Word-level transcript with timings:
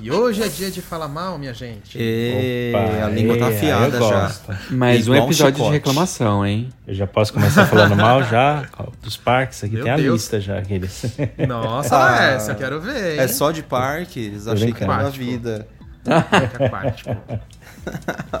E 0.00 0.10
hoje 0.10 0.42
é 0.42 0.48
dia 0.48 0.70
de 0.70 0.80
falar 0.80 1.08
mal, 1.08 1.38
minha 1.38 1.52
gente. 1.52 1.98
E 1.98 2.72
Opa, 2.74 3.04
a 3.04 3.08
língua 3.10 3.36
tá 3.38 3.50
é, 3.50 3.54
afiada 3.56 3.96
eu 3.98 4.08
já. 4.08 4.20
gosto. 4.22 4.56
Mais 4.70 5.06
um 5.06 5.12
um 5.12 5.16
episódio 5.16 5.64
de 5.64 5.70
reclamação, 5.70 6.46
hein? 6.46 6.70
Eu 6.86 6.94
já 6.94 7.06
posso 7.06 7.32
começar 7.34 7.66
falando 7.66 7.94
mal 7.96 8.22
já 8.24 8.66
dos 9.02 9.16
parques. 9.18 9.62
Aqui 9.62 9.74
Meu 9.74 9.84
tem 9.84 9.92
a 9.92 9.96
Deus. 9.96 10.14
lista 10.22 10.40
já. 10.40 10.58
Aqueles. 10.58 11.04
Nossa, 11.46 11.96
Ah, 11.96 12.04
Laércio, 12.10 12.52
eu 12.52 12.56
quero 12.56 12.80
ver, 12.80 13.14
hein? 13.14 13.20
É 13.20 13.28
só 13.28 13.50
de 13.50 13.62
parques? 13.62 14.46
Achei 14.46 14.72
que 14.72 14.82
era 14.82 15.02
da 15.02 15.10
vida. 15.10 15.68
Parque 16.04 16.64
aquático. 16.64 17.16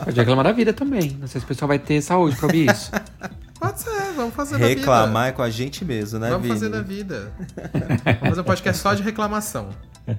Pode 0.04 0.16
reclamar 0.18 0.44
da 0.44 0.52
vida 0.52 0.72
também. 0.72 1.16
Não 1.20 1.26
sei 1.26 1.40
se 1.40 1.44
o 1.44 1.48
pessoal 1.48 1.68
vai 1.68 1.78
ter 1.78 2.00
saúde 2.00 2.36
pra 2.36 2.46
ouvir 2.46 2.70
isso. 2.70 2.90
Pode 3.60 3.80
ser, 3.80 4.12
vamos 4.16 4.34
fazer. 4.34 4.56
Reclamar 4.56 5.28
é 5.28 5.32
com 5.32 5.42
a 5.42 5.50
gente 5.50 5.84
mesmo, 5.84 6.18
né, 6.18 6.30
Vamos 6.30 6.42
Vini? 6.46 6.54
fazer 6.58 6.68
da 6.70 6.80
vida. 6.82 7.30
Vamos 8.04 8.28
fazer 8.30 8.40
um 8.40 8.44
podcast 8.44 8.82
só 8.82 8.94
de 8.94 9.02
reclamação. 9.02 9.68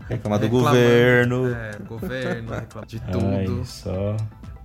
Reclamar 0.08 0.40
do 0.40 0.44
Reclamando. 0.46 0.50
governo. 0.50 1.48
É, 1.54 1.72
governo, 1.88 2.54
reclamar 2.54 2.86
de 2.88 3.02
Ai, 3.06 3.12
tudo. 3.46 3.66
só. 3.66 4.16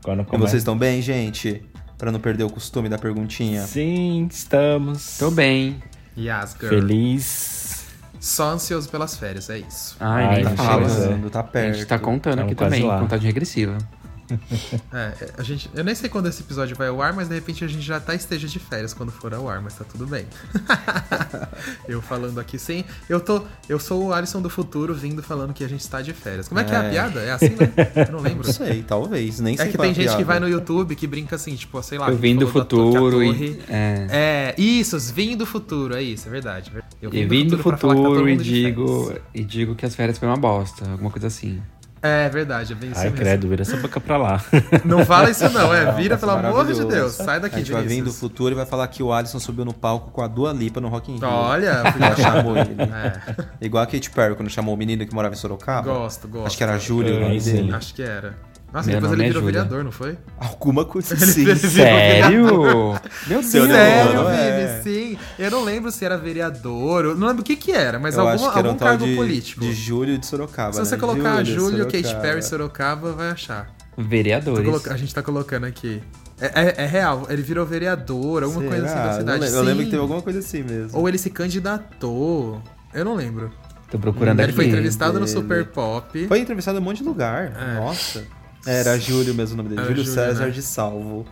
Quando 0.05 0.23
E 0.23 0.25
começa... 0.27 0.51
vocês 0.51 0.61
estão 0.63 0.77
bem, 0.77 1.01
gente? 1.03 1.65
Pra 1.99 2.13
não 2.13 2.21
perder 2.21 2.45
o 2.45 2.51
costume 2.51 2.89
da 2.91 2.99
perguntinha. 2.99 3.63
Sim, 3.63 4.29
estamos. 4.31 5.17
Tô 5.19 5.31
bem. 5.31 5.83
Yes, 6.17 6.55
girl. 6.61 6.69
Feliz. 6.69 7.87
Só 8.21 8.51
ansioso 8.51 8.89
pelas 8.89 9.17
férias, 9.17 9.49
é 9.51 9.59
isso. 9.59 9.97
Ai, 10.01 10.25
Ai, 10.25 10.35
nem 10.37 10.45
Tá 10.45 10.63
fala. 10.63 10.89
chegando, 10.89 11.31
tá 11.31 11.41
A 11.41 11.43
perto. 11.45 11.75
gente 11.77 11.87
tá 11.87 11.99
contando 11.99 12.37
Tamo 12.37 12.47
aqui 12.47 12.55
também, 12.55 12.83
lá. 12.83 12.99
contagem 12.99 13.27
regressiva. 13.27 13.79
É, 14.93 15.13
a 15.37 15.43
gente, 15.43 15.69
eu 15.75 15.85
nem 15.85 15.95
sei 15.95 16.09
quando 16.09 16.27
esse 16.29 16.43
episódio 16.43 16.75
vai 16.77 16.89
ao 16.89 17.01
ar, 17.03 17.13
mas 17.13 17.29
de 17.29 17.35
repente 17.35 17.65
a 17.65 17.69
gente 17.69 17.83
já 17.83 18.01
tá 18.01 18.15
esteja 18.15 18.49
de 18.49 18.59
férias 18.59 18.95
quando 18.95 19.13
for 19.13 19.33
ao 19.35 19.49
ar, 19.49 19.61
mas 19.61 19.75
tá 19.75 19.85
tudo 19.85 20.07
bem. 20.07 20.27
eu 21.89 22.01
falando 22.03 22.39
aqui 22.39 22.59
sem. 22.59 22.85
Eu 23.09 23.21
tô. 23.21 23.43
Eu 23.69 23.79
sou 23.79 24.07
o 24.07 24.13
Alisson 24.13 24.41
do 24.41 24.49
futuro 24.51 24.95
vindo 24.95 25.23
falando 25.23 25.53
que 25.53 25.63
a 25.65 25.69
gente 25.69 25.81
está 25.81 26.01
de 26.03 26.13
férias. 26.13 26.49
Como 26.49 26.61
é 26.61 26.65
que 26.65 26.73
é, 26.73 26.77
a 26.77 26.83
É. 26.85 26.91
piada? 26.91 27.21
É 27.21 27.33
assim, 27.33 27.51
né? 27.51 27.73
Eu 28.09 28.13
não 28.13 28.21
lembro. 28.21 28.47
Não 28.47 28.53
sei, 28.53 28.83
talvez. 28.83 29.41
Nem 29.41 29.55
É 29.55 29.57
sei 29.59 29.69
que 29.71 29.77
qual 29.77 29.87
tem 29.87 29.95
gente 29.95 30.05
que 30.05 30.11
piada. 30.17 30.25
vai 30.25 30.41
no 30.41 30.49
YouTube 30.49 30.95
que 30.95 31.07
brinca 31.07 31.37
assim, 31.37 31.55
tipo, 31.57 31.83
sei 31.83 31.99
lá. 31.99 32.07
Eu 32.07 32.11
a 32.11 32.13
gente 32.13 32.21
vim 32.21 32.37
do 32.37 32.47
que 32.47 32.53
futuro 32.53 33.23
e. 33.23 33.61
É. 33.69 34.07
É, 34.11 34.55
isso, 34.61 34.99
vim 35.13 35.37
do 35.37 35.45
futuro, 35.47 35.95
é 35.95 36.03
isso, 36.03 36.29
é 36.29 36.31
verdade. 36.31 36.73
Eu 37.03 37.11
vim 37.11 37.47
do 37.47 37.59
pra 37.59 37.77
falar 37.77 37.95
que 37.95 38.03
tá 38.03 38.09
futuro 38.09 38.29
e 38.29 38.37
digo, 38.37 39.15
e 39.35 39.45
digo 39.45 39.75
que 39.75 39.85
as 39.85 39.95
férias 39.95 40.19
foi 40.19 40.29
uma 40.29 40.37
bosta, 40.37 40.89
alguma 40.91 41.11
coisa 41.11 41.27
assim. 41.27 41.61
É 42.03 42.29
verdade, 42.29 42.73
é 42.73 42.77
bem 42.77 42.91
isso 42.91 42.99
Ai, 43.01 43.07
mesmo. 43.07 43.19
credo, 43.19 43.49
vira 43.49 43.63
essa 43.63 43.77
boca 43.79 43.99
pra 44.01 44.17
lá. 44.17 44.41
Não 44.85 45.05
fala 45.05 45.31
isso 45.31 45.49
não, 45.51 45.75
é. 45.75 45.91
Vira, 45.93 46.15
ser 46.17 46.21
pelo 46.27 46.33
amor 46.39 46.67
de. 46.67 46.85
Deus. 46.85 47.15
Sai 47.15 47.41
daqui, 47.41 47.57
A 47.57 47.59
gente 47.59 47.73
vai 47.73 47.83
vir 47.83 48.03
do 48.05 48.13
futuro 48.13 48.53
e 48.53 48.55
vai 48.55 48.67
falar 48.67 48.87
que 48.89 49.03
o 49.03 49.13
Alisson 49.13 49.41
subiu 49.41 49.65
no 49.65 49.73
palco 49.73 50.11
com 50.11 50.23
a 50.23 50.29
Dua 50.29 50.53
Lipa 50.53 50.81
no 50.81 50.89
Rock 50.89 51.11
in 51.11 51.17
Rio. 51.17 51.27
Olha, 51.29 51.83
Ela 51.99 52.17
chamou 52.17 52.57
ele. 52.57 52.77
É, 52.81 53.45
Igual 53.61 53.83
a 53.83 53.87
Katy 53.87 54.11
Perry, 54.11 54.35
quando 54.37 54.51
chamou 54.51 54.75
o 54.75 54.79
menino 54.79 55.05
que 55.07 55.15
morava 55.15 55.35
em 55.35 55.39
Sorocaba. 55.39 55.91
gosto, 55.93 56.29
gosto. 56.29 56.47
Acho 56.47 56.57
que 56.57 56.63
era 56.63 56.79
Júlio 56.79 57.15
o 57.15 57.17
É, 57.17 57.21
nome 57.21 57.41
sim. 57.41 57.53
dele. 57.55 57.75
Acho 57.75 57.95
que 57.95 58.03
era. 58.03 58.35
Nossa, 58.73 58.91
Meu 58.91 59.01
depois 59.01 59.13
ele 59.13 59.23
é 59.23 59.27
virou 59.29 59.43
Júlia. 59.43 59.61
vereador, 59.63 59.85
não 59.85 59.93
foi? 59.93 60.19
Alguma 60.39 60.85
coisa 60.85 61.15
Ele 61.15 61.25
assim. 61.25 61.55
Sério? 61.57 62.45
Meu 63.27 63.41
Deus! 63.41 63.47
Sério, 63.47 64.25
Vini, 64.27 64.39
é. 64.39 64.81
sim. 64.83 65.19
Eu 65.39 65.51
não 65.51 65.65
lembro 65.65 65.91
se 65.91 66.05
era 66.05 66.19
vereador, 66.19 67.05
eu 67.07 67.17
não 67.17 67.27
lembro 67.29 67.43
o 67.43 67.45
que 67.45 67.57
que 67.57 67.73
era, 67.73 67.99
mas 67.99 68.17
Eu 68.17 68.27
acho 68.29 68.53
que 68.53 68.59
era 68.59 68.67
um 68.69 68.71
algum 68.73 68.79
cargo 68.85 69.07
de, 69.07 69.15
político. 69.17 69.61
de 69.63 69.73
Júlio 69.73 70.19
de 70.19 70.27
Sorocaba. 70.27 70.73
se 70.75 70.79
né? 70.81 70.85
você 70.85 70.97
colocar 70.99 71.43
Júlio, 71.45 71.85
Kate 71.87 72.03
Sorocaba. 72.03 72.23
Perry, 72.23 72.43
Sorocaba, 72.43 73.13
vai 73.13 73.31
achar. 73.31 73.71
Vereadores. 73.97 74.65
coloca- 74.67 74.93
A 74.93 74.97
gente 74.97 75.15
tá 75.15 75.23
colocando 75.23 75.65
aqui. 75.65 76.03
É, 76.39 76.47
é- 76.67 76.75
é 76.85 76.87
real, 76.87 77.27
ele 77.31 77.41
virou 77.41 77.65
vereador, 77.65 78.43
alguma 78.43 78.61
Será? 78.61 78.73
coisa 78.77 78.87
assim 78.87 78.95
da 78.97 79.07
Eu 79.07 79.19
cidade. 79.21 79.41
lembro- 79.41 79.57
Eu 79.57 79.63
lembro 79.63 79.85
que 79.85 79.91
teve 79.91 80.03
alguma 80.03 80.21
coisa 80.21 80.39
assim 80.41 80.63
mesmo. 80.63 80.99
Ou 80.99 81.09
ele 81.09 81.17
se 81.17 81.31
candidatou. 81.31 82.61
Eu 82.93 83.05
não 83.07 83.15
lembro. 83.15 83.51
Tô 83.91 83.99
procurando 83.99 84.41
ele 84.41 84.49
aqui. 84.49 84.57
foi 84.57 84.67
entrevistado 84.67 85.15
no 85.15 85.21
dele. 85.21 85.31
Super 85.31 85.65
Pop. 85.67 86.27
Foi 86.27 86.39
entrevistado 86.41 86.77
em 86.77 86.81
um 86.81 86.85
monte 86.85 86.99
de 86.99 87.05
lugar. 87.05 87.53
É. 87.57 87.75
Nossa. 87.77 88.25
Era 88.67 88.99
Júlio 88.99 89.35
mesmo 89.35 89.55
o 89.55 89.57
nome 89.59 89.69
dele. 89.71 89.81
Era 89.81 89.89
Júlio 89.91 90.05
Júlio, 90.05 90.15
César 90.15 90.47
né? 90.47 90.51
de 90.51 90.63
Salvo. 90.63 91.25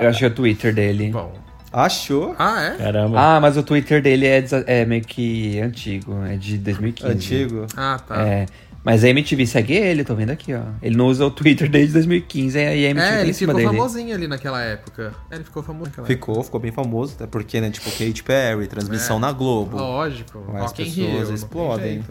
Eu 0.00 0.08
achei 0.08 0.28
o 0.28 0.30
Twitter 0.34 0.74
dele. 0.74 1.10
Bom. 1.10 1.32
Achou? 1.72 2.34
Ah, 2.38 2.62
é? 2.62 2.76
Caramba. 2.76 3.20
Ah, 3.20 3.40
mas 3.40 3.56
o 3.56 3.62
Twitter 3.62 4.00
dele 4.00 4.26
é, 4.26 4.44
é 4.66 4.84
meio 4.86 5.02
que 5.04 5.60
antigo, 5.60 6.24
é 6.24 6.36
de 6.36 6.56
2015. 6.58 7.12
Antigo. 7.12 7.66
Ah, 7.76 8.00
tá. 8.06 8.26
É. 8.26 8.46
Mas 8.84 9.04
a 9.04 9.08
MTV 9.08 9.44
segue 9.46 9.74
ele, 9.74 10.02
tô 10.02 10.14
vendo 10.14 10.30
aqui, 10.30 10.54
ó. 10.54 10.62
Ele 10.80 10.96
não 10.96 11.08
usa 11.08 11.26
o 11.26 11.30
Twitter 11.30 11.68
desde 11.68 11.92
2015 11.94 12.56
e 12.56 12.60
a 12.62 12.72
MTV 12.90 13.00
É, 13.06 13.10
tá 13.16 13.20
ele 13.22 13.34
ficou 13.34 13.54
dele. 13.54 13.66
famosinho 13.66 14.14
ali 14.14 14.26
naquela 14.26 14.62
época. 14.62 15.12
É, 15.30 15.34
ele 15.34 15.44
ficou 15.44 15.62
famoso 15.62 15.90
naquela 15.90 16.06
Ficou, 16.06 16.42
ficou 16.42 16.58
bem 16.60 16.72
famoso. 16.72 17.12
Até 17.16 17.26
porque, 17.26 17.60
né? 17.60 17.70
Tipo, 17.70 17.90
Kate 17.90 18.22
Perry, 18.22 18.66
transmissão 18.66 19.18
É. 19.18 19.20
na 19.20 19.32
Globo. 19.32 19.72
época. 19.76 19.82
Lógico. 19.82 20.44
As 20.56 20.72
Rio, 20.72 21.06
pessoas 21.06 21.26
tem 21.26 21.34
explodem. 21.34 22.04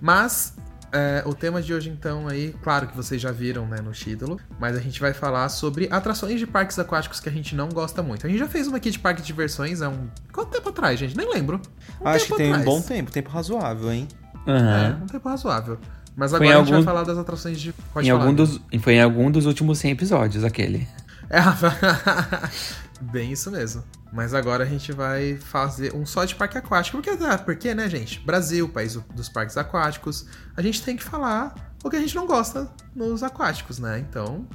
Mas, 0.00 0.54
é, 0.92 1.22
o 1.26 1.34
tema 1.34 1.60
de 1.62 1.72
hoje, 1.72 1.88
então, 1.90 2.28
aí, 2.28 2.54
claro 2.62 2.86
que 2.86 2.96
vocês 2.96 3.20
já 3.20 3.30
viram, 3.30 3.66
né, 3.66 3.80
no 3.80 3.92
título, 3.92 4.38
mas 4.58 4.76
a 4.76 4.80
gente 4.80 5.00
vai 5.00 5.12
falar 5.12 5.48
sobre 5.48 5.88
atrações 5.90 6.38
de 6.38 6.46
parques 6.46 6.78
aquáticos 6.78 7.20
que 7.20 7.28
a 7.28 7.32
gente 7.32 7.54
não 7.54 7.68
gosta 7.68 8.02
muito. 8.02 8.26
A 8.26 8.30
gente 8.30 8.38
já 8.38 8.48
fez 8.48 8.66
uma 8.66 8.76
aqui 8.78 8.90
de 8.90 8.98
parque 8.98 9.20
de 9.20 9.26
diversões 9.26 9.82
há 9.82 9.88
um... 9.88 10.08
Quanto 10.32 10.50
tempo 10.50 10.68
atrás, 10.68 10.98
gente? 10.98 11.16
Nem 11.16 11.30
lembro. 11.32 11.60
Um 12.00 12.08
Acho 12.08 12.26
que 12.26 12.36
tem 12.36 12.48
um 12.48 12.54
atrás. 12.54 12.64
bom 12.64 12.80
tempo, 12.80 13.10
tempo 13.10 13.30
razoável, 13.30 13.92
hein? 13.92 14.08
É, 14.46 14.50
Aham. 14.50 15.00
um 15.02 15.06
tempo 15.06 15.28
razoável. 15.28 15.78
Mas 16.16 16.34
agora 16.34 16.56
a 16.56 16.58
gente 16.60 16.72
vai 16.72 16.82
falar 16.82 17.04
das 17.04 17.18
atrações 17.18 17.60
de... 17.60 17.72
Pode 17.92 18.06
Em 18.06 18.10
falar, 18.10 18.22
algum 18.24 18.34
dos, 18.34 18.60
foi 18.80 18.94
em 18.94 19.02
algum 19.02 19.30
dos 19.30 19.46
últimos 19.46 19.78
100 19.78 19.92
episódios, 19.92 20.42
aquele. 20.42 20.88
É, 21.30 21.38
bem 23.00 23.32
isso 23.32 23.50
mesmo. 23.50 23.82
Mas 24.12 24.32
agora 24.34 24.64
a 24.64 24.66
gente 24.66 24.90
vai 24.92 25.36
fazer 25.36 25.94
um 25.94 26.06
só 26.06 26.24
de 26.24 26.34
parque 26.34 26.56
aquático. 26.56 26.96
Porque, 27.00 27.10
ah, 27.24 27.36
porque, 27.38 27.74
né, 27.74 27.88
gente? 27.88 28.20
Brasil, 28.20 28.68
país 28.68 28.94
do- 28.94 29.04
dos 29.14 29.28
parques 29.28 29.56
aquáticos. 29.56 30.26
A 30.56 30.62
gente 30.62 30.82
tem 30.82 30.96
que 30.96 31.04
falar 31.04 31.54
o 31.84 31.90
que 31.90 31.96
a 31.96 32.00
gente 32.00 32.14
não 32.16 32.26
gosta 32.26 32.68
nos 32.94 33.22
aquáticos, 33.22 33.78
né? 33.78 33.98
Então, 33.98 34.46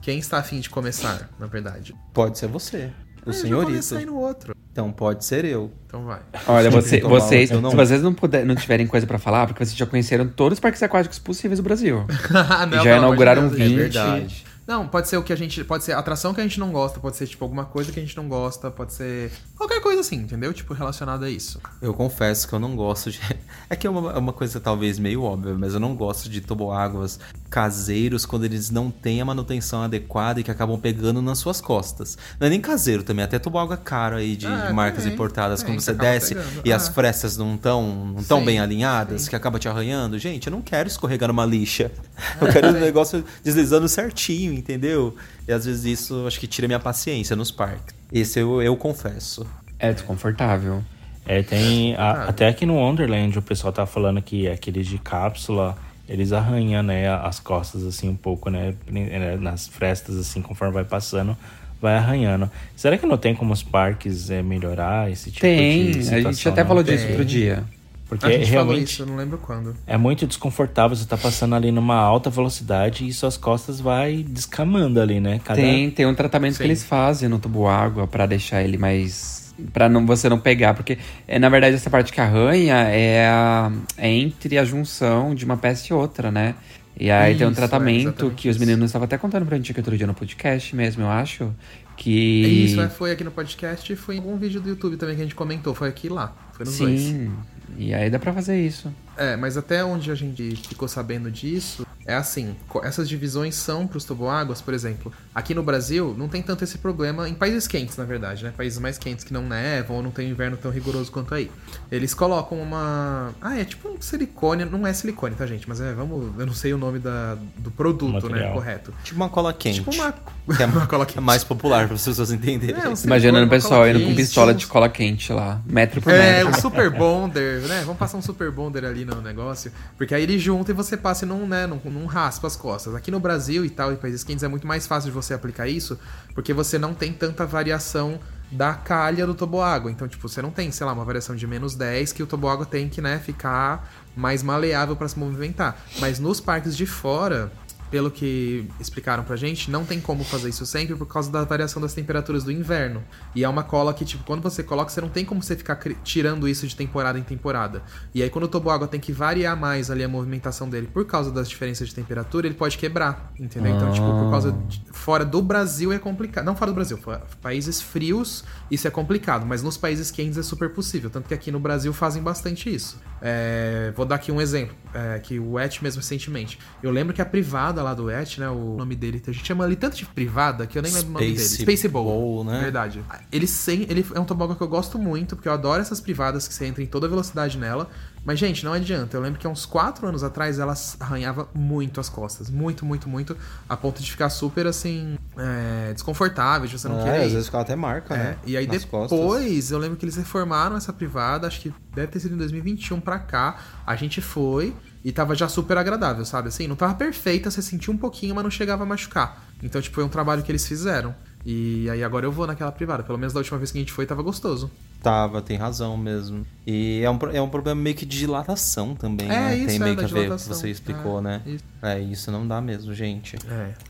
Quem 0.00 0.18
está 0.18 0.36
afim 0.36 0.60
de 0.60 0.68
começar, 0.68 1.30
na 1.38 1.46
verdade? 1.46 1.94
Pode 2.12 2.38
ser 2.38 2.46
você, 2.46 2.76
o 2.76 2.80
Ah, 2.80 3.22
eu 3.24 3.32
já 3.32 3.38
senhorito. 3.40 3.70
comecei 3.70 4.04
no 4.04 4.16
outro. 4.16 4.54
Então 4.70 4.92
pode 4.92 5.24
ser 5.24 5.46
eu. 5.46 5.72
Então 5.86 6.04
vai. 6.04 6.20
Olha, 6.46 6.70
você- 6.70 6.98
Tomar 7.00 7.20
vocês, 7.20 7.50
eu 7.50 7.60
não- 7.62 7.70
se 7.70 7.76
vocês 7.76 8.02
não, 8.02 8.12
puder, 8.12 8.44
não 8.44 8.54
tiverem 8.54 8.86
coisa 8.86 9.06
pra 9.06 9.18
falar, 9.18 9.46
porque 9.46 9.64
vocês 9.64 9.74
já 9.74 9.86
conheceram 9.86 10.28
todos 10.28 10.56
os 10.56 10.60
parques 10.60 10.82
aquáticos 10.82 11.18
possíveis 11.18 11.58
do 11.58 11.62
Brasil. 11.62 12.04
Ah, 12.34 12.36
Já 12.36 12.66
pelo 12.66 12.68
amor 12.68 12.82
de 12.82 12.88
inauguraram 12.98 13.42
Deus, 13.48 13.56
gente. 13.56 13.68
20. 13.70 13.76
verdade. 13.76 14.43
Não, 14.66 14.88
pode 14.88 15.08
ser 15.08 15.16
o 15.16 15.22
que 15.22 15.32
a 15.32 15.36
gente. 15.36 15.62
Pode 15.62 15.84
ser 15.84 15.92
atração 15.92 16.32
que 16.32 16.40
a 16.40 16.44
gente 16.44 16.58
não 16.58 16.72
gosta, 16.72 16.98
pode 16.98 17.16
ser, 17.16 17.26
tipo, 17.26 17.44
alguma 17.44 17.64
coisa 17.64 17.92
que 17.92 18.00
a 18.00 18.02
gente 18.02 18.16
não 18.16 18.28
gosta, 18.28 18.70
pode 18.70 18.92
ser. 18.92 19.30
Qualquer 19.56 19.80
coisa 19.80 20.00
assim, 20.00 20.16
entendeu? 20.16 20.52
Tipo, 20.54 20.72
relacionada 20.72 21.26
a 21.26 21.30
isso. 21.30 21.60
Eu 21.82 21.92
confesso 21.92 22.48
que 22.48 22.54
eu 22.54 22.58
não 22.58 22.74
gosto 22.74 23.10
de. 23.10 23.20
É 23.68 23.76
que 23.76 23.86
é 23.86 23.90
uma, 23.90 24.12
é 24.12 24.18
uma 24.18 24.32
coisa 24.32 24.60
talvez 24.60 24.98
meio 24.98 25.22
óbvia, 25.22 25.54
mas 25.54 25.74
eu 25.74 25.80
não 25.80 25.96
gosto 25.96 26.28
de 26.28 26.40
toboáguas 26.40 27.18
caseiros 27.54 28.26
quando 28.26 28.44
eles 28.44 28.68
não 28.68 28.90
têm 28.90 29.20
a 29.20 29.24
manutenção 29.24 29.80
adequada 29.84 30.40
e 30.40 30.42
que 30.42 30.50
acabam 30.50 30.76
pegando 30.76 31.22
nas 31.22 31.38
suas 31.38 31.60
costas. 31.60 32.18
Não 32.40 32.48
é 32.48 32.50
nem 32.50 32.60
caseiro 32.60 33.04
também, 33.04 33.24
até 33.24 33.38
toboágua 33.38 33.76
caro 33.76 34.16
aí 34.16 34.34
de, 34.34 34.44
Ah, 34.48 34.66
de 34.66 34.72
marcas 34.72 35.04
tem, 35.04 35.12
importadas, 35.12 35.62
quando 35.62 35.76
que 35.76 35.84
você 35.84 35.94
desce 35.94 36.34
pegando. 36.34 36.62
e 36.64 36.72
Ah. 36.72 36.76
as 36.76 36.88
frestas 36.88 37.36
não 37.36 37.54
estão 37.54 38.06
não 38.16 38.24
tão 38.24 38.40
Sim, 38.40 38.44
bem 38.44 38.58
alinhadas, 38.58 39.28
que 39.28 39.36
acaba 39.36 39.60
te 39.60 39.68
arranhando. 39.68 40.18
Gente, 40.18 40.48
eu 40.48 40.50
não 40.50 40.60
quero 40.60 40.88
escorregar 40.88 41.28
numa 41.28 41.46
lixa. 41.46 41.92
Eu 42.40 42.48
quero 42.52 42.70
o 42.70 42.72
negócio 42.72 43.24
deslizando 43.44 43.88
certinho, 43.88 44.52
entendeu? 44.52 45.14
E 45.46 45.52
às 45.52 45.64
vezes 45.64 45.84
isso 46.00 46.24
acho 46.26 46.40
que 46.40 46.48
tira 46.48 46.66
minha 46.66 46.80
paciência 46.80 47.36
nos 47.36 47.52
parques. 47.52 47.94
Esse 48.12 48.40
eu, 48.40 48.60
eu 48.60 48.76
confesso. 48.76 49.46
É 49.78 49.92
desconfortável. 49.92 50.82
É, 51.24 51.40
tem. 51.42 51.94
a- 51.94 52.24
até 52.24 52.48
aqui 52.48 52.66
no 52.66 52.74
Wonderland 52.74 53.38
o 53.38 53.42
pessoal 53.42 53.72
tá 53.72 53.86
falando 53.86 54.20
que 54.20 54.48
aqueles 54.48 54.86
de 54.86 54.98
cápsula, 54.98 55.76
eles 56.08 56.32
arranham, 56.32 56.82
né, 56.82 57.08
as 57.08 57.40
costas 57.40 57.84
assim 57.84 58.08
um 58.08 58.16
pouco, 58.16 58.50
né? 58.50 58.74
né, 58.90 59.36
Nas 59.36 59.66
frestas, 59.66 60.16
assim, 60.16 60.42
conforme 60.42 60.74
vai 60.74 60.84
passando, 60.84 61.36
vai 61.80 61.96
arranhando. 61.96 62.50
Será 62.76 62.96
que 62.98 63.06
não 63.06 63.16
tem 63.16 63.34
como 63.34 63.52
os 63.52 63.62
parques 63.62 64.30
é, 64.30 64.42
melhorar 64.42 65.10
esse 65.10 65.30
tipo 65.30 65.40
Tem, 65.42 65.90
de 65.90 65.98
a 65.98 66.02
situação? 66.02 66.32
gente 66.32 66.48
até 66.48 66.60
não? 66.62 66.68
falou 66.68 66.82
disso 66.82 67.02
Tem. 67.04 67.10
outro 67.10 67.24
dia. 67.24 67.64
Porque 68.06 68.26
a 68.26 68.30
gente 68.30 68.50
falou 68.50 68.64
realmente 68.66 68.92
isso, 68.92 69.02
eu 69.02 69.06
não 69.06 69.16
lembro 69.16 69.38
quando. 69.38 69.74
é 69.86 69.96
muito 69.96 70.26
desconfortável. 70.26 70.94
Você 70.94 71.06
tá 71.06 71.16
passando 71.16 71.54
ali 71.54 71.72
numa 71.72 71.96
alta 71.96 72.28
velocidade 72.28 73.08
e 73.08 73.12
suas 73.12 73.36
costas 73.38 73.80
vai 73.80 74.22
descamando 74.28 75.00
ali, 75.00 75.18
né? 75.20 75.40
Cada... 75.42 75.58
Tem, 75.60 75.90
tem 75.90 76.04
um 76.06 76.14
tratamento 76.14 76.52
Sim. 76.52 76.58
que 76.58 76.64
eles 76.64 76.84
fazem 76.84 77.30
no 77.30 77.38
tubo 77.38 77.66
água 77.66 78.06
pra 78.06 78.26
deixar 78.26 78.62
ele 78.62 78.76
mais. 78.76 79.43
Pra 79.72 79.88
não, 79.88 80.04
você 80.04 80.28
não 80.28 80.38
pegar, 80.38 80.74
porque 80.74 80.98
é, 81.28 81.38
na 81.38 81.48
verdade 81.48 81.76
essa 81.76 81.88
parte 81.88 82.12
que 82.12 82.20
arranha 82.20 82.74
é, 82.88 83.26
a- 83.28 83.70
é 83.96 84.08
entre 84.10 84.58
a 84.58 84.64
junção 84.64 85.34
de 85.34 85.44
uma 85.44 85.56
peça 85.56 85.86
e 85.90 85.92
outra, 85.94 86.30
né? 86.30 86.54
E 86.98 87.10
aí 87.10 87.36
tem 87.36 87.46
um 87.46 87.50
Isso, 87.50 87.60
é 87.60 87.66
tratamento 87.68 88.00
exatamente 88.08 88.34
que 88.36 88.48
os 88.48 88.56
isso. 88.56 88.64
meninos 88.64 88.86
estavam 88.90 89.04
até 89.06 89.16
contando 89.18 89.46
pra 89.46 89.56
gente 89.56 89.70
aqui 89.70 89.80
outro 89.80 89.96
dia 89.96 90.06
no 90.06 90.14
podcast 90.14 90.74
mesmo, 90.76 91.02
eu 91.04 91.10
acho. 91.10 91.52
Que. 91.96 92.64
Isso, 92.66 92.80
é, 92.80 92.88
foi 92.88 93.12
aqui 93.12 93.22
no 93.22 93.30
podcast 93.30 93.92
e 93.92 93.96
foi 93.96 94.16
em 94.16 94.18
algum 94.18 94.36
vídeo 94.36 94.60
do 94.60 94.68
YouTube 94.68 94.96
também 94.96 95.14
que 95.14 95.20
a 95.22 95.24
gente 95.24 95.34
comentou. 95.34 95.74
Foi 95.74 95.88
aqui 95.88 96.08
e 96.08 96.10
lá. 96.10 96.32
Foi 96.52 96.66
nos 96.66 96.76
dois. 96.78 97.00
Sim. 97.00 97.32
E 97.78 97.94
aí 97.94 98.10
dá 98.10 98.18
pra 98.18 98.32
fazer 98.32 98.60
isso. 98.60 98.92
É, 99.16 99.36
mas 99.36 99.56
até 99.56 99.84
onde 99.84 100.10
a 100.10 100.14
gente 100.14 100.56
ficou 100.68 100.88
sabendo 100.88 101.30
disso, 101.30 101.86
é 102.06 102.14
assim, 102.14 102.54
essas 102.82 103.08
divisões 103.08 103.54
são 103.54 103.86
pros 103.86 104.04
toboáguas, 104.04 104.60
por 104.60 104.74
exemplo. 104.74 105.12
Aqui 105.34 105.54
no 105.54 105.62
Brasil, 105.62 106.14
não 106.18 106.28
tem 106.28 106.42
tanto 106.42 106.64
esse 106.64 106.78
problema, 106.78 107.28
em 107.28 107.34
países 107.34 107.66
quentes, 107.66 107.96
na 107.96 108.04
verdade, 108.04 108.44
né? 108.44 108.52
Países 108.56 108.78
mais 108.78 108.98
quentes 108.98 109.24
que 109.24 109.32
não 109.32 109.42
nevam 109.46 109.96
ou 109.96 110.02
não 110.02 110.10
tem 110.10 110.28
inverno 110.28 110.56
tão 110.56 110.70
rigoroso 110.70 111.10
quanto 111.12 111.34
aí. 111.34 111.50
Eles 111.90 112.12
colocam 112.12 112.58
uma... 112.60 113.32
Ah, 113.40 113.58
é 113.58 113.64
tipo 113.64 113.88
um 113.88 114.00
silicone, 114.00 114.64
não 114.64 114.86
é 114.86 114.92
silicone, 114.92 115.34
tá, 115.34 115.46
gente? 115.46 115.68
Mas 115.68 115.80
é, 115.80 115.92
vamos... 115.94 116.38
Eu 116.38 116.46
não 116.46 116.52
sei 116.54 116.74
o 116.74 116.78
nome 116.78 116.98
da, 116.98 117.36
do 117.58 117.70
produto, 117.70 118.28
né, 118.28 118.50
correto. 118.52 118.92
Tipo 119.02 119.16
uma 119.16 119.28
cola 119.28 119.52
quente. 119.52 119.76
Tipo 119.76 119.92
uma... 119.94 120.12
Que 120.56 120.62
é, 120.62 120.66
uma 120.66 120.86
cola 120.86 121.04
é 121.04 121.06
quente. 121.06 121.20
mais 121.20 121.42
popular 121.44 121.86
para 121.86 121.94
as 121.94 122.04
pessoas 122.04 122.30
entenderem. 122.32 122.80
É, 122.82 122.88
um 122.88 122.94
Imaginando 123.04 123.46
o 123.46 123.50
pessoal 123.50 123.88
indo 123.88 124.00
com 124.04 124.14
pistola 124.14 124.52
um- 124.52 124.56
de 124.56 124.66
cola 124.66 124.88
quente 124.88 125.32
lá, 125.32 125.60
metro 125.66 126.02
por 126.02 126.12
É, 126.12 126.42
metro. 126.44 126.58
o 126.58 126.60
Super 126.60 126.90
Bonder, 126.90 127.60
né? 127.62 127.80
Vamos 127.82 127.98
passar 127.98 128.18
um 128.18 128.22
Super 128.22 128.50
Bonder 128.50 128.84
ali 128.84 129.03
no 129.04 129.20
negócio. 129.20 129.72
Porque 129.96 130.14
aí 130.14 130.22
ele 130.22 130.38
junta 130.38 130.70
e 130.70 130.74
você 130.74 130.96
passa 130.96 131.24
e 131.24 131.28
não, 131.28 131.46
né, 131.46 131.66
não, 131.66 131.80
não 131.84 132.06
raspa 132.06 132.46
as 132.46 132.56
costas. 132.56 132.94
Aqui 132.94 133.10
no 133.10 133.20
Brasil 133.20 133.64
e 133.64 133.70
tal, 133.70 133.92
em 133.92 133.96
países 133.96 134.24
quentes, 134.24 134.42
é 134.42 134.48
muito 134.48 134.66
mais 134.66 134.86
fácil 134.86 135.10
de 135.10 135.14
você 135.14 135.34
aplicar 135.34 135.68
isso, 135.68 135.98
porque 136.34 136.52
você 136.52 136.78
não 136.78 136.94
tem 136.94 137.12
tanta 137.12 137.44
variação 137.44 138.18
da 138.50 138.74
calha 138.74 139.26
do 139.26 139.34
toboágua. 139.34 139.90
Então, 139.90 140.06
tipo, 140.06 140.28
você 140.28 140.40
não 140.40 140.50
tem, 140.50 140.70
sei 140.70 140.86
lá, 140.86 140.92
uma 140.92 141.04
variação 141.04 141.34
de 141.34 141.46
menos 141.46 141.74
10 141.74 142.12
que 142.12 142.22
o 142.22 142.26
toboágua 142.26 142.64
tem 142.64 142.88
que, 142.88 143.00
né, 143.00 143.18
ficar 143.18 143.90
mais 144.16 144.42
maleável 144.42 144.94
para 144.94 145.08
se 145.08 145.18
movimentar. 145.18 145.76
Mas 145.98 146.18
nos 146.18 146.40
parques 146.40 146.76
de 146.76 146.86
fora, 146.86 147.50
pelo 147.94 148.10
que 148.10 148.66
explicaram 148.80 149.22
pra 149.22 149.36
gente, 149.36 149.70
não 149.70 149.84
tem 149.84 150.00
como 150.00 150.24
fazer 150.24 150.48
isso 150.48 150.66
sempre 150.66 150.96
por 150.96 151.06
causa 151.06 151.30
da 151.30 151.44
variação 151.44 151.80
das 151.80 151.94
temperaturas 151.94 152.42
do 152.42 152.50
inverno. 152.50 153.04
E 153.36 153.44
é 153.44 153.48
uma 153.48 153.62
cola 153.62 153.94
que, 153.94 154.04
tipo, 154.04 154.24
quando 154.24 154.42
você 154.42 154.64
coloca, 154.64 154.90
você 154.90 155.00
não 155.00 155.08
tem 155.08 155.24
como 155.24 155.40
você 155.40 155.54
ficar 155.54 155.78
tirando 156.02 156.48
isso 156.48 156.66
de 156.66 156.74
temporada 156.74 157.20
em 157.20 157.22
temporada. 157.22 157.84
E 158.12 158.20
aí, 158.20 158.28
quando 158.28 158.46
o 158.46 158.48
toboágua 158.48 158.88
tem 158.88 158.98
que 158.98 159.12
variar 159.12 159.56
mais 159.56 159.92
ali 159.92 160.02
a 160.02 160.08
movimentação 160.08 160.68
dele 160.68 160.88
por 160.92 161.04
causa 161.06 161.30
das 161.30 161.48
diferenças 161.48 161.86
de 161.86 161.94
temperatura, 161.94 162.48
ele 162.48 162.56
pode 162.56 162.76
quebrar, 162.76 163.32
entendeu? 163.38 163.76
Então, 163.76 163.92
tipo, 163.92 164.06
por 164.08 164.28
causa 164.28 164.50
de, 164.50 164.82
fora 164.90 165.24
do 165.24 165.40
Brasil 165.40 165.92
é 165.92 165.98
complicado. 166.00 166.44
Não 166.44 166.56
fora 166.56 166.72
do 166.72 166.74
Brasil, 166.74 166.98
fora- 166.98 167.22
países 167.40 167.80
frios, 167.80 168.42
isso 168.68 168.88
é 168.88 168.90
complicado, 168.90 169.46
mas 169.46 169.62
nos 169.62 169.76
países 169.76 170.10
quentes 170.10 170.36
é 170.36 170.42
super 170.42 170.70
possível. 170.70 171.10
Tanto 171.10 171.28
que 171.28 171.34
aqui 171.34 171.52
no 171.52 171.60
Brasil 171.60 171.92
fazem 171.92 172.20
bastante 172.20 172.74
isso. 172.74 172.98
É, 173.22 173.92
vou 173.96 174.04
dar 174.04 174.16
aqui 174.16 174.32
um 174.32 174.40
exemplo, 174.40 174.74
é, 174.92 175.20
que 175.20 175.38
o 175.38 175.60
Et 175.60 175.80
mesmo 175.80 176.00
recentemente. 176.00 176.58
Eu 176.82 176.90
lembro 176.90 177.14
que 177.14 177.22
a 177.22 177.24
privada 177.24 177.83
lá 177.84 177.94
do 177.94 178.10
Et, 178.10 178.38
né, 178.40 178.48
o 178.48 178.76
nome 178.76 178.96
dele, 178.96 179.22
a 179.26 179.30
gente 179.30 179.46
chama 179.46 179.64
ali 179.64 179.76
tanto 179.76 179.96
de 179.96 180.04
privada 180.06 180.66
que 180.66 180.76
eu 180.76 180.82
nem 180.82 180.92
lembro 180.92 181.10
o 181.10 181.12
nome 181.12 181.26
dele. 181.26 181.38
Space 181.38 181.86
Bowl, 181.88 182.04
Bowl, 182.04 182.44
né? 182.44 182.60
Verdade. 182.60 183.04
Ele, 183.30 183.46
sem, 183.46 183.82
ele 183.88 184.04
é 184.14 184.18
um 184.18 184.24
tobogã 184.24 184.54
que 184.54 184.62
eu 184.62 184.68
gosto 184.68 184.98
muito, 184.98 185.36
porque 185.36 185.48
eu 185.48 185.52
adoro 185.52 185.80
essas 185.80 186.00
privadas 186.00 186.48
que 186.48 186.54
você 186.54 186.66
entra 186.66 186.82
em 186.82 186.86
toda 186.86 187.06
velocidade 187.06 187.56
nela. 187.58 187.88
Mas, 188.24 188.38
gente, 188.38 188.64
não 188.64 188.72
adianta. 188.72 189.14
Eu 189.16 189.20
lembro 189.20 189.38
que 189.38 189.46
há 189.46 189.50
uns 189.50 189.66
4 189.66 190.06
anos 190.08 190.24
atrás 190.24 190.58
ela 190.58 190.72
arranhava 190.98 191.46
muito 191.54 192.00
as 192.00 192.08
costas. 192.08 192.48
Muito, 192.48 192.82
muito, 192.86 193.06
muito. 193.06 193.36
A 193.68 193.76
ponto 193.76 194.02
de 194.02 194.10
ficar 194.10 194.30
super, 194.30 194.66
assim, 194.66 195.18
é, 195.36 195.92
desconfortável, 195.92 196.66
de 196.66 196.78
você 196.78 196.88
não 196.88 197.00
É, 197.00 197.04
querer. 197.04 197.24
às 197.26 197.32
vezes 197.32 197.46
ficava 197.46 197.62
até 197.62 197.76
marca, 197.76 198.14
É, 198.14 198.18
né? 198.18 198.36
e 198.46 198.56
aí 198.56 198.66
nas 198.66 198.82
depois, 198.82 199.10
costas. 199.10 199.70
eu 199.70 199.78
lembro 199.78 199.98
que 199.98 200.06
eles 200.06 200.16
reformaram 200.16 200.74
essa 200.74 200.90
privada, 200.90 201.46
acho 201.46 201.60
que 201.60 201.74
deve 201.94 202.06
ter 202.12 202.20
sido 202.20 202.34
em 202.34 202.38
2021 202.38 202.98
pra 202.98 203.18
cá. 203.18 203.58
A 203.86 203.94
gente 203.94 204.22
foi 204.22 204.74
e 205.04 205.12
tava 205.12 205.34
já 205.34 205.48
super 205.48 205.76
agradável, 205.76 206.24
sabe? 206.24 206.48
Assim, 206.48 206.66
não 206.66 206.76
tava 206.76 206.94
perfeita, 206.94 207.50
você 207.50 207.60
sentia 207.60 207.92
um 207.92 207.96
pouquinho, 207.96 208.34
mas 208.34 208.42
não 208.42 208.50
chegava 208.50 208.84
a 208.84 208.86
machucar. 208.86 209.44
Então, 209.62 209.80
tipo, 209.80 209.94
foi 209.94 210.04
um 210.04 210.08
trabalho 210.08 210.42
que 210.42 210.50
eles 210.50 210.66
fizeram. 210.66 211.14
E 211.44 211.90
aí 211.90 212.02
agora 212.02 212.24
eu 212.24 212.32
vou 212.32 212.46
naquela 212.46 212.72
privada. 212.72 213.02
Pelo 213.02 213.18
menos 213.18 213.34
da 213.34 213.40
última 213.40 213.58
vez 213.58 213.70
que 213.70 213.76
a 213.76 213.80
gente 213.80 213.92
foi, 213.92 214.06
tava 214.06 214.22
gostoso. 214.22 214.70
Tava, 215.02 215.42
tem 215.42 215.58
razão 215.58 215.94
mesmo. 215.98 216.46
E 216.66 217.02
é 217.04 217.10
um, 217.10 217.18
é 217.34 217.42
um 217.42 217.50
problema 217.50 217.78
meio 217.78 217.94
que 217.94 218.06
de 218.06 218.18
dilatação 218.18 218.94
também, 218.94 219.26
É, 219.26 219.30
né? 219.30 219.56
isso, 219.58 219.66
tem 219.66 219.76
é, 219.76 219.78
meio 219.78 219.96
da 219.96 220.04
que 220.04 220.10
a 220.10 220.14
ver 220.14 220.28
com 220.30 220.36
que 220.36 220.42
você 220.42 220.70
explicou, 220.70 221.18
É, 221.18 221.22
né? 221.22 221.42
isso. 221.44 221.64
É, 221.82 222.00
isso 222.00 222.30
não 222.30 222.48
dá 222.48 222.62
mesmo, 222.62 222.94
gente. 222.94 223.36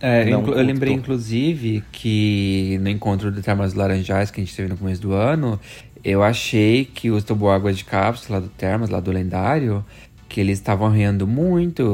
É. 0.01 0.25
É, 0.25 0.33
eu, 0.35 0.45
eu 0.45 0.65
lembrei, 0.65 0.93
inclusive, 0.93 1.85
que 1.93 2.77
no 2.83 2.89
encontro 2.89 3.31
de 3.31 3.41
Termas 3.41 3.73
Laranjais 3.75 4.33
que 4.33 4.41
a 4.41 4.45
gente 4.45 4.57
teve 4.57 4.69
no 4.69 4.77
começo 4.77 5.01
do 5.01 5.13
ano, 5.13 5.61
eu 6.03 6.25
achei 6.25 6.85
que 6.85 7.09
os 7.13 7.23
toboáguas 7.23 7.79
de 7.79 7.85
cápsula 7.85 8.41
do 8.41 8.49
Termas, 8.49 8.91
lá 8.91 8.99
do 8.99 9.13
lendário, 9.13 9.85
que 10.35 10.41
eles 10.41 10.59
estavam 10.59 10.89
arranhando 10.89 11.29
muito. 11.29 11.85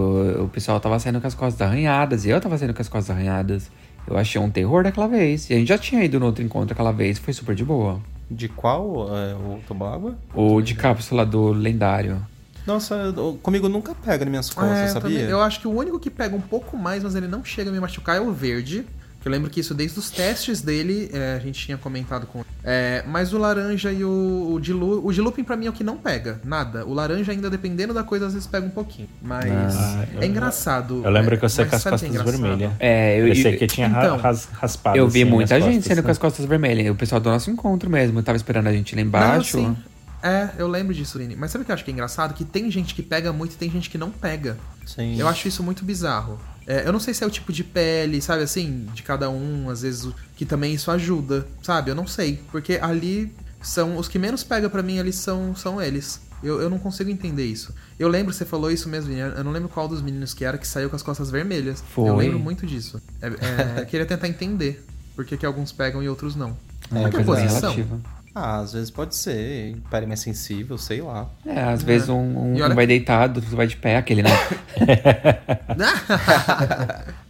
O 0.42 0.48
pessoal 0.48 0.80
tava 0.80 0.98
saindo 0.98 1.20
com 1.20 1.26
as 1.26 1.34
costas 1.34 1.60
arranhadas, 1.60 2.24
e 2.24 2.30
eu 2.30 2.40
tava 2.40 2.56
saindo 2.56 2.72
com 2.72 2.80
as 2.80 2.88
costas 2.88 3.14
arranhadas. 3.14 3.70
Eu 4.08 4.16
achei 4.16 4.40
um 4.40 4.50
terror 4.50 4.82
daquela 4.82 5.06
vez. 5.06 5.50
E 5.50 5.52
a 5.52 5.58
gente 5.58 5.68
já 5.68 5.76
tinha 5.76 6.02
ido 6.02 6.18
no 6.18 6.24
outro 6.24 6.42
encontro 6.42 6.72
aquela 6.72 6.90
vez, 6.90 7.18
foi 7.18 7.34
super 7.34 7.54
de 7.54 7.62
boa. 7.66 8.00
De 8.30 8.48
qual 8.48 9.08
é, 9.14 9.34
o 9.34 9.60
toboágua? 9.68 10.16
O 10.34 10.62
de 10.62 10.74
cápsula 10.74 11.26
do 11.26 11.52
lendário. 11.52 12.24
Nossa, 12.66 13.12
comigo 13.42 13.68
nunca 13.68 13.94
pega 13.94 14.24
nas 14.24 14.30
minhas 14.30 14.48
costas, 14.48 14.78
É, 14.78 14.86
sabia? 14.88 15.18
também- 15.18 15.30
eu 15.30 15.42
acho 15.42 15.60
que 15.60 15.68
o 15.68 15.72
único 15.72 16.00
que 16.00 16.08
pega 16.08 16.34
um 16.34 16.40
pouco 16.40 16.78
mais, 16.78 17.02
mas 17.04 17.14
ele 17.14 17.28
não 17.28 17.44
chega 17.44 17.68
a 17.68 17.72
me 17.74 17.78
machucar, 17.78 18.16
é 18.16 18.20
o 18.20 18.32
verde. 18.32 18.86
Eu 19.24 19.30
lembro 19.30 19.50
que 19.50 19.60
isso 19.60 19.74
desde 19.74 19.98
os 19.98 20.10
testes 20.10 20.62
dele, 20.62 21.10
é, 21.12 21.34
a 21.34 21.38
gente 21.38 21.60
tinha 21.66 21.76
comentado 21.76 22.26
com. 22.26 22.42
É, 22.64 23.04
mas 23.06 23.32
o 23.34 23.38
laranja 23.38 23.92
e 23.92 24.02
o, 24.02 24.52
o 24.54 24.58
de 24.60 24.72
lu- 24.72 25.04
O 25.06 25.12
de 25.12 25.20
looping 25.20 25.44
pra 25.44 25.56
mim 25.56 25.66
é 25.66 25.70
o 25.70 25.72
que 25.74 25.84
não 25.84 25.98
pega, 25.98 26.40
nada. 26.44 26.86
O 26.86 26.94
laranja, 26.94 27.30
ainda 27.32 27.50
dependendo 27.50 27.92
da 27.92 28.02
coisa, 28.02 28.26
às 28.26 28.32
vezes 28.32 28.46
pega 28.48 28.66
um 28.66 28.70
pouquinho. 28.70 29.08
Mas. 29.20 29.76
Ah, 29.76 30.06
é 30.14 30.24
eu- 30.24 30.28
engraçado. 30.28 31.02
Eu 31.04 31.10
lembro 31.10 31.34
é, 31.34 31.38
que 31.38 31.44
eu 31.44 31.48
saí 31.50 31.66
mas 31.66 31.70
com 31.70 31.76
as 31.76 31.86
é 31.86 31.90
costas 31.90 32.08
engraçado? 32.10 32.38
vermelhas. 32.40 32.72
É, 32.80 33.20
eu, 33.20 33.28
eu- 33.28 33.58
que 33.58 33.66
tinha 33.66 33.88
então, 33.88 34.16
ras- 34.16 34.48
raspado. 34.52 34.96
eu 34.96 35.06
vi 35.06 35.22
assim, 35.22 35.30
muita 35.30 35.54
gente 35.60 35.66
costas, 35.74 35.84
saindo 35.84 36.02
com 36.02 36.10
as 36.10 36.18
costas 36.18 36.46
vermelhas. 36.46 36.90
O 36.90 36.94
pessoal 36.94 37.20
do 37.20 37.28
nosso 37.30 37.50
encontro 37.50 37.90
mesmo. 37.90 38.22
Tava 38.22 38.36
esperando 38.36 38.68
a 38.68 38.72
gente 38.72 38.94
lá 38.96 39.02
embaixo. 39.02 39.58
Não, 39.60 39.74
sim. 39.74 39.76
É, 40.22 40.50
eu 40.58 40.68
lembro 40.68 40.92
disso, 40.94 41.18
Lini. 41.18 41.34
Mas 41.36 41.50
sabe 41.50 41.62
o 41.62 41.64
que 41.64 41.70
eu 41.72 41.74
acho 41.74 41.84
que 41.84 41.90
é 41.90 41.94
engraçado? 41.94 42.34
Que 42.34 42.44
tem 42.44 42.70
gente 42.70 42.94
que 42.94 43.02
pega 43.02 43.32
muito 43.32 43.52
e 43.52 43.56
tem 43.56 43.70
gente 43.70 43.88
que 43.88 43.96
não 43.96 44.10
pega. 44.10 44.56
Sim. 44.86 45.18
Eu 45.18 45.26
acho 45.28 45.48
isso 45.48 45.62
muito 45.62 45.82
bizarro. 45.84 46.38
É, 46.66 46.86
eu 46.86 46.92
não 46.92 47.00
sei 47.00 47.12
se 47.14 47.24
é 47.24 47.26
o 47.26 47.30
tipo 47.30 47.52
de 47.52 47.64
pele, 47.64 48.20
sabe 48.20 48.42
assim, 48.42 48.86
de 48.94 49.02
cada 49.02 49.28
um, 49.28 49.68
às 49.70 49.82
vezes, 49.82 50.12
que 50.36 50.44
também 50.44 50.74
isso 50.74 50.90
ajuda, 50.90 51.46
sabe? 51.62 51.90
Eu 51.90 51.94
não 51.94 52.06
sei. 52.06 52.40
Porque 52.50 52.78
ali 52.80 53.32
são. 53.60 53.96
Os 53.96 54.08
que 54.08 54.18
menos 54.18 54.42
pega 54.44 54.68
pra 54.70 54.82
mim 54.82 54.98
ali 54.98 55.12
são, 55.12 55.54
são 55.54 55.80
eles. 55.80 56.20
Eu, 56.42 56.60
eu 56.60 56.70
não 56.70 56.78
consigo 56.78 57.10
entender 57.10 57.44
isso. 57.44 57.74
Eu 57.98 58.08
lembro, 58.08 58.32
você 58.32 58.46
falou 58.46 58.70
isso 58.70 58.88
mesmo, 58.88 59.12
eu 59.12 59.44
não 59.44 59.52
lembro 59.52 59.68
qual 59.68 59.86
dos 59.86 60.00
meninos 60.00 60.32
que 60.32 60.44
era 60.44 60.56
que 60.56 60.66
saiu 60.66 60.88
com 60.88 60.96
as 60.96 61.02
costas 61.02 61.30
vermelhas. 61.30 61.84
Foi. 61.94 62.08
Eu 62.08 62.16
lembro 62.16 62.38
muito 62.38 62.66
disso. 62.66 63.00
É, 63.20 63.26
é, 63.26 63.80
eu 63.82 63.86
queria 63.86 64.06
tentar 64.06 64.26
entender 64.26 64.82
por 65.14 65.24
que, 65.24 65.36
que 65.36 65.44
alguns 65.44 65.70
pegam 65.70 66.02
e 66.02 66.08
outros 66.08 66.34
não. 66.34 66.56
É, 66.90 67.00
Qual 67.00 67.10
que 67.10 67.16
é 67.16 67.20
a 67.20 67.24
coisa 67.24 67.42
posição? 67.42 67.72
relativa. 67.72 68.00
Ah, 68.34 68.58
às 68.58 68.72
vezes 68.72 68.90
pode 68.90 69.14
ser. 69.16 69.76
Pele 69.90 70.06
mais 70.06 70.20
sensível, 70.20 70.78
sei 70.78 71.02
lá. 71.02 71.28
É, 71.44 71.60
às 71.62 71.82
vezes 71.82 72.08
um, 72.08 72.14
um- 72.16 72.54
olha 72.54 72.66
um 72.72 72.76
vai 72.76 72.84
que- 72.84 72.88
deitado, 72.88 73.40
outro 73.40 73.56
vai 73.56 73.66
de 73.66 73.76
pé, 73.76 73.96
aquele, 73.96 74.22
né? 74.22 74.30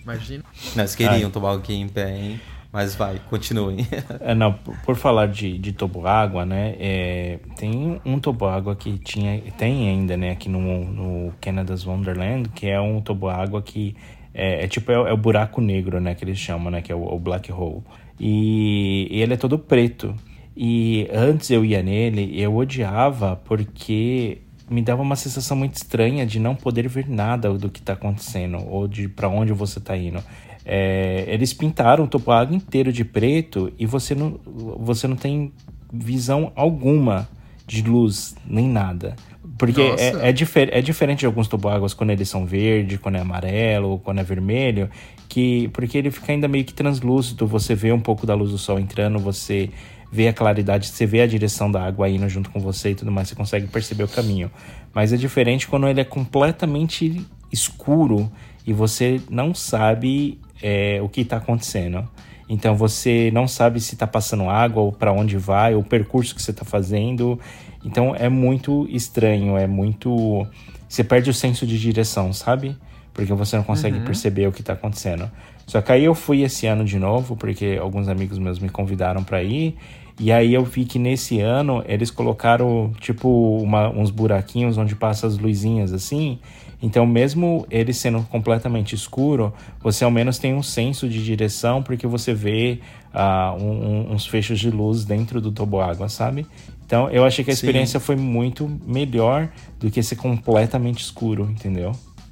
Imagina. 0.02 0.45
Nós 0.76 0.95
queriam 0.95 1.30
tomar 1.30 1.54
aqui 1.57 1.75
em 1.75 1.88
pé, 1.88 2.16
hein? 2.16 2.40
Mas 2.73 2.95
vai, 2.95 3.21
continuem. 3.28 3.87
É, 4.21 4.33
não, 4.35 4.52
por, 4.52 4.76
por 4.85 4.97
falar 4.97 5.26
de, 5.28 5.59
de 5.59 5.73
toboágua, 5.73 6.45
né? 6.47 6.76
é, 6.78 7.38
tem 7.57 8.00
um 8.04 8.19
toboágua 8.21 8.76
que 8.76 8.97
tinha, 8.99 9.40
tem 9.59 9.88
ainda, 9.88 10.16
né? 10.16 10.30
Aqui 10.33 10.49
no, 10.49 10.85
no 10.85 11.33
Canada's 11.40 11.85
Wonderland, 11.87 12.49
que 12.50 12.69
é 12.69 12.80
um 12.80 13.00
toboágua 13.00 13.61
que 13.62 13.97
é, 14.33 14.64
é 14.64 14.69
tipo 14.69 14.92
é, 14.92 14.99
o- 14.99 15.07
é 15.09 15.12
o 15.12 15.16
buraco 15.16 15.61
negro, 15.61 16.00
né? 16.00 16.14
Que 16.14 16.25
eles 16.25 16.38
chamam, 16.38 16.71
né? 16.71 16.80
Que 16.80 16.92
é 16.92 16.95
o, 16.95 17.02
o 17.02 17.19
black 17.19 17.50
hole. 17.50 17.83
E, 18.21 19.09
e 19.11 19.21
ele 19.23 19.35
é 19.35 19.37
todo 19.37 19.59
preto. 19.59 20.14
E 20.57 21.09
antes 21.12 21.50
eu 21.50 21.64
ia 21.64 21.83
nele, 21.83 22.38
eu 22.40 22.54
odiava 22.54 23.37
porque 23.37 24.38
me 24.69 24.83
dava 24.83 25.02
uma 25.02 25.16
sensação 25.16 25.57
muito 25.57 25.75
estranha 25.75 26.25
de 26.25 26.38
não 26.38 26.54
poder 26.54 26.88
ver 26.88 27.09
nada 27.09 27.52
do 27.54 27.69
que 27.69 27.83
tá 27.83 27.95
acontecendo 27.95 28.59
ou 28.69 28.87
de 28.87 29.09
para 29.09 29.28
onde 29.28 29.52
você 29.52 29.80
tá 29.80 29.97
indo. 29.97 30.23
É, 30.64 31.25
eles 31.26 31.52
pintaram 31.52 32.04
o 32.04 32.07
topoágua 32.07 32.54
inteiro 32.54 32.92
de 32.92 33.04
preto 33.04 33.73
e 33.78 33.87
você 33.87 34.14
não, 34.14 34.38
você 34.45 35.09
não 35.09 35.16
tem 35.16 35.52
visão 35.92 36.52
alguma 36.54 37.28
de 37.66 37.83
luz 37.83 38.37
nem 38.47 38.69
nada. 38.69 39.16
Porque 39.59 39.80
é, 39.80 40.28
é, 40.28 40.33
difer 40.33 40.71
é 40.73 40.80
diferente 40.80 41.21
de 41.21 41.26
alguns 41.26 41.49
toboáguas 41.49 41.92
quando 41.92 42.11
eles 42.11 42.28
são 42.28 42.47
verde, 42.47 42.97
quando 42.97 43.16
é 43.16 43.21
amarelo, 43.21 43.99
quando 43.99 44.19
é 44.21 44.25
vermelho, 44.25 44.88
que 45.28 45.69
porque 45.69 45.99
ele 45.99 46.11
fica 46.11 46.33
ainda 46.33 46.49
meio 46.49 46.64
que 46.64 46.73
translúcido, 46.73 47.47
você 47.47 47.75
vê 47.75 47.92
um 47.92 48.00
pouco 48.00 48.26
da 48.26 48.35
luz 48.35 48.50
do 48.52 48.59
sol 48.59 48.78
entrando, 48.78 49.19
você 49.19 49.69
vê 50.10 50.28
a 50.28 50.32
claridade, 50.32 50.88
você 50.88 51.06
vê 51.06 51.20
a 51.20 51.26
direção 51.26 51.70
da 51.70 51.84
água 51.84 52.08
indo 52.08 52.28
junto 52.28 52.50
com 52.50 52.58
você 52.58 52.90
e 52.90 52.94
tudo 52.94 53.12
mais, 53.12 53.28
você 53.28 53.34
consegue 53.34 53.66
perceber 53.68 54.04
o 54.04 54.08
caminho. 54.08 54.50
Mas 54.92 55.12
é 55.12 55.16
diferente 55.16 55.68
quando 55.68 55.86
ele 55.86 56.00
é 56.00 56.04
completamente 56.04 57.24
escuro 57.52 58.30
e 58.66 58.72
você 58.72 59.20
não 59.30 59.54
sabe 59.54 60.40
é, 60.62 61.00
o 61.02 61.08
que 61.08 61.20
está 61.20 61.36
acontecendo. 61.36 62.08
Então 62.48 62.74
você 62.74 63.30
não 63.32 63.46
sabe 63.46 63.80
se 63.80 63.94
está 63.94 64.08
passando 64.08 64.50
água 64.50 64.82
ou 64.82 64.90
para 64.90 65.12
onde 65.12 65.36
vai, 65.36 65.74
o 65.76 65.84
percurso 65.84 66.34
que 66.34 66.42
você 66.42 66.50
está 66.50 66.64
fazendo. 66.64 67.38
Então 67.84 68.14
é 68.14 68.28
muito 68.28 68.88
estranho, 68.90 69.56
é 69.56 69.68
muito. 69.68 70.44
Você 70.88 71.04
perde 71.04 71.30
o 71.30 71.34
senso 71.34 71.64
de 71.64 71.78
direção, 71.78 72.32
sabe? 72.32 72.76
Porque 73.14 73.32
você 73.32 73.56
não 73.56 73.62
consegue 73.62 74.00
perceber 74.00 74.48
o 74.48 74.52
que 74.52 74.60
está 74.60 74.72
acontecendo. 74.72 75.30
Só 75.64 75.80
que 75.80 75.92
aí 75.92 76.04
eu 76.04 76.14
fui 76.16 76.42
esse 76.42 76.66
ano 76.66 76.84
de 76.84 76.98
novo, 76.98 77.36
porque 77.36 77.78
alguns 77.80 78.08
amigos 78.08 78.38
meus 78.38 78.58
me 78.58 78.68
convidaram 78.68 79.22
para 79.22 79.40
ir. 79.40 79.76
E 80.22 80.30
aí 80.30 80.52
eu 80.52 80.62
vi 80.62 80.84
que 80.84 80.98
nesse 80.98 81.40
ano 81.40 81.82
eles 81.88 82.10
colocaram 82.10 82.92
tipo 83.00 83.58
uma- 83.62 83.88
uns 83.88 84.10
buraquinhos 84.10 84.76
onde 84.76 84.94
passa 84.94 85.26
as 85.26 85.38
luzinhas 85.38 85.94
assim. 85.94 86.38
Então, 86.82 87.06
mesmo 87.06 87.66
ele 87.70 87.92
sendo 87.92 88.22
completamente 88.30 88.94
escuro, 88.94 89.52
você 89.82 90.04
ao 90.04 90.10
menos 90.10 90.38
tem 90.38 90.54
um 90.54 90.62
senso 90.62 91.08
de 91.08 91.22
direção, 91.24 91.82
porque 91.82 92.06
você 92.06 92.32
vê 92.34 92.80
ah, 93.12 93.56
um- 93.58 94.12
uns 94.12 94.24
fechos 94.24 94.60
de 94.60 94.70
luz 94.70 95.04
dentro 95.04 95.40
do 95.40 95.50
toboágua, 95.50 96.08
sabe? 96.08 96.46
Então, 96.86 97.10
eu 97.10 97.24
achei 97.24 97.44
que 97.44 97.50
a 97.50 97.54
Sim. 97.54 97.58
experiência 97.58 97.98
foi 97.98 98.14
muito 98.14 98.70
melhor 98.86 99.48
do 99.80 99.90
que 99.90 100.00
ser 100.02 100.14
completamente 100.16 101.02
escuro, 101.02 101.48
entendeu? 101.50 101.90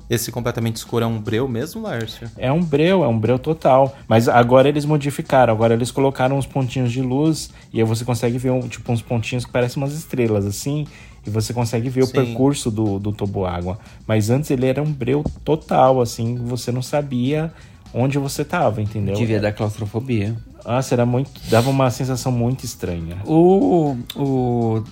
Esse 0.09 0.33
completamente 0.33 0.77
escuro 0.77 1.05
é 1.05 1.09
um 1.09 1.21
breu 1.21 1.47
mesmo, 1.47 1.83
Lárcio? 1.83 2.31
É 2.37 2.51
um 2.51 2.63
breu, 2.63 3.05
é 3.05 3.09
um 3.09 3.19
breu 3.19 3.39
total. 3.39 3.97
Mas 4.09 4.29
agora 4.29 4.69
eles 4.69 4.85
modificaram, 4.85 5.53
agora 5.53 5.75
eles 5.75 5.91
colocaram 5.91 6.39
uns 6.39 6.47
pontinhos 6.47 6.91
de 6.91 7.03
luz 7.03 7.51
e 7.73 7.81
aí 7.81 7.87
você 7.87 8.05
consegue 8.05 8.39
ver 8.39 8.51
um, 8.51 8.61
tipo 8.61 8.91
uns 8.91 9.03
pontinhos 9.03 9.45
que 9.45 9.53
parecem 9.53 9.83
umas 9.83 9.93
estrelas 9.93 10.47
assim. 10.47 10.87
E 11.27 11.31
você 11.31 11.53
consegue 11.53 11.91
ver 11.91 12.03
o 12.03 12.07
Sim. 12.07 12.13
percurso 12.13 12.71
do, 12.71 12.99
do 12.99 13.13
toboágua. 13.13 13.79
Mas 14.07 14.31
antes 14.31 14.51
ele 14.51 14.67
era 14.67 14.83
um 14.83 14.91
breu 14.91 15.23
total, 15.45 16.01
assim, 16.01 16.37
você 16.37 16.73
não 16.73 16.81
sabia 16.81 17.53
onde 17.93 18.19
você 18.19 18.45
tava, 18.45 18.81
entendeu? 18.81 19.15
Devia 19.15 19.41
dar 19.41 19.53
claustrofobia. 19.53 20.35
Nossa, 20.65 20.95
era 20.95 21.07
muito. 21.07 21.31
dava 21.49 21.71
uma 21.71 21.91
sensação 21.91 22.31
muito 22.33 22.65
estranha. 22.65 23.17
O, 23.25 23.97
o, 24.15 24.85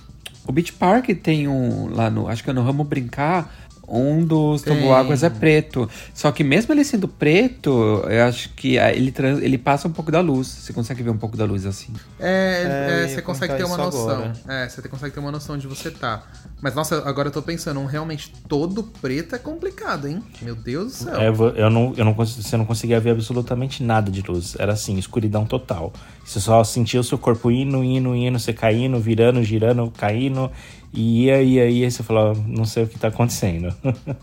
o 0.45 0.51
Beach 0.51 0.73
Park 0.73 1.09
tem 1.21 1.47
um, 1.47 1.89
lá 1.93 2.09
no, 2.09 2.27
acho 2.27 2.43
que 2.43 2.49
é 2.49 2.53
no 2.53 2.63
Ramo 2.63 2.83
Brincar, 2.83 3.53
um 3.87 4.23
dos 4.25 4.61
toboáguas 4.63 5.23
é 5.23 5.29
preto. 5.29 5.89
Só 6.13 6.31
que 6.31 6.43
mesmo 6.43 6.73
ele 6.73 6.83
sendo 6.83 7.07
preto, 7.07 7.69
eu 8.09 8.23
acho 8.25 8.49
que 8.49 8.77
ele, 8.77 9.11
trans- 9.11 9.41
ele 9.41 9.57
passa 9.57 9.87
um 9.87 9.91
pouco 9.91 10.11
da 10.11 10.19
luz. 10.19 10.47
Você 10.47 10.73
consegue 10.73 11.01
ver 11.03 11.09
um 11.09 11.17
pouco 11.17 11.37
da 11.37 11.45
luz 11.45 11.65
assim. 11.65 11.93
É, 12.19 12.63
É, 12.99 13.03
é, 13.03 13.07
você 13.07 13.21
consegue 13.21 13.55
ter 13.55 13.63
uma 13.63 13.77
noção. 13.77 14.09
agora. 14.09 14.33
É, 14.47 14.67
você 14.67 14.81
consegue 14.89 15.13
ter 15.13 15.19
uma 15.19 15.31
noção 15.31 15.57
de 15.57 15.67
você 15.67 15.89
tá. 15.89 16.23
Mas 16.61 16.75
nossa, 16.75 17.07
agora 17.07 17.29
eu 17.29 17.31
tô 17.31 17.41
pensando, 17.41 17.79
um 17.79 17.85
realmente 17.85 18.33
todo 18.47 18.83
preto 18.83 19.35
é 19.35 19.39
complicado, 19.39 20.07
hein? 20.07 20.21
Meu 20.41 20.55
Deus 20.55 20.87
do 20.87 21.03
céu. 21.05 21.15
É, 21.21 21.27
eu 21.29 21.69
não, 21.69 21.93
eu 21.95 22.03
não, 22.05 22.13
você 22.13 22.57
não 22.57 22.65
conseguia 22.65 22.99
ver 22.99 23.11
absolutamente 23.11 23.83
nada 23.83 24.11
de 24.11 24.21
luz. 24.21 24.55
Era 24.59 24.73
assim, 24.73 24.97
escuridão 24.97 25.45
total. 25.45 25.93
Você 26.25 26.39
só 26.39 26.63
sentia 26.63 26.99
o 26.99 27.03
seu 27.03 27.17
corpo 27.17 27.49
indo, 27.49 27.83
indo, 27.83 28.13
indo, 28.15 28.37
você 28.37 28.51
caindo, 28.51 28.99
virando, 28.99 29.41
girando, 29.43 29.89
caindo. 29.95 30.51
E 30.97 31.25
ia, 31.25 31.43
ia, 31.43 31.69
ia, 31.69 31.87
e 31.87 31.91
você 31.91 32.01
falava, 32.01 32.33
não 32.47 32.65
sei 32.65 32.83
o 32.83 32.87
que 32.87 32.97
tá 32.97 33.09
acontecendo. 33.09 33.71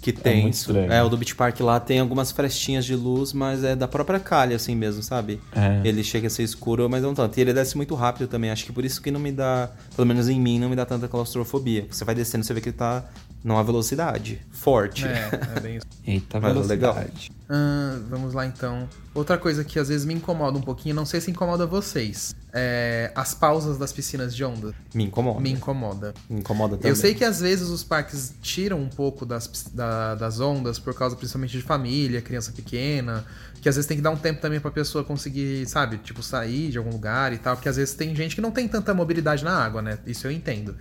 Que 0.00 0.12
tem. 0.12 0.42
muito 0.42 0.54
isso. 0.54 0.76
É, 0.76 1.02
o 1.02 1.08
do 1.08 1.16
Beach 1.16 1.34
Park 1.34 1.60
lá 1.60 1.78
tem 1.78 1.98
algumas 1.98 2.30
frestinhas 2.30 2.84
de 2.84 2.94
luz, 2.94 3.32
mas 3.32 3.62
é 3.64 3.74
da 3.74 3.88
própria 3.88 4.18
calha, 4.18 4.56
assim 4.56 4.74
mesmo, 4.74 5.02
sabe? 5.02 5.40
É. 5.54 5.86
Ele 5.86 6.02
chega 6.02 6.28
a 6.28 6.30
ser 6.30 6.44
escuro, 6.44 6.88
mas 6.88 7.02
não 7.02 7.12
tanto. 7.12 7.36
E 7.36 7.40
ele 7.40 7.52
desce 7.52 7.76
muito 7.76 7.94
rápido 7.94 8.28
também. 8.28 8.50
Acho 8.50 8.64
que 8.64 8.72
por 8.72 8.84
isso 8.84 9.02
que 9.02 9.10
não 9.10 9.20
me 9.20 9.32
dá, 9.32 9.70
pelo 9.94 10.06
menos 10.06 10.28
em 10.28 10.40
mim, 10.40 10.58
não 10.58 10.70
me 10.70 10.76
dá 10.76 10.86
tanta 10.86 11.08
claustrofobia. 11.08 11.86
Você 11.90 12.04
vai 12.04 12.14
descendo, 12.14 12.44
você 12.44 12.54
vê 12.54 12.60
que 12.60 12.68
ele 12.68 12.76
tá 12.76 13.04
numa 13.44 13.62
velocidade 13.64 14.40
forte. 14.50 15.04
É, 15.06 15.30
é 15.56 15.60
bem 15.60 15.76
isso. 15.76 15.86
Eita, 16.06 16.40
Mas 16.40 16.56
é 16.56 16.60
legal. 16.60 16.94
velocidade. 16.94 17.30
Ah, 17.50 17.98
vamos 18.08 18.34
lá 18.34 18.46
então. 18.46 18.88
Outra 19.14 19.36
coisa 19.38 19.64
que 19.64 19.78
às 19.78 19.88
vezes 19.88 20.04
me 20.06 20.14
incomoda 20.14 20.56
um 20.58 20.62
pouquinho, 20.62 20.94
não 20.94 21.04
sei 21.06 21.20
se 21.20 21.30
incomoda 21.30 21.66
vocês. 21.66 22.34
É 22.52 23.12
as 23.14 23.34
pausas 23.34 23.76
das 23.78 23.92
piscinas 23.92 24.34
de 24.34 24.42
onda. 24.44 24.74
Me 24.94 25.04
incomoda. 25.04 25.40
Me 25.40 25.50
Me, 25.50 25.56
incomoda. 25.56 26.14
incomoda 26.30 26.76
também. 26.76 26.90
Eu 26.90 26.96
sei 26.96 27.14
que 27.14 27.24
às 27.24 27.40
vezes 27.40 27.68
os 27.68 27.84
parques 27.84 28.34
tiram 28.40 28.78
um 28.80 28.88
pouco 28.88 29.24
das, 29.26 29.48
da- 29.72 30.14
das 30.14 30.40
ondas 30.40 30.78
por 30.78 30.94
causa 30.94 31.14
principalmente 31.16 31.52
de 31.56 31.62
família, 31.62 32.20
criança 32.22 32.52
pequena, 32.52 33.24
que 33.60 33.68
às 33.68 33.76
vezes 33.76 33.86
tem 33.86 33.96
que 33.96 34.02
dar 34.02 34.10
um 34.10 34.16
tempo 34.16 34.40
também 34.40 34.60
pra 34.60 34.70
pessoa 34.70 35.04
conseguir, 35.04 35.66
sabe, 35.66 35.98
tipo, 35.98 36.22
sair 36.22 36.70
de 36.70 36.78
algum 36.78 36.90
lugar 36.90 37.32
e 37.32 37.38
tal, 37.38 37.56
porque 37.56 37.68
às 37.68 37.76
vezes 37.76 37.94
tem 37.94 38.14
gente 38.14 38.34
que 38.34 38.40
não 38.40 38.50
tem 38.50 38.68
tanta 38.68 38.94
mobilidade 38.94 39.44
na 39.44 39.56
água, 39.56 39.82
né? 39.82 39.98
Isso 40.06 40.26
eu 40.26 40.30
entendo. 40.30 40.76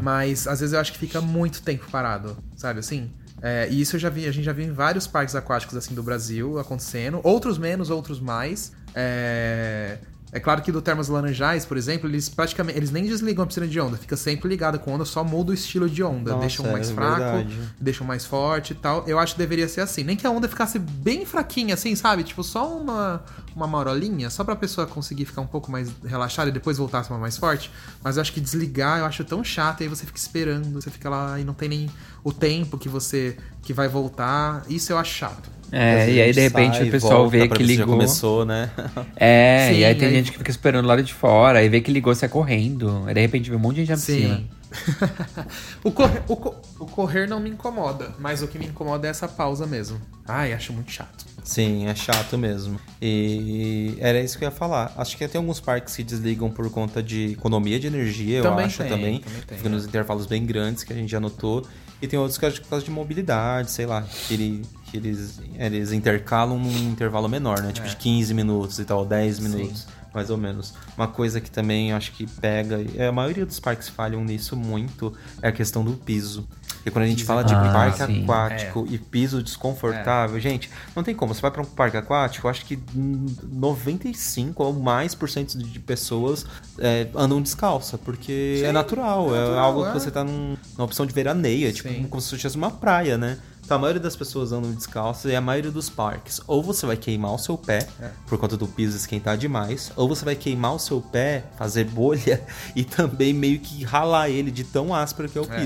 Mas 0.00 0.46
às 0.46 0.60
vezes 0.60 0.72
eu 0.72 0.80
acho 0.80 0.92
que 0.92 0.98
fica 0.98 1.20
muito 1.20 1.62
tempo 1.62 1.86
parado, 1.90 2.36
sabe 2.56 2.80
assim? 2.80 3.10
É, 3.42 3.68
e 3.70 3.80
isso 3.80 3.96
eu 3.96 4.00
já 4.00 4.10
vi, 4.10 4.26
a 4.26 4.32
gente 4.32 4.44
já 4.44 4.52
viu 4.52 4.66
em 4.66 4.72
vários 4.72 5.06
parques 5.06 5.34
aquáticos 5.34 5.76
assim 5.76 5.94
do 5.94 6.02
Brasil 6.02 6.58
acontecendo, 6.58 7.20
outros 7.24 7.56
menos, 7.58 7.88
outros 7.88 8.20
mais. 8.20 8.72
É, 8.94 9.98
é 10.32 10.38
claro 10.38 10.62
que 10.62 10.70
do 10.70 10.80
Termas 10.80 11.08
Laranjais, 11.08 11.64
por 11.64 11.76
exemplo, 11.76 12.08
eles 12.08 12.28
praticamente 12.28 12.78
eles 12.78 12.90
nem 12.90 13.04
desligam 13.04 13.42
a 13.42 13.46
piscina 13.46 13.66
de 13.66 13.80
onda, 13.80 13.96
fica 13.96 14.16
sempre 14.16 14.48
ligada 14.48 14.78
com 14.78 14.94
onda, 14.94 15.04
só 15.04 15.24
muda 15.24 15.50
o 15.50 15.54
estilo 15.54 15.88
de 15.88 16.02
onda, 16.02 16.30
Nossa, 16.30 16.40
deixam 16.40 16.66
um 16.66 16.72
mais 16.72 16.90
é 16.90 16.94
fraco, 16.94 17.18
verdade. 17.18 17.58
deixam 17.80 18.06
mais 18.06 18.24
forte 18.24 18.72
e 18.72 18.76
tal. 18.76 19.04
Eu 19.08 19.18
acho 19.18 19.34
que 19.34 19.38
deveria 19.38 19.68
ser 19.68 19.80
assim, 19.80 20.04
nem 20.04 20.16
que 20.16 20.26
a 20.26 20.30
onda 20.30 20.48
ficasse 20.48 20.78
bem 20.78 21.26
fraquinha 21.26 21.74
assim, 21.74 21.94
sabe? 21.96 22.22
Tipo 22.22 22.44
só 22.44 22.76
uma 22.76 23.22
uma 23.60 23.66
marolinha, 23.68 24.30
só 24.30 24.42
pra 24.44 24.56
pessoa 24.56 24.86
conseguir 24.86 25.24
ficar 25.26 25.40
um 25.42 25.46
pouco 25.46 25.70
mais 25.70 25.90
relaxada 26.04 26.48
e 26.50 26.52
depois 26.52 26.78
voltasse 26.78 27.10
uma 27.10 27.18
mais 27.18 27.36
forte. 27.36 27.70
Mas 28.02 28.16
eu 28.16 28.22
acho 28.22 28.32
que 28.32 28.40
desligar 28.40 28.98
eu 28.98 29.04
acho 29.04 29.22
tão 29.24 29.42
chato, 29.44 29.80
e 29.80 29.84
aí 29.84 29.88
você 29.88 30.06
fica 30.06 30.18
esperando, 30.18 30.70
você 30.72 30.90
fica 30.90 31.08
lá 31.08 31.38
e 31.38 31.44
não 31.44 31.54
tem 31.54 31.68
nem 31.68 31.90
o 32.24 32.32
tempo 32.32 32.76
que 32.78 32.88
você 32.88 33.36
que 33.62 33.72
vai 33.72 33.88
voltar. 33.88 34.64
Isso 34.68 34.92
eu 34.92 34.98
acho 34.98 35.14
chato. 35.14 35.50
É, 35.72 36.10
e 36.10 36.20
aí 36.20 36.32
de 36.32 36.40
repente 36.40 36.78
Sai, 36.78 36.88
o 36.88 36.90
pessoal 36.90 37.28
vê 37.28 37.46
que 37.46 37.56
se 37.58 37.62
já 37.62 37.80
ligou. 37.82 37.94
começou, 37.94 38.44
né? 38.44 38.70
É, 39.14 39.68
Sim, 39.70 39.78
e 39.78 39.84
aí 39.84 39.94
tem 39.94 40.08
aí- 40.08 40.14
gente 40.14 40.32
que 40.32 40.38
fica 40.38 40.50
esperando 40.50 40.86
lá 40.86 41.00
de 41.00 41.14
fora, 41.14 41.60
aí 41.60 41.68
vê 41.68 41.80
que 41.80 41.92
ligou, 41.92 42.12
sai 42.14 42.28
correndo. 42.28 43.04
Aí 43.06 43.14
de 43.14 43.20
repente 43.20 43.48
vê 43.48 43.54
um 43.54 43.60
monte 43.60 43.76
de 43.76 43.84
gente 43.84 43.90
na 43.90 43.96
piscina. 43.96 44.36
Sim. 44.36 44.48
o, 45.84 45.90
correr, 45.92 46.22
o, 46.28 46.36
co- 46.36 46.56
o 46.78 46.86
correr 46.86 47.28
não 47.28 47.40
me 47.40 47.50
incomoda, 47.50 48.12
mas 48.18 48.42
o 48.42 48.48
que 48.48 48.58
me 48.58 48.66
incomoda 48.66 49.06
é 49.06 49.10
essa 49.10 49.28
pausa 49.28 49.66
mesmo. 49.66 50.00
Ai, 50.26 50.52
acho 50.52 50.72
muito 50.72 50.90
chato. 50.90 51.24
Sim, 51.42 51.86
é 51.86 51.94
chato 51.94 52.36
mesmo. 52.38 52.78
E 53.00 53.96
era 53.98 54.20
isso 54.20 54.38
que 54.38 54.44
eu 54.44 54.48
ia 54.48 54.54
falar. 54.54 54.92
Acho 54.96 55.16
que 55.16 55.26
tem 55.26 55.38
alguns 55.38 55.58
parques 55.60 55.96
que 55.96 56.02
desligam 56.02 56.50
por 56.50 56.68
conta 56.70 57.02
de 57.02 57.32
economia 57.32 57.78
de 57.80 57.86
energia, 57.86 58.38
eu 58.38 58.42
Também 58.42 58.66
acho 58.66 58.78
tem, 58.78 58.88
também. 58.88 59.18
também 59.20 59.42
tem, 59.46 59.56
Fica 59.58 59.68
nos 59.68 59.86
intervalos 59.86 60.26
bem 60.26 60.44
grandes 60.44 60.84
que 60.84 60.92
a 60.92 60.96
gente 60.96 61.10
já 61.10 61.20
notou. 61.20 61.66
E 62.02 62.06
tem 62.06 62.18
outros 62.18 62.38
que 62.38 62.46
acho 62.46 62.56
que 62.56 62.62
por 62.62 62.70
causa 62.70 62.84
de 62.84 62.90
mobilidade, 62.90 63.70
sei 63.70 63.84
lá, 63.84 64.02
que, 64.26 64.32
ele- 64.34 64.62
que 64.90 64.96
eles, 64.96 65.40
eles 65.58 65.92
intercalam 65.92 66.58
num 66.58 66.90
intervalo 66.90 67.28
menor, 67.28 67.60
né? 67.62 67.72
Tipo 67.72 67.86
É. 67.86 67.90
de 67.90 67.96
15 67.96 68.32
minutos 68.32 68.78
e 68.78 68.84
tal, 68.84 69.04
10 69.04 69.38
minutos. 69.38 69.86
Mais 70.14 70.30
ou 70.30 70.36
menos. 70.36 70.74
Uma 70.96 71.08
coisa 71.08 71.40
que 71.40 71.50
também 71.50 71.92
acho 71.92 72.12
que 72.12 72.26
pega, 72.26 72.80
e 72.80 73.00
a 73.02 73.12
maioria 73.12 73.46
dos 73.46 73.60
parques 73.60 73.88
falham 73.88 74.24
nisso 74.24 74.56
muito, 74.56 75.12
é 75.42 75.48
a 75.48 75.52
questão 75.52 75.84
do 75.84 75.92
piso. 75.92 76.46
Porque 76.76 76.90
quando 76.90 77.04
a 77.04 77.08
gente 77.08 77.24
fala 77.24 77.44
de 77.44 77.52
Ah, 77.54 77.70
parque 77.70 78.02
sim. 78.02 78.22
aquático 78.22 78.86
e 78.90 78.96
piso 78.96 79.42
desconfortável, 79.42 80.40
gente, 80.40 80.70
não 80.96 81.02
tem 81.02 81.14
como. 81.14 81.34
Você 81.34 81.40
vai 81.42 81.50
para 81.50 81.60
um 81.60 81.64
parque 81.66 81.96
aquático, 81.98 82.48
acho 82.48 82.64
que 82.64 82.78
hum, 82.96 83.26
95 83.42 84.62
ou 84.64 84.72
mais 84.72 85.14
por 85.14 85.28
cento 85.28 85.58
de 85.58 85.78
pessoas 85.78 86.46
é, 86.78 87.06
andam 87.14 87.42
descalça, 87.42 87.98
porque 87.98 88.56
Sim, 88.60 88.64
é 88.66 88.72
natural, 88.72 89.34
é, 89.34 89.38
natural, 89.40 89.58
algo 89.64 89.84
é. 89.84 89.86
que 89.88 89.92
você 90.00 90.10
tá 90.10 90.24
num- 90.24 90.56
numa 90.76 90.84
opção 90.84 91.04
de 91.04 91.12
veraneia, 91.12 91.72
tipo, 91.72 91.88
Sim. 91.88 92.06
como 92.08 92.20
se 92.20 92.36
fosse 92.38 92.56
uma 92.56 92.70
praia, 92.70 93.18
né? 93.18 93.38
Então 93.70 93.78
a 93.78 93.82
maioria 93.82 94.02
das 94.02 94.16
pessoas 94.16 94.50
andam 94.50 94.72
descalças 94.72 95.30
e 95.30 95.36
a 95.36 95.40
maioria 95.40 95.70
dos 95.70 95.88
parques, 95.88 96.40
ou 96.48 96.60
você 96.60 96.84
vai 96.84 96.96
queimar 96.96 97.32
o 97.32 97.38
seu 97.38 97.56
pé 97.56 97.86
É. 98.00 98.10
por 98.26 98.36
conta 98.36 98.56
do 98.56 98.66
piso 98.66 98.96
esquentar 98.96 99.38
demais, 99.38 99.92
ou 99.94 100.08
você 100.08 100.24
vai 100.24 100.34
queimar 100.34 100.74
o 100.74 100.78
seu 100.80 101.00
pé, 101.00 101.44
fazer 101.56 101.84
bolha 101.84 102.44
e 102.74 102.82
também 102.82 103.32
meio 103.32 103.60
que 103.60 103.84
ralar 103.84 104.28
ele 104.28 104.50
de 104.50 104.64
tão 104.64 104.92
áspero 104.92 105.28
que 105.28 105.38
é 105.38 105.40
o 105.40 105.44
É. 105.44 105.56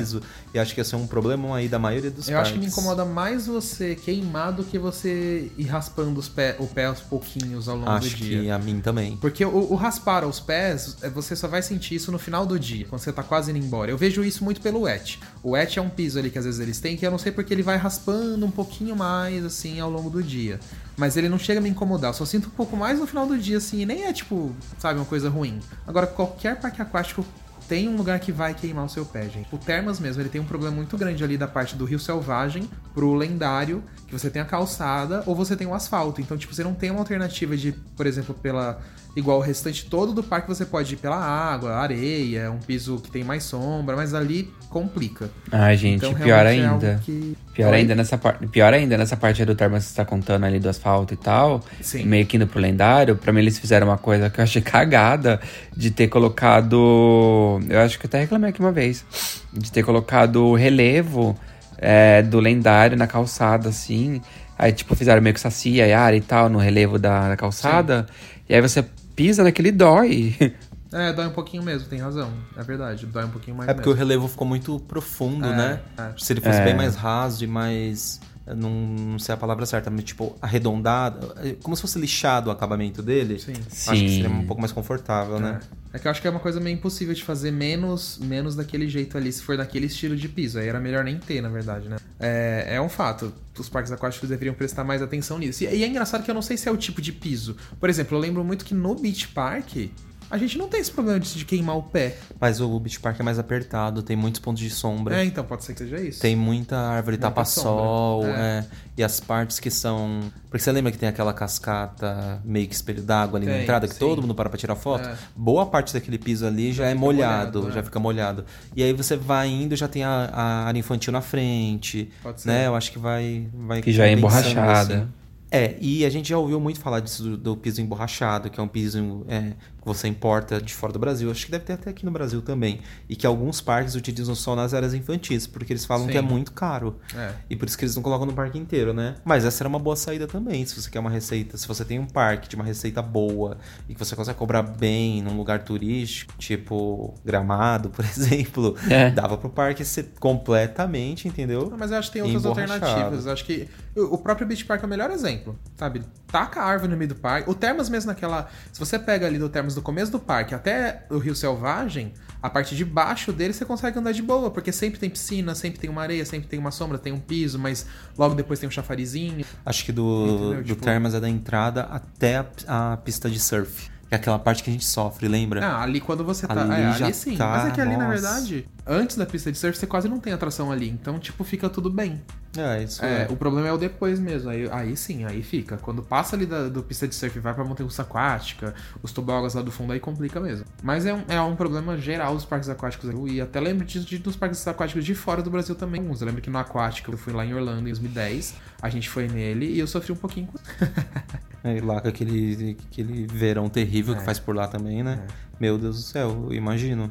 E 0.54 0.58
acho 0.60 0.72
que 0.72 0.80
esse 0.80 0.94
é 0.94 0.96
um 0.96 1.04
problema 1.04 1.56
aí 1.56 1.68
da 1.68 1.80
maioria 1.80 2.12
dos 2.12 2.28
Eu 2.28 2.38
acho 2.38 2.52
que 2.52 2.60
me 2.60 2.66
incomoda 2.66 3.04
mais 3.04 3.48
você 3.48 3.96
queimar 3.96 4.52
do 4.52 4.62
que 4.62 4.78
você 4.78 5.50
ir 5.58 5.64
raspando 5.64 6.20
os 6.20 6.28
pé, 6.28 6.54
o 6.60 6.66
pé 6.68 6.84
aos 6.84 7.00
pouquinhos 7.00 7.68
ao 7.68 7.76
longo 7.76 7.90
Acho 7.90 8.10
do 8.10 8.14
dia. 8.14 8.40
que 8.40 8.50
a 8.50 8.56
mim 8.56 8.80
também. 8.80 9.16
Porque 9.16 9.44
o, 9.44 9.72
o 9.72 9.74
raspar 9.74 10.22
aos 10.22 10.38
pés, 10.38 10.96
é, 11.02 11.10
você 11.10 11.34
só 11.34 11.48
vai 11.48 11.60
sentir 11.60 11.96
isso 11.96 12.12
no 12.12 12.20
final 12.20 12.46
do 12.46 12.56
dia, 12.56 12.86
quando 12.88 13.00
você 13.00 13.12
tá 13.12 13.24
quase 13.24 13.50
indo 13.50 13.58
embora. 13.58 13.90
Eu 13.90 13.98
vejo 13.98 14.22
isso 14.22 14.44
muito 14.44 14.60
pelo 14.60 14.82
wet. 14.82 15.18
O 15.42 15.50
wet 15.50 15.76
é 15.76 15.82
um 15.82 15.88
piso 15.88 16.20
ali 16.20 16.30
que 16.30 16.38
às 16.38 16.44
vezes 16.44 16.60
eles 16.60 16.78
têm, 16.78 16.96
que 16.96 17.04
eu 17.04 17.10
não 17.10 17.18
sei 17.18 17.32
porque 17.32 17.52
ele 17.52 17.64
vai 17.64 17.76
raspando 17.76 18.46
um 18.46 18.50
pouquinho 18.50 18.94
mais, 18.94 19.44
assim, 19.44 19.80
ao 19.80 19.90
longo 19.90 20.08
do 20.08 20.22
dia. 20.22 20.60
Mas 20.96 21.16
ele 21.16 21.28
não 21.28 21.38
chega 21.38 21.58
a 21.58 21.62
me 21.62 21.68
incomodar, 21.68 22.10
eu 22.10 22.14
só 22.14 22.24
sinto 22.24 22.46
um 22.46 22.52
pouco 22.52 22.76
mais 22.76 23.00
no 23.00 23.08
final 23.08 23.26
do 23.26 23.36
dia, 23.36 23.56
assim, 23.56 23.80
e 23.80 23.86
nem 23.86 24.04
é 24.04 24.12
tipo, 24.12 24.54
sabe, 24.78 25.00
uma 25.00 25.04
coisa 25.04 25.28
ruim. 25.28 25.58
Agora, 25.84 26.06
qualquer 26.06 26.60
parque 26.60 26.80
aquático 26.80 27.26
tem 27.68 27.88
um 27.88 27.96
lugar 27.96 28.20
que 28.20 28.30
vai 28.30 28.54
queimar 28.54 28.84
o 28.84 28.88
seu 28.88 29.04
pé, 29.04 29.28
gente. 29.28 29.52
O 29.54 29.58
Termas 29.58 29.98
mesmo, 29.98 30.20
ele 30.22 30.28
tem 30.28 30.40
um 30.40 30.44
problema 30.44 30.74
muito 30.74 30.96
grande 30.96 31.22
ali 31.24 31.36
da 31.36 31.48
parte 31.48 31.76
do 31.76 31.84
Rio 31.84 31.98
Selvagem 31.98 32.68
pro 32.92 33.14
lendário, 33.14 33.82
que 34.06 34.12
você 34.12 34.30
tem 34.30 34.40
a 34.42 34.44
calçada 34.44 35.22
ou 35.26 35.34
você 35.34 35.56
tem 35.56 35.66
o 35.66 35.74
asfalto. 35.74 36.20
Então, 36.20 36.36
tipo, 36.36 36.54
você 36.54 36.62
não 36.62 36.74
tem 36.74 36.90
uma 36.90 37.00
alternativa 37.00 37.56
de, 37.56 37.72
por 37.96 38.06
exemplo, 38.06 38.34
pela 38.34 38.80
igual 39.16 39.38
o 39.38 39.40
restante 39.40 39.86
todo 39.86 40.12
do 40.12 40.22
parque 40.22 40.48
você 40.48 40.64
pode 40.66 40.94
ir 40.94 40.96
pela 40.96 41.16
água, 41.16 41.74
areia, 41.76 42.50
um 42.50 42.58
piso 42.58 42.98
que 42.98 43.10
tem 43.10 43.22
mais 43.22 43.44
sombra, 43.44 43.94
mas 43.94 44.12
ali 44.14 44.52
complica. 44.68 45.30
Ai, 45.52 45.76
gente, 45.76 45.98
Então, 46.04 46.14
pior 46.14 46.44
é 46.46 46.48
ainda. 46.50 47.00
que- 47.04 47.36
Pior 47.54 47.70
Oi? 47.72 47.76
ainda 47.78 47.94
nessa 47.94 48.18
parte. 48.18 48.44
Pior 48.48 48.74
ainda 48.74 48.98
nessa 48.98 49.16
parte 49.16 49.44
do 49.44 49.54
termo 49.54 49.76
que 49.76 49.82
você 49.84 49.94
tá 49.94 50.04
contando 50.04 50.44
ali 50.44 50.58
do 50.58 50.68
asfalto 50.68 51.14
e 51.14 51.16
tal. 51.16 51.62
Sim. 51.80 52.04
Meio 52.04 52.26
que 52.26 52.36
indo 52.36 52.46
pro 52.48 52.58
lendário. 52.58 53.14
Pra 53.14 53.32
mim, 53.32 53.38
eles 53.40 53.56
fizeram 53.58 53.86
uma 53.86 53.96
coisa 53.98 54.28
que 54.28 54.40
eu 54.40 54.42
achei 54.42 54.60
cagada 54.62 55.40
de 55.76 55.92
ter 55.92 56.08
colocado. 56.08 57.60
Eu 57.68 57.80
acho 57.80 57.98
que 57.98 58.06
eu 58.06 58.08
até 58.08 58.18
reclamei 58.20 58.50
aqui 58.50 58.60
uma 58.60 58.72
vez. 58.72 59.04
De 59.52 59.70
ter 59.70 59.82
colocado 59.84 60.44
o 60.44 60.54
relevo 60.54 61.36
é, 61.78 62.22
do 62.22 62.40
lendário 62.40 62.96
na 62.96 63.06
calçada, 63.06 63.68
assim. 63.68 64.20
Aí, 64.58 64.72
tipo, 64.72 64.94
fizeram 64.94 65.20
meio 65.22 65.34
que 65.34 65.40
saci, 65.40 65.76
Yara 65.76 66.16
e 66.16 66.20
tal, 66.20 66.48
no 66.48 66.58
relevo 66.58 66.98
da, 66.98 67.28
da 67.28 67.36
calçada. 67.36 68.06
E 68.48 68.54
aí 68.54 68.60
você 68.60 68.84
pisa 69.14 69.42
naquele 69.42 69.70
dói. 69.72 70.34
É, 70.96 71.12
dói 71.12 71.26
um 71.26 71.32
pouquinho 71.32 71.60
mesmo, 71.64 71.88
tem 71.88 71.98
razão. 71.98 72.30
É 72.56 72.62
verdade, 72.62 73.04
dói 73.06 73.24
um 73.24 73.28
pouquinho 73.30 73.56
mais 73.56 73.68
É 73.68 73.74
porque 73.74 73.88
o 73.88 73.92
mesmo. 73.92 74.06
relevo 74.06 74.28
ficou 74.28 74.46
muito 74.46 74.78
profundo, 74.78 75.44
É, 75.44 75.56
né? 75.56 75.80
é. 75.98 76.12
Se 76.16 76.32
ele 76.32 76.40
fosse 76.40 76.60
É. 76.60 76.64
bem 76.64 76.76
mais 76.76 76.94
raso 76.94 77.42
e 77.42 77.48
mais. 77.48 78.20
Não, 78.46 78.70
não 78.70 79.18
sei 79.18 79.34
a 79.34 79.36
palavra 79.36 79.66
certa, 79.66 79.90
mas 79.90 80.04
tipo, 80.04 80.36
arredondado. 80.40 81.34
é 81.42 81.56
Como 81.60 81.74
se 81.74 81.82
fosse 81.82 81.98
lixado 81.98 82.46
o 82.46 82.52
acabamento 82.52 83.02
dele. 83.02 83.40
Sim. 83.40 83.54
Acho 83.54 83.90
que 83.90 84.08
seria 84.08 84.28
Sim. 84.28 84.34
um 84.36 84.46
pouco 84.46 84.62
mais 84.62 84.70
confortável, 84.70 85.40
né? 85.40 85.58
É 85.94 85.98
que 86.00 86.08
eu 86.08 86.10
acho 86.10 86.20
que 86.20 86.26
é 86.26 86.30
uma 86.30 86.40
coisa 86.40 86.58
meio 86.58 86.74
impossível 86.74 87.14
de 87.14 87.22
fazer 87.22 87.52
menos, 87.52 88.18
menos 88.18 88.56
daquele 88.56 88.88
jeito 88.88 89.16
ali, 89.16 89.32
se 89.32 89.40
for 89.40 89.56
daquele 89.56 89.86
estilo 89.86 90.16
de 90.16 90.28
piso. 90.28 90.58
Aí 90.58 90.66
era 90.66 90.80
melhor 90.80 91.04
nem 91.04 91.16
ter, 91.20 91.40
na 91.40 91.48
verdade, 91.48 91.88
né? 91.88 91.98
É, 92.18 92.74
é 92.74 92.80
um 92.80 92.88
fato. 92.88 93.32
Os 93.56 93.68
parques 93.68 93.92
aquáticos 93.92 94.28
deveriam 94.28 94.56
prestar 94.56 94.82
mais 94.82 95.00
atenção 95.00 95.38
nisso. 95.38 95.62
E, 95.62 95.68
e 95.68 95.84
é 95.84 95.86
engraçado 95.86 96.24
que 96.24 96.30
eu 96.30 96.34
não 96.34 96.42
sei 96.42 96.56
se 96.56 96.68
é 96.68 96.72
o 96.72 96.76
tipo 96.76 97.00
de 97.00 97.12
piso. 97.12 97.56
Por 97.78 97.88
exemplo, 97.88 98.16
eu 98.16 98.20
lembro 98.20 98.42
muito 98.42 98.64
que 98.64 98.74
no 98.74 98.96
Beach 98.96 99.28
Park, 99.28 99.88
a 100.34 100.36
gente 100.36 100.58
não 100.58 100.66
tem 100.66 100.80
esse 100.80 100.90
problema 100.90 101.20
de, 101.20 101.32
de 101.32 101.44
queimar 101.44 101.76
o 101.76 101.82
pé. 101.84 102.16
Mas 102.40 102.60
o 102.60 102.80
Beach 102.80 102.98
Park 102.98 103.20
é 103.20 103.22
mais 103.22 103.38
apertado, 103.38 104.02
tem 104.02 104.16
muitos 104.16 104.40
pontos 104.40 104.60
de 104.60 104.68
sombra. 104.68 105.20
É, 105.20 105.24
então 105.24 105.44
pode 105.44 105.62
ser 105.62 105.74
que 105.74 105.78
seja 105.78 106.00
isso. 106.00 106.20
Tem 106.20 106.34
muita 106.34 106.76
árvore 106.76 107.16
Muita 107.16 107.28
tapa-sol, 107.28 108.26
é. 108.26 108.30
é. 108.30 108.64
E 108.96 109.04
as 109.04 109.20
partes 109.20 109.60
que 109.60 109.70
são. 109.70 110.22
Porque 110.50 110.58
você 110.58 110.72
lembra 110.72 110.90
que 110.90 110.98
tem 110.98 111.08
aquela 111.08 111.32
cascata 111.32 112.40
meio 112.44 112.66
que 112.66 112.74
espelho 112.74 113.00
d'água 113.00 113.38
ali 113.38 113.46
na 113.46 113.52
Tem, 113.52 113.62
entrada, 113.62 113.86
que 113.86 113.94
sim. 113.94 114.00
todo 114.00 114.22
mundo 114.22 114.34
para 114.34 114.50
pra 114.50 114.58
tirar 114.58 114.74
foto? 114.74 115.08
É. 115.08 115.16
Boa 115.36 115.66
parte 115.66 115.94
daquele 115.94 116.18
piso 116.18 116.44
ali 116.44 116.72
já, 116.72 116.86
é 116.86 116.88
fica 116.88 117.00
molhado, 117.00 117.58
molhado, 117.60 117.72
já 117.72 117.80
é. 117.80 117.82
fica 117.84 118.00
molhado. 118.00 118.44
E 118.74 118.82
aí 118.82 118.92
você 118.92 119.16
vai 119.16 119.48
indo, 119.48 119.76
já 119.76 119.86
tem 119.86 120.02
a, 120.02 120.30
a 120.32 120.64
área 120.64 120.80
infantil 120.80 121.12
na 121.12 121.20
frente. 121.20 122.10
Pode 122.24 122.40
ser. 122.40 122.48
Né? 122.48 122.66
Eu 122.66 122.74
acho 122.74 122.90
que 122.90 122.98
vai. 122.98 123.46
vai 123.54 123.82
Que 123.82 123.92
já 123.92 124.08
é 124.08 124.12
emborrachada. 124.12 124.94
assim. 124.96 125.08
É, 125.54 125.76
e 125.80 126.04
a 126.04 126.10
gente 126.10 126.30
já 126.30 126.36
ouviu 126.36 126.58
muito 126.58 126.80
falar 126.80 126.98
disso 126.98 127.22
do, 127.22 127.36
do 127.36 127.56
piso 127.56 127.80
emborrachado, 127.80 128.50
que 128.50 128.58
é 128.58 128.62
um 128.62 128.66
piso 128.66 129.24
é, 129.28 129.52
que 129.84 129.88
você 129.88 130.08
importa 130.08 130.60
de 130.60 130.72
fora 130.72 130.92
do 130.92 130.98
Brasil. 130.98 131.30
Acho 131.30 131.44
que 131.44 131.52
deve 131.52 131.64
ter 131.64 131.74
até 131.74 131.90
aqui 131.90 132.04
no 132.04 132.10
Brasil 132.10 132.40
também. 132.40 132.80
E 133.08 133.14
que 133.14 133.26
alguns 133.26 133.60
parques 133.60 133.94
utilizam 133.94 134.34
só 134.34 134.56
nas 134.56 134.72
áreas 134.72 134.94
infantis, 134.94 135.46
porque 135.46 135.72
eles 135.72 135.84
falam 135.84 136.06
Sim. 136.06 136.12
que 136.12 136.18
é 136.18 136.22
muito 136.22 136.52
caro. 136.52 136.98
É. 137.14 137.32
E 137.50 137.54
por 137.54 137.68
isso 137.68 137.76
que 137.76 137.84
eles 137.84 137.94
não 137.94 138.02
colocam 138.02 138.26
no 138.26 138.32
parque 138.32 138.58
inteiro, 138.58 138.94
né? 138.94 139.16
Mas 139.24 139.44
essa 139.44 139.62
era 139.62 139.68
uma 139.68 139.78
boa 139.78 139.94
saída 139.94 140.26
também, 140.26 140.64
se 140.64 140.80
você 140.80 140.88
quer 140.88 140.98
uma 141.00 141.10
receita. 141.10 141.58
Se 141.58 141.68
você 141.68 141.84
tem 141.84 141.98
um 141.98 142.06
parque 142.06 142.48
de 142.48 142.56
uma 142.56 142.64
receita 142.64 143.02
boa 143.02 143.58
e 143.88 143.92
que 143.94 143.98
você 144.02 144.16
consegue 144.16 144.38
cobrar 144.38 144.62
bem 144.62 145.22
num 145.22 145.36
lugar 145.36 145.62
turístico, 145.64 146.32
tipo 146.38 147.14
Gramado, 147.24 147.90
por 147.94 148.04
exemplo, 148.04 148.74
É. 148.88 149.10
dava 149.10 149.36
pro 149.36 149.50
parque 149.50 149.84
ser 149.84 150.12
completamente, 150.18 151.28
entendeu? 151.28 151.72
Mas 151.78 151.90
eu 151.90 151.98
acho 151.98 152.08
que 152.10 152.14
tem 152.14 152.22
outras 152.22 152.46
alternativas. 152.46 153.26
Eu 153.26 153.32
acho 153.32 153.44
que 153.44 153.68
o 153.94 154.14
o 154.14 154.18
próprio 154.18 154.46
Beach 154.46 154.64
Park 154.64 154.82
é 154.82 154.86
o 154.86 154.88
melhor 154.88 155.10
exemplo, 155.10 155.58
sabe? 155.76 156.02
Taca 156.30 156.60
a 156.60 156.64
árvore 156.64 156.90
no 156.92 156.96
meio 156.96 157.08
do 157.08 157.14
parque. 157.14 157.50
O 157.50 157.54
Termas 157.54 157.88
mesmo 157.88 158.08
naquela... 158.08 158.48
Se 158.72 158.78
você 158.78 158.98
pega 158.98 159.26
ali 159.26 159.38
do 159.38 159.48
Termas 159.48 159.73
do 159.74 159.82
começo 159.82 160.10
do 160.12 160.18
parque 160.18 160.54
até 160.54 161.06
o 161.10 161.18
Rio 161.18 161.34
Selvagem, 161.34 162.12
a 162.42 162.48
parte 162.50 162.76
de 162.76 162.84
baixo 162.84 163.32
dele 163.32 163.52
você 163.52 163.64
consegue 163.64 163.98
andar 163.98 164.12
de 164.12 164.22
boa, 164.22 164.50
porque 164.50 164.70
sempre 164.72 164.98
tem 164.98 165.08
piscina, 165.08 165.54
sempre 165.54 165.78
tem 165.78 165.88
uma 165.90 166.02
areia, 166.02 166.24
sempre 166.24 166.46
tem 166.48 166.58
uma 166.58 166.70
sombra, 166.70 166.98
tem 166.98 167.12
um 167.12 167.18
piso, 167.20 167.58
mas 167.58 167.86
logo 168.18 168.34
depois 168.34 168.58
tem 168.58 168.68
um 168.68 168.72
chafarizinho. 168.72 169.44
Acho 169.64 169.84
que 169.84 169.92
do, 169.92 170.26
Entendeu? 170.26 170.54
do 170.62 170.64
Tipo- 170.64 170.84
Termas 170.84 171.14
é 171.14 171.20
da 171.20 171.28
entrada 171.28 171.82
até 171.84 172.44
a, 172.66 172.92
a 172.92 172.96
pista 172.98 173.28
de 173.30 173.40
surf. 173.40 173.88
Que 174.08 174.14
é 174.14 174.16
aquela 174.16 174.38
parte 174.38 174.62
que 174.62 174.68
a 174.68 174.72
gente 174.72 174.84
sofre, 174.84 175.26
lembra? 175.26 175.64
Ah, 175.66 175.82
ali 175.82 175.98
quando 176.00 176.22
você 176.22 176.46
tá. 176.46 176.60
Ali 176.62 176.82
é, 176.82 176.92
já 176.92 177.06
ali 177.06 177.14
sim. 177.14 177.36
tá, 177.36 177.48
mas 177.48 177.66
é 177.68 177.70
que 177.70 177.80
ali, 177.80 177.96
na 177.96 178.08
nossa. 178.08 178.10
verdade, 178.10 178.68
antes 178.86 179.16
da 179.16 179.24
pista 179.26 179.50
de 179.50 179.58
surf, 179.58 179.76
você 179.78 179.86
quase 179.86 180.08
não 180.08 180.18
tem 180.20 180.32
atração 180.32 180.70
ali. 180.72 180.88
Então, 180.88 181.18
tipo, 181.18 181.42
fica 181.44 181.68
tudo 181.68 181.90
bem. 181.90 182.22
É, 182.56 182.84
isso 182.84 183.04
É, 183.04 183.22
é. 183.22 183.28
o 183.30 183.36
problema 183.36 183.66
é 183.66 183.72
o 183.72 183.76
depois 183.76 184.20
mesmo. 184.20 184.48
Aí, 184.48 184.68
aí 184.70 184.96
sim, 184.96 185.24
aí 185.24 185.42
fica. 185.42 185.76
Quando 185.76 186.02
passa 186.02 186.36
ali 186.36 186.46
da, 186.46 186.68
do 186.68 186.82
pista 186.84 187.08
de 187.08 187.14
surf 187.14 187.36
e 187.36 187.40
vai 187.40 187.52
pra 187.52 187.64
montanha 187.64 187.84
russa 187.84 188.02
aquática, 188.02 188.74
os 189.02 189.10
tobogas 189.10 189.54
lá 189.54 189.62
do 189.62 189.72
fundo, 189.72 189.92
aí 189.92 189.98
complica 189.98 190.38
mesmo. 190.40 190.64
Mas 190.82 191.04
é 191.04 191.12
um, 191.12 191.22
é 191.28 191.40
um 191.40 191.56
problema 191.56 191.96
geral 191.98 192.34
dos 192.34 192.44
parques 192.44 192.68
aquáticos. 192.68 193.10
E 193.28 193.40
até 193.40 193.58
lembro 193.60 193.84
disso 193.84 194.06
de, 194.06 194.18
dos 194.18 194.36
parques 194.36 194.66
aquáticos 194.68 195.04
de 195.04 195.14
fora 195.14 195.42
do 195.42 195.50
Brasil 195.50 195.74
também. 195.74 196.06
Eu 196.06 196.26
lembro 196.26 196.40
que 196.40 196.48
no 196.50 196.58
aquático, 196.58 197.10
eu 197.10 197.18
fui 197.18 197.32
lá 197.32 197.44
em 197.44 197.52
Orlando 197.52 197.80
em 197.80 197.84
2010, 197.84 198.54
a 198.80 198.88
gente 198.88 199.08
foi 199.08 199.26
nele 199.26 199.66
e 199.66 199.78
eu 199.80 199.86
sofri 199.88 200.12
um 200.12 200.16
pouquinho 200.16 200.46
com 200.46 200.58
É, 201.66 201.80
lá 201.80 201.98
com 201.98 202.08
aquele, 202.08 202.76
aquele 202.90 203.26
verão 203.26 203.70
terrível 203.70 204.14
É. 204.14 204.18
que 204.18 204.24
faz 204.24 204.38
por 204.38 204.54
lá 204.54 204.68
também, 204.68 205.02
né? 205.02 205.22
Meu 205.58 205.78
Deus 205.78 205.96
do 205.96 206.02
céu, 206.02 206.48
eu 206.50 206.54
imagino. 206.54 207.10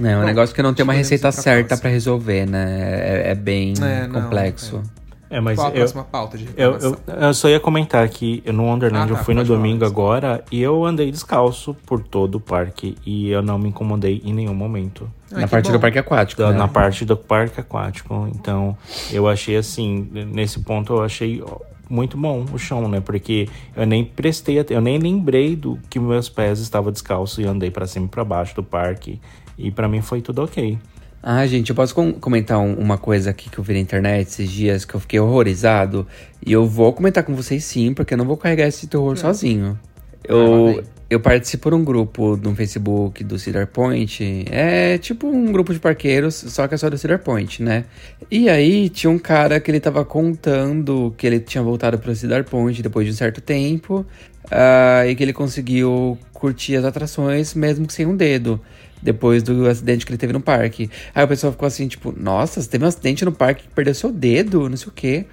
É 0.00 0.16
um 0.16 0.20
Bom, 0.20 0.26
negócio 0.26 0.54
que 0.54 0.62
não 0.62 0.72
tem 0.72 0.82
uma 0.84 0.92
receita 0.94 1.30
certa 1.32 1.76
pra 1.76 1.90
resolver, 1.90 2.46
né? 2.46 3.22
É, 3.26 3.30
é 3.30 3.34
bem 3.34 3.74
É, 3.80 4.06
não, 4.06 4.22
complexo. 4.22 4.82
É, 5.28 5.40
mas 5.40 5.56
Qual 5.56 5.68
a 5.68 5.70
eu, 5.70 5.76
próxima 5.76 6.04
pauta 6.04 6.36
de 6.36 6.46
eu, 6.56 6.76
eu, 6.76 6.96
eu 7.06 7.32
só 7.32 7.48
ia 7.48 7.58
comentar 7.58 8.06
que 8.10 8.42
no 8.52 8.64
Wonderland 8.64 9.10
Ah, 9.10 9.14
tá, 9.14 9.20
eu 9.20 9.24
fui 9.24 9.32
no 9.32 9.42
domingo 9.42 9.82
agora 9.82 10.44
e 10.52 10.60
eu 10.60 10.84
andei 10.84 11.10
descalço 11.10 11.74
por 11.86 12.02
todo 12.02 12.34
o 12.34 12.40
parque 12.40 12.98
e 13.06 13.30
eu 13.30 13.40
não 13.40 13.58
me 13.58 13.70
incomodei 13.70 14.20
em 14.26 14.32
nenhum 14.34 14.52
momento. 14.54 15.10
Ah, 15.32 15.40
na 15.40 15.48
parte 15.48 15.66
bom. 15.68 15.72
do 15.72 15.80
parque 15.80 15.98
aquático. 15.98 16.42
Da- 16.42 16.52
né? 16.52 16.58
Na 16.58 16.68
parte 16.68 17.06
do 17.06 17.16
parque 17.16 17.58
aquático. 17.58 18.28
Então, 18.34 18.76
eu 19.10 19.26
achei 19.26 19.56
assim, 19.56 20.06
nesse 20.12 20.60
ponto 20.60 20.92
eu 20.92 21.02
achei 21.02 21.42
muito 21.88 22.18
bom 22.18 22.44
o 22.52 22.58
chão, 22.58 22.86
né? 22.86 23.00
Porque 23.00 23.48
eu 23.74 23.86
nem 23.86 24.04
prestei, 24.04 24.58
até- 24.58 24.74
eu 24.74 24.82
nem 24.82 24.98
lembrei 24.98 25.56
do 25.56 25.78
que 25.88 25.98
meus 25.98 26.28
pés 26.28 26.58
estavam 26.58 26.92
descalços 26.92 27.38
e 27.42 27.46
andei 27.46 27.70
pra 27.70 27.86
cima 27.86 28.04
e 28.04 28.08
pra 28.10 28.22
baixo 28.22 28.54
do 28.54 28.62
parque. 28.62 29.18
E 29.58 29.70
pra 29.70 29.88
mim 29.88 30.00
foi 30.00 30.20
tudo 30.20 30.42
ok. 30.42 30.78
Ah, 31.22 31.46
gente, 31.46 31.70
eu 31.70 31.76
posso 31.76 31.94
com- 31.94 32.12
comentar 32.14 32.58
um- 32.58 32.74
uma 32.74 32.98
coisa 32.98 33.30
aqui 33.30 33.48
que 33.48 33.58
eu 33.58 33.62
vi 33.62 33.74
na 33.74 33.78
internet 33.78 34.26
esses 34.28 34.50
dias 34.50 34.84
que 34.84 34.94
eu 34.94 34.98
fiquei 35.00 35.20
horrorizado. 35.20 36.06
E 36.44 36.50
eu 36.52 36.66
vou 36.66 36.92
comentar 36.92 37.22
com 37.22 37.34
vocês 37.34 37.64
sim, 37.64 37.94
porque 37.94 38.14
eu 38.14 38.18
não 38.18 38.24
vou 38.24 38.36
carregar 38.36 38.66
esse 38.66 38.86
terror 38.88 39.16
sozinho. 39.16 39.78
Ah, 39.80 39.88
Eu, 40.28 40.82
eu 41.10 41.20
participo 41.20 41.68
de 41.70 41.76
um 41.76 41.84
grupo 41.84 42.36
no 42.36 42.54
Facebook 42.56 43.22
do 43.22 43.38
Cedar 43.38 43.66
Point. 43.68 44.44
É 44.50 44.98
tipo 44.98 45.28
um 45.28 45.52
grupo 45.52 45.72
de 45.72 45.78
parqueiros, 45.78 46.34
só 46.34 46.66
que 46.66 46.74
é 46.74 46.76
só 46.76 46.88
do 46.90 46.98
Cedar 46.98 47.20
Point, 47.20 47.62
né? 47.62 47.84
E 48.30 48.48
aí 48.48 48.88
tinha 48.88 49.10
um 49.10 49.18
cara 49.18 49.60
que 49.60 49.70
ele 49.70 49.78
tava 49.80 50.04
contando 50.04 51.14
que 51.16 51.26
ele 51.26 51.38
tinha 51.40 51.62
voltado 51.62 51.98
pro 51.98 52.14
Cedar 52.16 52.42
Point 52.44 52.82
depois 52.82 53.06
de 53.06 53.12
um 53.12 53.16
certo 53.16 53.40
tempo. 53.40 54.04
ah, 54.50 55.06
e 55.06 55.14
que 55.14 55.22
ele 55.22 55.32
conseguiu 55.32 56.18
curtir 56.32 56.76
as 56.76 56.84
atrações 56.84 57.54
mesmo 57.54 57.86
que 57.86 57.92
sem 57.92 58.04
um 58.06 58.16
dedo. 58.16 58.60
Depois 59.02 59.42
do 59.42 59.66
acidente 59.66 60.06
que 60.06 60.12
ele 60.12 60.18
teve 60.18 60.32
no 60.32 60.40
parque. 60.40 60.88
Aí 61.14 61.24
o 61.24 61.28
pessoal 61.28 61.52
ficou 61.52 61.66
assim, 61.66 61.88
tipo, 61.88 62.14
nossa, 62.16 62.60
você 62.60 62.68
teve 62.68 62.84
um 62.84 62.88
acidente 62.88 63.24
no 63.24 63.32
parque 63.32 63.64
que 63.64 63.74
perdeu 63.74 63.94
seu 63.94 64.12
dedo, 64.12 64.68
não 64.68 64.76
sei 64.76 64.88
o 64.88 64.92
quê. 64.92 65.26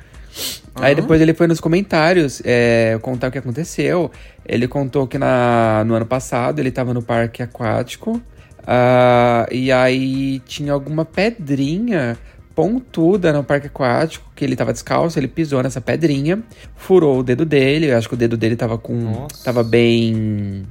Aí 0.75 0.95
depois 0.95 1.19
ele 1.21 1.34
foi 1.34 1.47
nos 1.47 1.60
comentários 1.60 2.41
é, 2.45 2.97
contar 3.01 3.27
o 3.27 3.32
que 3.32 3.38
aconteceu. 3.38 4.12
Ele 4.45 4.67
contou 4.67 5.08
que 5.08 5.17
na, 5.17 5.84
no 5.86 5.93
ano 5.93 6.05
passado 6.05 6.60
ele 6.60 6.71
tava 6.71 6.93
no 6.93 7.01
parque 7.01 7.43
aquático. 7.43 8.21
ah, 8.65 9.47
e 9.51 9.71
aí 9.71 10.39
tinha 10.39 10.73
alguma 10.73 11.05
pedrinha 11.05 12.17
pontuda 12.60 13.32
no 13.32 13.41
parque 13.41 13.67
aquático, 13.67 14.29
que 14.36 14.43
ele 14.43 14.53
tava 14.53 14.73
descalço, 14.73 15.17
ele 15.17 15.29
pisou 15.29 15.63
nessa 15.63 15.79
pedrinha, 15.79 16.43
furou 16.75 17.19
o 17.19 17.23
dedo 17.23 17.45
dele. 17.45 17.89
Eu 17.89 17.97
acho 17.97 18.10
que 18.10 18.15
o 18.15 18.17
dedo 18.17 18.36
dele 18.36 18.58
tava 18.58 18.77
com. 18.77 18.95
Nossa. 18.95 19.43
tava 19.45 19.63
bem. 19.63 20.65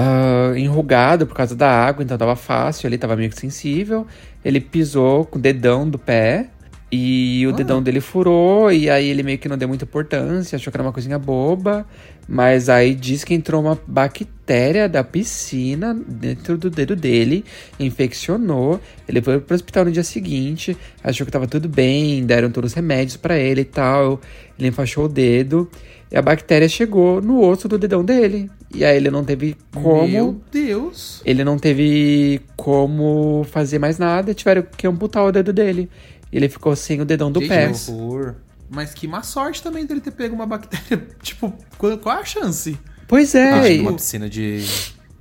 Ah, 0.00 0.52
enrugado 0.56 1.26
por 1.26 1.34
causa 1.34 1.56
da 1.56 1.68
água, 1.68 2.04
então 2.04 2.16
tava 2.16 2.36
fácil, 2.36 2.86
ele 2.86 2.96
tava 2.96 3.16
meio 3.16 3.30
que 3.30 3.40
sensível. 3.40 4.06
Ele 4.44 4.60
pisou 4.60 5.24
com 5.24 5.40
o 5.40 5.42
dedão 5.42 5.90
do 5.90 5.98
pé 5.98 6.50
e 6.90 7.44
o 7.48 7.52
dedão 7.52 7.82
dele 7.82 8.00
furou, 8.00 8.70
e 8.70 8.88
aí 8.88 9.08
ele 9.08 9.24
meio 9.24 9.38
que 9.38 9.48
não 9.48 9.58
deu 9.58 9.66
muita 9.66 9.84
importância, 9.84 10.54
achou 10.54 10.70
que 10.70 10.76
era 10.76 10.84
uma 10.84 10.92
coisinha 10.92 11.18
boba. 11.18 11.84
Mas 12.28 12.68
aí 12.68 12.94
diz 12.94 13.24
que 13.24 13.34
entrou 13.34 13.60
uma 13.60 13.76
bactéria 13.88 14.88
da 14.88 15.02
piscina 15.02 15.92
dentro 16.06 16.56
do 16.56 16.70
dedo 16.70 16.94
dele, 16.94 17.44
infeccionou. 17.80 18.80
Ele 19.08 19.20
foi 19.20 19.40
pro 19.40 19.56
hospital 19.56 19.86
no 19.86 19.90
dia 19.90 20.04
seguinte, 20.04 20.76
achou 21.02 21.26
que 21.26 21.32
tava 21.32 21.48
tudo 21.48 21.68
bem, 21.68 22.24
deram 22.24 22.52
todos 22.52 22.70
os 22.70 22.74
remédios 22.76 23.16
pra 23.16 23.36
ele 23.36 23.62
e 23.62 23.64
tal. 23.64 24.20
Ele 24.56 24.68
enfaixou 24.68 25.06
o 25.06 25.08
dedo 25.08 25.68
e 26.08 26.16
a 26.16 26.22
bactéria 26.22 26.68
chegou 26.68 27.20
no 27.20 27.42
osso 27.42 27.66
do 27.66 27.76
dedão 27.76 28.04
dele. 28.04 28.48
E 28.74 28.84
aí 28.84 28.96
ele 28.96 29.10
não 29.10 29.24
teve 29.24 29.56
como. 29.74 30.06
Meu 30.06 30.40
Deus. 30.52 31.22
Ele 31.24 31.42
não 31.42 31.58
teve 31.58 32.40
como 32.56 33.44
fazer 33.50 33.78
mais 33.78 33.98
nada, 33.98 34.34
tiveram 34.34 34.62
que 34.76 34.86
amputar 34.86 35.24
o 35.24 35.32
dedo 35.32 35.52
dele. 35.52 35.88
Ele 36.30 36.48
ficou 36.48 36.76
sem 36.76 37.00
o 37.00 37.04
dedão 37.04 37.32
do 37.32 37.40
Gente, 37.40 37.48
pé. 37.48 37.66
mas- 37.68 37.88
Horror. 37.88 38.34
Mas 38.70 38.92
que 38.92 39.08
má 39.08 39.22
sorte 39.22 39.62
também 39.62 39.86
dele 39.86 40.00
ter 40.00 40.10
pego 40.10 40.34
uma 40.34 40.44
bactéria. 40.44 41.06
Tipo, 41.22 41.54
qual, 41.78 41.96
qual 41.96 42.18
a 42.18 42.24
chance? 42.24 42.78
Pois 43.06 43.34
é, 43.34 43.50
Acho 43.52 43.62
que 43.68 43.72
e- 43.74 43.80
uma 43.80 43.94
piscina 43.94 44.28
de. 44.28 44.62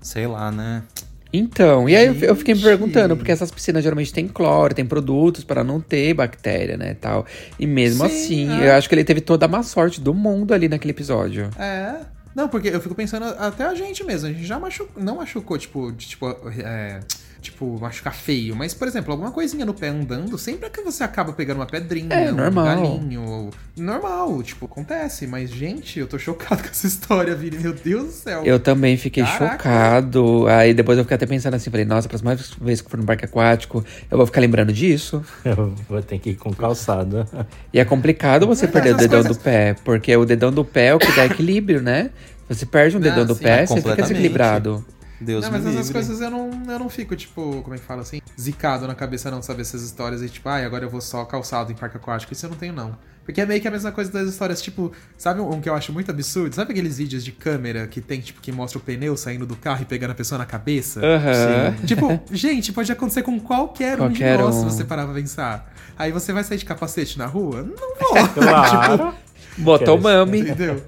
Sei 0.02 0.28
lá, 0.28 0.52
né? 0.52 0.84
Então, 1.32 1.88
e 1.88 1.96
aí 1.96 2.08
eu- 2.08 2.16
eu 2.16 2.36
fiquei 2.36 2.54
me 2.54 2.60
Gente. 2.60 2.70
perguntando, 2.70 3.16
porque 3.16 3.32
essas 3.32 3.50
piscinas 3.52 3.84
geralmente 3.84 4.12
têm 4.14 4.28
cloro, 4.28 4.74
tem 4.74 4.86
produtos 4.86 5.44
para 5.46 5.64
não 5.64 5.80
ter 5.80 6.14
bactéria, 6.14 6.76
né, 6.78 6.94
tal. 6.94 7.26
E 7.60 7.66
mesmo 7.68 8.08
Sim, 8.10 8.16
assim, 8.50 8.62
é. 8.62 8.70
eu 8.70 8.74
acho 8.74 8.88
que 8.90 8.96
ele 8.96 9.04
teve 9.04 9.22
toda 9.22 9.46
a 9.46 9.48
má 9.48 9.62
sorte 9.64 10.00
do 10.02 10.14
mundo 10.14 10.54
ali 10.54 10.68
naquele 10.68 10.92
episódio. 10.92 11.50
É. 11.60 11.96
Não, 12.38 12.48
porque 12.48 12.68
eu 12.68 12.80
fico 12.80 12.94
pensando 12.94 13.26
até 13.26 13.66
a 13.66 13.74
gente 13.74 14.04
mesmo. 14.04 14.30
A 14.30 14.32
gente 14.32 14.46
já 14.46 14.60
machucou. 14.60 15.04
Não 15.04 15.16
machucou, 15.16 15.58
tipo, 15.58 15.92
de, 15.92 16.10
tipo. 16.10 16.28
É, 16.64 17.00
tipo, 17.42 17.80
machucar 17.80 18.14
feio. 18.16 18.56
Mas, 18.56 18.74
por 18.74 18.88
exemplo, 18.88 19.12
alguma 19.12 19.32
coisinha 19.32 19.66
no 19.66 19.74
pé 19.74 19.90
andando, 19.90 20.38
sempre 20.38 20.68
é 20.68 20.70
que 20.70 20.82
você 20.82 21.04
acaba 21.04 21.34
pegando 21.34 21.58
uma 21.58 21.66
pedrinha, 21.66 22.14
É, 22.14 22.32
um 22.32 22.36
normal. 22.36 22.66
galinho. 22.66 23.50
Normal, 23.76 24.42
tipo, 24.44 24.66
acontece. 24.66 25.28
Mas, 25.28 25.50
gente, 25.50 26.00
eu 26.00 26.08
tô 26.08 26.18
chocado 26.18 26.62
com 26.64 26.70
essa 26.70 26.88
história, 26.88 27.36
Vini. 27.36 27.58
Meu 27.60 27.74
Deus 27.74 28.06
do 28.06 28.12
céu. 28.12 28.44
Eu 28.44 28.60
também 28.60 28.98
fiquei 28.98 29.24
Caraca. 29.24 29.52
chocado. 29.58 30.48
Aí 30.48 30.74
depois 30.74 30.98
eu 30.98 31.04
fiquei 31.04 31.16
até 31.16 31.26
pensando 31.26 31.54
assim, 31.56 31.70
falei, 31.70 31.86
nossa, 31.86 32.08
a 32.08 32.10
próxima 32.10 32.36
vez 32.62 32.82
que 32.82 32.90
for 32.90 32.98
no 32.98 33.06
parque 33.06 33.26
aquático, 33.26 33.84
eu 34.10 34.18
vou 34.18 34.26
ficar 34.26 34.42
lembrando 34.42 34.74
disso. 34.74 35.24
Eu 35.46 35.74
vou 35.88 36.02
ter 36.02 36.20
que 36.20 36.32
ir 36.32 36.36
com 36.36 36.54
calçada. 36.54 37.26
E 37.74 37.80
é 37.80 37.86
complicado 37.86 38.46
você 38.48 38.66
Mas 38.66 38.74
perder 38.74 38.94
o 38.94 38.98
dedão 38.98 39.22
coisas- 39.22 39.38
do 39.38 39.44
pé, 39.44 39.76
porque 39.86 40.16
o 40.16 40.26
dedão 40.26 40.52
do 40.52 40.66
pé 40.66 40.88
é 40.88 40.96
o 40.96 41.00
que 41.00 41.12
dá 41.14 41.26
equilíbrio, 41.26 41.82
né? 41.82 42.10
Você 42.50 42.66
perde 42.66 42.96
um 42.98 43.00
Não, 43.00 43.10
dedão 43.10 43.26
do 43.26 43.36
sim, 43.36 43.44
pé, 43.44 43.64
é 43.64 43.66
você 43.66 43.82
fica 43.82 43.96
desequilibrado. 43.96 44.86
Deus 45.20 45.44
não, 45.44 45.52
me 45.52 45.58
mas 45.58 45.66
essas 45.68 45.88
livre. 45.88 45.94
coisas 45.94 46.22
eu 46.22 46.30
não, 46.30 46.50
eu 46.68 46.80
não 46.80 46.90
fico, 46.90 47.16
tipo, 47.16 47.62
como 47.64 47.76
é 47.76 47.78
que 47.80 47.84
fala 47.86 48.02
assim? 48.02 48.22
Zicado 48.40 48.88
na 48.88 48.96
cabeça, 48.96 49.32
não, 49.32 49.42
saber 49.42 49.62
essas 49.64 49.82
histórias 49.82 50.22
e, 50.22 50.30
tipo, 50.30 50.48
ai, 50.50 50.64
agora 50.66 50.86
eu 50.86 50.90
vou 50.90 51.02
só 51.02 51.26
calçado 51.26 51.72
em 51.72 51.76
parque 51.76 51.98
aquático. 51.98 52.34
Isso 52.34 52.46
eu 52.46 52.50
não 52.52 52.58
tenho, 52.58 52.74
não. 52.74 52.98
Porque 53.26 53.42
é 53.42 53.46
meio 53.46 53.60
que 53.60 53.68
a 53.68 53.72
mesma 53.72 53.92
coisa 53.92 54.10
das 54.10 54.30
histórias, 54.30 54.62
tipo, 54.62 54.90
sabe 55.18 55.42
um 55.42 55.60
que 55.60 55.68
eu 55.68 55.76
acho 55.76 55.92
muito 55.92 56.10
absurdo? 56.10 56.56
Sabe 56.56 56.72
aqueles 56.72 56.98
vídeos 56.98 57.26
de 57.26 57.34
câmera 57.34 57.86
que 57.86 58.00
tem, 58.00 58.22
tipo, 58.22 58.40
que 58.40 58.54
mostra 58.54 58.78
o 58.80 58.82
pneu 58.82 59.18
saindo 59.18 59.46
do 59.46 59.56
carro 59.58 59.82
e 59.82 59.86
pegando 59.86 60.12
a 60.12 60.16
pessoa 60.16 60.40
na 60.40 60.46
cabeça? 60.46 61.02
Aham. 61.04 61.76
Tipo, 61.86 62.22
gente, 62.32 62.72
pode 62.72 62.90
acontecer 62.90 63.24
com 63.24 63.38
qualquer, 63.38 64.00
um 64.02 64.08
de 64.10 64.20
Qualquer 64.20 64.40
nós, 64.40 64.56
um. 64.56 64.70
se 64.70 64.76
você 64.78 64.86
parar 64.86 65.04
pra 65.04 65.14
pensar. 65.14 65.74
Aí 65.98 66.10
você 66.12 66.32
vai 66.32 66.42
sair 66.44 66.58
de 66.60 66.64
capacete 66.64 67.18
na 67.18 67.26
rua? 67.26 67.64
Não 67.64 67.96
vou. 68.00 68.28
Claro. 68.34 69.14
Motomami. 69.58 70.40
Entendeu? 70.42 70.82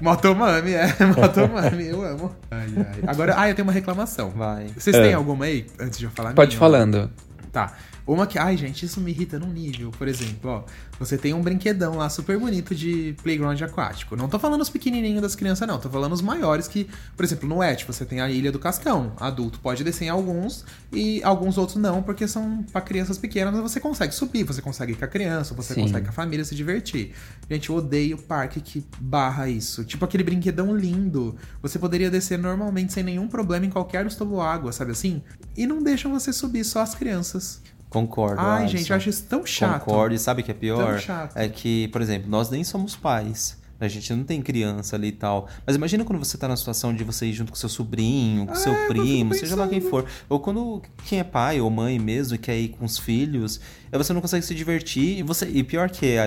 Motomami, 0.00 0.72
é. 0.74 0.86
Motomami, 1.16 1.86
eu 1.86 2.02
amo. 2.02 2.34
Ai, 2.50 2.68
ai. 2.76 3.02
Agora, 3.06 3.34
ah, 3.36 3.48
eu 3.48 3.54
tenho 3.54 3.66
uma 3.66 3.72
reclamação. 3.72 4.30
Vai. 4.30 4.68
Vocês 4.76 4.96
têm 4.96 5.14
alguma 5.14 5.44
aí, 5.44 5.66
antes 5.78 5.98
de 5.98 6.04
eu 6.04 6.10
falar? 6.10 6.32
Pode 6.34 6.50
ir 6.50 6.54
minha? 6.54 6.60
falando. 6.60 7.10
Tá. 7.52 7.72
Uma 8.08 8.26
que. 8.26 8.38
Ai, 8.38 8.56
gente, 8.56 8.86
isso 8.86 9.02
me 9.02 9.10
irrita 9.10 9.38
num 9.38 9.52
nível. 9.52 9.90
Por 9.90 10.08
exemplo, 10.08 10.50
ó. 10.50 10.64
Você 10.98 11.18
tem 11.18 11.34
um 11.34 11.42
brinquedão 11.42 11.94
lá 11.96 12.08
super 12.08 12.38
bonito 12.38 12.74
de 12.74 13.14
playground 13.22 13.60
aquático. 13.60 14.16
Não 14.16 14.28
tô 14.28 14.38
falando 14.38 14.62
os 14.62 14.70
pequenininhos 14.70 15.20
das 15.20 15.36
crianças, 15.36 15.68
não. 15.68 15.78
Tô 15.78 15.90
falando 15.90 16.14
os 16.14 16.22
maiores 16.22 16.66
que. 16.66 16.88
Por 17.14 17.22
exemplo, 17.22 17.46
no 17.46 17.62
Et, 17.62 17.84
você 17.84 18.06
tem 18.06 18.22
a 18.22 18.30
Ilha 18.30 18.50
do 18.50 18.58
Cascão. 18.58 19.12
Adulto 19.18 19.60
pode 19.60 19.84
descer 19.84 20.06
em 20.06 20.08
alguns 20.08 20.64
e 20.90 21.22
alguns 21.22 21.58
outros 21.58 21.76
não, 21.76 22.02
porque 22.02 22.26
são 22.26 22.64
pra 22.72 22.80
crianças 22.80 23.18
pequenas, 23.18 23.52
mas 23.52 23.62
você 23.62 23.78
consegue 23.78 24.14
subir, 24.14 24.42
você 24.42 24.62
consegue 24.62 24.92
ir 24.92 24.96
com 24.96 25.04
a 25.04 25.08
criança, 25.08 25.52
você 25.52 25.74
Sim. 25.74 25.82
consegue 25.82 26.06
com 26.06 26.10
a 26.10 26.14
família 26.14 26.46
se 26.46 26.54
divertir. 26.54 27.12
Gente, 27.50 27.68
eu 27.68 27.76
odeio 27.76 28.16
parque 28.16 28.62
que 28.62 28.82
barra 28.98 29.50
isso. 29.50 29.84
Tipo 29.84 30.06
aquele 30.06 30.24
brinquedão 30.24 30.74
lindo. 30.74 31.36
Você 31.60 31.78
poderia 31.78 32.10
descer 32.10 32.38
normalmente 32.38 32.94
sem 32.94 33.02
nenhum 33.02 33.28
problema 33.28 33.66
em 33.66 33.70
qualquer 33.70 33.98
água, 33.98 34.72
sabe 34.72 34.92
assim? 34.92 35.22
E 35.54 35.66
não 35.66 35.82
deixam 35.82 36.10
você 36.10 36.32
subir, 36.32 36.64
só 36.64 36.80
as 36.80 36.94
crianças. 36.94 37.60
Concordo. 37.88 38.40
Ai, 38.40 38.62
Alisson. 38.62 38.76
gente, 38.78 38.90
eu 38.90 38.96
acho 38.96 39.08
isso 39.08 39.24
tão 39.28 39.46
chato. 39.46 39.84
Concordo. 39.84 40.14
E 40.14 40.18
sabe 40.18 40.42
o 40.42 40.44
que 40.44 40.50
é 40.50 40.54
pior? 40.54 41.02
É 41.34 41.48
que, 41.48 41.88
por 41.88 42.02
exemplo, 42.02 42.28
nós 42.30 42.50
nem 42.50 42.62
somos 42.64 42.94
pais. 42.94 43.56
A 43.80 43.86
gente 43.86 44.12
não 44.12 44.24
tem 44.24 44.42
criança 44.42 44.96
ali 44.96 45.08
e 45.08 45.12
tal. 45.12 45.48
Mas 45.64 45.76
imagina 45.76 46.04
quando 46.04 46.18
você 46.18 46.36
tá 46.36 46.48
na 46.48 46.56
situação 46.56 46.92
de 46.92 47.04
você 47.04 47.26
ir 47.26 47.32
junto 47.32 47.52
com 47.52 47.56
seu 47.56 47.68
sobrinho, 47.68 48.44
com 48.46 48.54
seu 48.56 48.72
É, 48.72 48.84
eu 48.84 48.88
primo, 48.88 49.34
seja 49.34 49.54
lá 49.54 49.68
quem 49.68 49.80
for. 49.80 50.04
Ou 50.28 50.40
quando 50.40 50.82
quem 51.06 51.20
é 51.20 51.24
pai 51.24 51.60
ou 51.60 51.70
mãe 51.70 51.96
mesmo 51.96 52.34
e 52.34 52.38
quer 52.38 52.58
ir 52.58 52.70
com 52.70 52.84
os 52.84 52.98
filhos, 52.98 53.60
aí 53.92 53.96
você 53.96 54.12
não 54.12 54.20
consegue 54.20 54.44
se 54.44 54.52
divertir. 54.52 55.18
E, 55.18 55.22
você, 55.22 55.46
e 55.46 55.62
pior 55.62 55.88
que 55.90 56.06
é, 56.06 56.18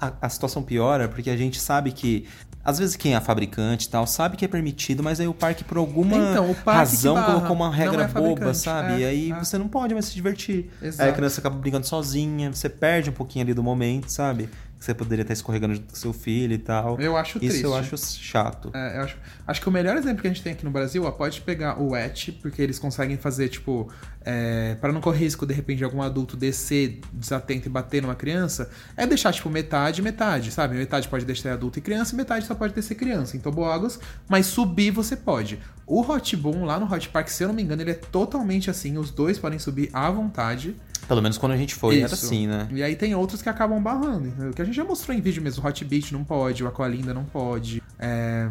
a, 0.00 0.06
a, 0.08 0.12
a 0.22 0.28
situação 0.28 0.60
piora 0.60 1.08
porque 1.08 1.30
a 1.30 1.36
gente 1.36 1.60
sabe 1.60 1.92
que. 1.92 2.26
Às 2.64 2.78
vezes 2.78 2.94
quem 2.94 3.14
é 3.14 3.20
fabricante 3.20 3.86
e 3.86 3.90
tal 3.90 4.06
sabe 4.06 4.36
que 4.36 4.44
é 4.44 4.48
permitido, 4.48 5.02
mas 5.02 5.18
aí 5.18 5.26
o 5.26 5.34
parque, 5.34 5.64
por 5.64 5.76
alguma 5.76 6.16
Então, 6.16 6.54
parque 6.64 6.90
que 6.90 6.96
razão, 6.96 7.22
colocou 7.22 7.56
uma 7.56 7.74
regra 7.74 8.04
é 8.04 8.08
boba, 8.08 8.54
sabe? 8.54 8.94
é, 8.94 8.98
e 9.00 9.04
aí 9.04 9.32
é. 9.32 9.38
você 9.38 9.58
não 9.58 9.68
pode 9.68 9.94
mais 9.94 10.06
se 10.06 10.14
divertir. 10.14 10.70
Exato. 10.80 11.02
Aí 11.02 11.10
a 11.10 11.12
criança 11.12 11.40
acaba 11.40 11.56
brincando 11.56 11.86
sozinha, 11.86 12.52
você 12.52 12.68
perde 12.68 13.10
um 13.10 13.12
pouquinho 13.12 13.44
ali 13.44 13.54
do 13.54 13.62
momento, 13.62 14.08
sabe? 14.10 14.48
Que 14.82 14.86
você 14.86 14.94
poderia 14.94 15.22
estar 15.22 15.32
escorregando 15.32 15.76
junto 15.76 15.90
com 15.90 15.94
seu 15.94 16.12
filho 16.12 16.54
e 16.54 16.58
tal. 16.58 17.00
Eu 17.00 17.16
acho 17.16 17.38
Isso 17.38 17.64
eu 17.64 17.70
triste. 17.72 17.94
acho 17.94 18.18
chato. 18.18 18.68
É, 18.74 18.98
eu 18.98 19.02
acho, 19.02 19.16
acho 19.46 19.60
que 19.60 19.68
o 19.68 19.70
melhor 19.70 19.96
exemplo 19.96 20.22
que 20.22 20.26
a 20.26 20.30
gente 20.30 20.42
tem 20.42 20.54
aqui 20.54 20.64
no 20.64 20.72
Brasil, 20.72 21.04
ó, 21.04 21.10
pode 21.12 21.40
pegar 21.42 21.80
o 21.80 21.94
ET, 21.94 22.30
porque 22.42 22.60
eles 22.60 22.80
conseguem 22.80 23.16
fazer, 23.16 23.48
tipo, 23.48 23.88
é, 24.24 24.74
para 24.80 24.92
não 24.92 25.00
correr 25.00 25.18
risco, 25.18 25.46
de 25.46 25.54
repente, 25.54 25.78
de 25.78 25.84
algum 25.84 26.02
adulto 26.02 26.36
descer 26.36 27.00
desatento 27.12 27.68
e 27.68 27.70
bater 27.70 28.02
numa 28.02 28.16
criança, 28.16 28.68
é 28.96 29.06
deixar, 29.06 29.32
tipo, 29.32 29.48
metade, 29.48 30.02
metade, 30.02 30.50
sabe? 30.50 30.76
Metade 30.76 31.06
pode 31.06 31.24
descer 31.24 31.50
adulto 31.52 31.78
e 31.78 31.82
criança, 31.82 32.14
e 32.14 32.16
metade 32.16 32.44
só 32.44 32.54
pode 32.56 32.74
descer 32.74 32.96
criança 32.96 33.36
em 33.36 33.40
toboáguas, 33.40 34.00
mas 34.28 34.46
subir 34.46 34.90
você 34.90 35.14
pode. 35.14 35.60
O 35.86 36.00
Hot 36.00 36.36
Boom 36.36 36.64
lá 36.64 36.80
no 36.80 36.92
Hot 36.92 37.08
Park, 37.10 37.28
se 37.28 37.44
eu 37.44 37.48
não 37.48 37.54
me 37.54 37.62
engano, 37.62 37.82
ele 37.82 37.92
é 37.92 37.94
totalmente 37.94 38.68
assim, 38.68 38.98
os 38.98 39.12
dois 39.12 39.38
podem 39.38 39.60
subir 39.60 39.90
à 39.92 40.10
vontade. 40.10 40.74
Pelo 41.08 41.20
menos 41.20 41.36
quando 41.36 41.52
a 41.52 41.56
gente 41.56 41.74
foi, 41.74 41.98
era 41.98 42.06
Isso. 42.06 42.26
assim, 42.26 42.46
né? 42.46 42.68
E 42.70 42.82
aí 42.82 42.94
tem 42.96 43.14
outros 43.14 43.42
que 43.42 43.48
acabam 43.48 43.82
barrando, 43.82 44.28
entendeu? 44.28 44.52
Que 44.52 44.62
a 44.62 44.64
gente 44.64 44.74
já 44.74 44.84
mostrou 44.84 45.16
em 45.16 45.20
vídeo 45.20 45.42
mesmo. 45.42 45.62
O 45.62 45.66
Hot 45.66 45.84
Beach 45.84 46.12
não 46.12 46.24
pode, 46.24 46.62
o 46.62 46.68
Aqualinda 46.68 47.12
não 47.12 47.24
pode. 47.24 47.82
É... 47.98 48.48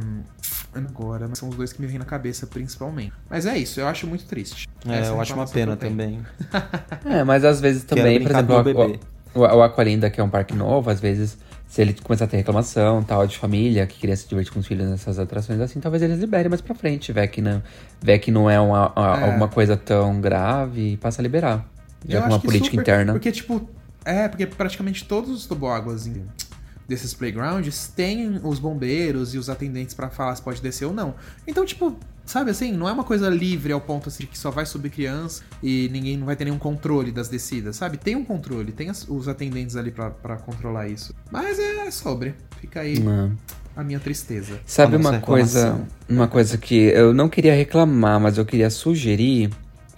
Agora, 0.74 1.28
mas 1.28 1.38
são 1.38 1.50
os 1.50 1.56
dois 1.56 1.74
que 1.74 1.82
me 1.82 1.88
vêm 1.88 1.98
na 1.98 2.06
cabeça, 2.06 2.48
principalmente. 2.48 3.14
Mas 3.30 3.46
é 3.46 3.58
isso, 3.58 3.80
eu 3.80 3.88
acho 3.88 4.08
muito 4.08 4.26
triste. 4.26 4.68
É, 4.88 5.00
Essa 5.00 5.12
é 5.12 5.14
eu 5.14 5.22
acho 5.22 5.34
uma 5.34 5.48
pena 5.48 5.76
também. 5.76 6.20
É, 7.06 7.24
mas 7.24 7.44
às 7.44 7.60
vezes 7.60 7.84
também, 7.86 8.22
por 8.22 8.32
exemplo, 8.32 8.56
o 9.34 9.40
o, 9.40 9.40
o, 9.40 9.58
o 9.58 9.64
Aqualinda, 9.64 10.10
que 10.10 10.20
é 10.20 10.24
um 10.24 10.30
parque 10.30 10.54
novo, 10.54 10.90
às 10.90 11.00
vezes, 11.00 11.38
se 11.68 11.82
ele 11.82 11.94
começar 11.94 12.26
a 12.26 12.28
ter 12.28 12.38
reclamação, 12.38 13.02
tal, 13.04 13.26
de 13.28 13.38
família, 13.38 13.86
que 13.88 13.98
queria 13.98 14.16
se 14.16 14.28
divertir 14.28 14.54
com 14.54 14.60
os 14.60 14.68
filhos 14.68 14.90
nessas 14.90 15.20
atrações 15.20 15.60
assim, 15.60 15.80
talvez 15.80 16.04
eles 16.04 16.20
liberem 16.20 16.50
mais 16.50 16.62
pra 16.62 16.76
frente, 16.76 17.12
vê 17.12 17.28
que 17.28 17.42
não, 17.42 17.62
vê 18.02 18.20
que 18.20 18.30
não 18.32 18.50
é, 18.50 18.60
uma, 18.60 18.92
uma- 18.94 19.18
É. 19.20 19.24
alguma 19.26 19.48
coisa 19.48 19.76
tão 19.78 20.20
grave 20.22 20.94
e 20.94 20.98
passa 20.98 21.22
a 21.22 21.24
liberar. 21.24 21.66
Já 22.08 22.18
Eu 22.18 22.22
com 22.24 22.28
uma 22.28 22.36
acho 22.36 22.42
que 22.42 22.48
política 22.48 22.70
super- 22.72 22.82
interna. 22.82 23.12
Porque, 23.14 23.32
tipo, 23.32 23.70
é, 24.04 24.28
porque 24.28 24.46
praticamente 24.48 25.06
todos 25.06 25.30
os 25.32 25.46
toboáguas 25.46 26.10
desses 26.88 27.14
playgrounds 27.14 27.88
têm 27.96 28.40
os 28.44 28.60
bombeiros 28.60 29.34
e 29.34 29.38
os 29.38 29.50
atendentes 29.50 29.94
pra 29.94 30.10
falar 30.10 30.36
se 30.36 30.42
pode 30.42 30.62
descer 30.62 30.86
ou 30.86 30.94
não. 30.94 31.14
Então, 31.48 31.66
tipo, 31.66 31.96
sabe 32.26 32.52
assim, 32.52 32.72
não 32.74 32.90
é 32.90 32.92
uma 32.92 33.04
coisa 33.04 33.30
livre 33.30 33.72
ao 33.72 33.80
ponto 33.80 34.10
assim, 34.10 34.24
de 34.24 34.28
que 34.28 34.38
só 34.38 34.52
vai 34.52 34.66
subir 34.66 34.90
criança 34.90 35.44
e 35.64 35.90
ninguém 35.94 36.18
não 36.18 36.26
vai 36.26 36.36
ter 36.36 36.44
nenhum 36.46 36.58
controle 36.58 37.12
das 37.12 37.30
descidas, 37.30 37.78
sabe? 37.78 37.98
Tem 37.98 38.16
um 38.16 38.26
controle, 38.26 38.72
tem 38.74 38.90
as- 38.90 39.08
os 39.08 39.28
atendentes 39.28 39.76
ali 39.78 39.92
pra, 39.92 40.10
pra 40.10 40.36
controlar 40.38 40.88
isso. 40.90 41.16
Mas 41.32 41.58
é 41.60 41.90
sobre. 41.92 42.36
Fica 42.60 42.82
aí. 42.82 43.00
Hum. 43.00 43.36
a 43.74 43.86
minha 43.86 44.02
tristeza. 44.02 44.60
Sabe 44.66 44.98
uma 44.98 45.20
coisa, 45.22 45.80
uma 46.10 46.28
coisa 46.28 46.58
que 46.58 46.76
eu 46.76 47.14
não 47.14 47.30
queria 47.30 47.56
reclamar, 47.56 48.20
mas 48.20 48.38
eu 48.38 48.46
queria 48.46 48.70
sugerir. 48.70 49.50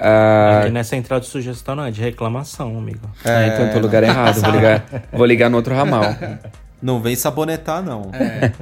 Ah, 0.06 0.70
não 0.70 0.82
é 0.82 0.84
central 0.84 1.20
de 1.22 1.28
sugestão, 1.28 1.76
não, 1.76 1.86
é 1.86 1.92
de 1.92 2.02
reclamação, 2.02 2.78
amigo. 2.78 3.10
ah, 3.24 3.48
então 3.48 3.66
eu 3.66 3.72
tô 3.72 3.78
no 3.78 3.86
lugar 3.86 4.04
errado, 4.04 4.42
vou 4.42 4.52
ligar, 4.52 4.86
vou 5.13 5.26
ligar 5.26 5.50
no 5.50 5.56
outro 5.58 5.74
ramal. 5.74 6.04
Não 6.84 7.02
vem 7.02 7.16
sabonetar, 7.16 7.82
não. 7.82 8.12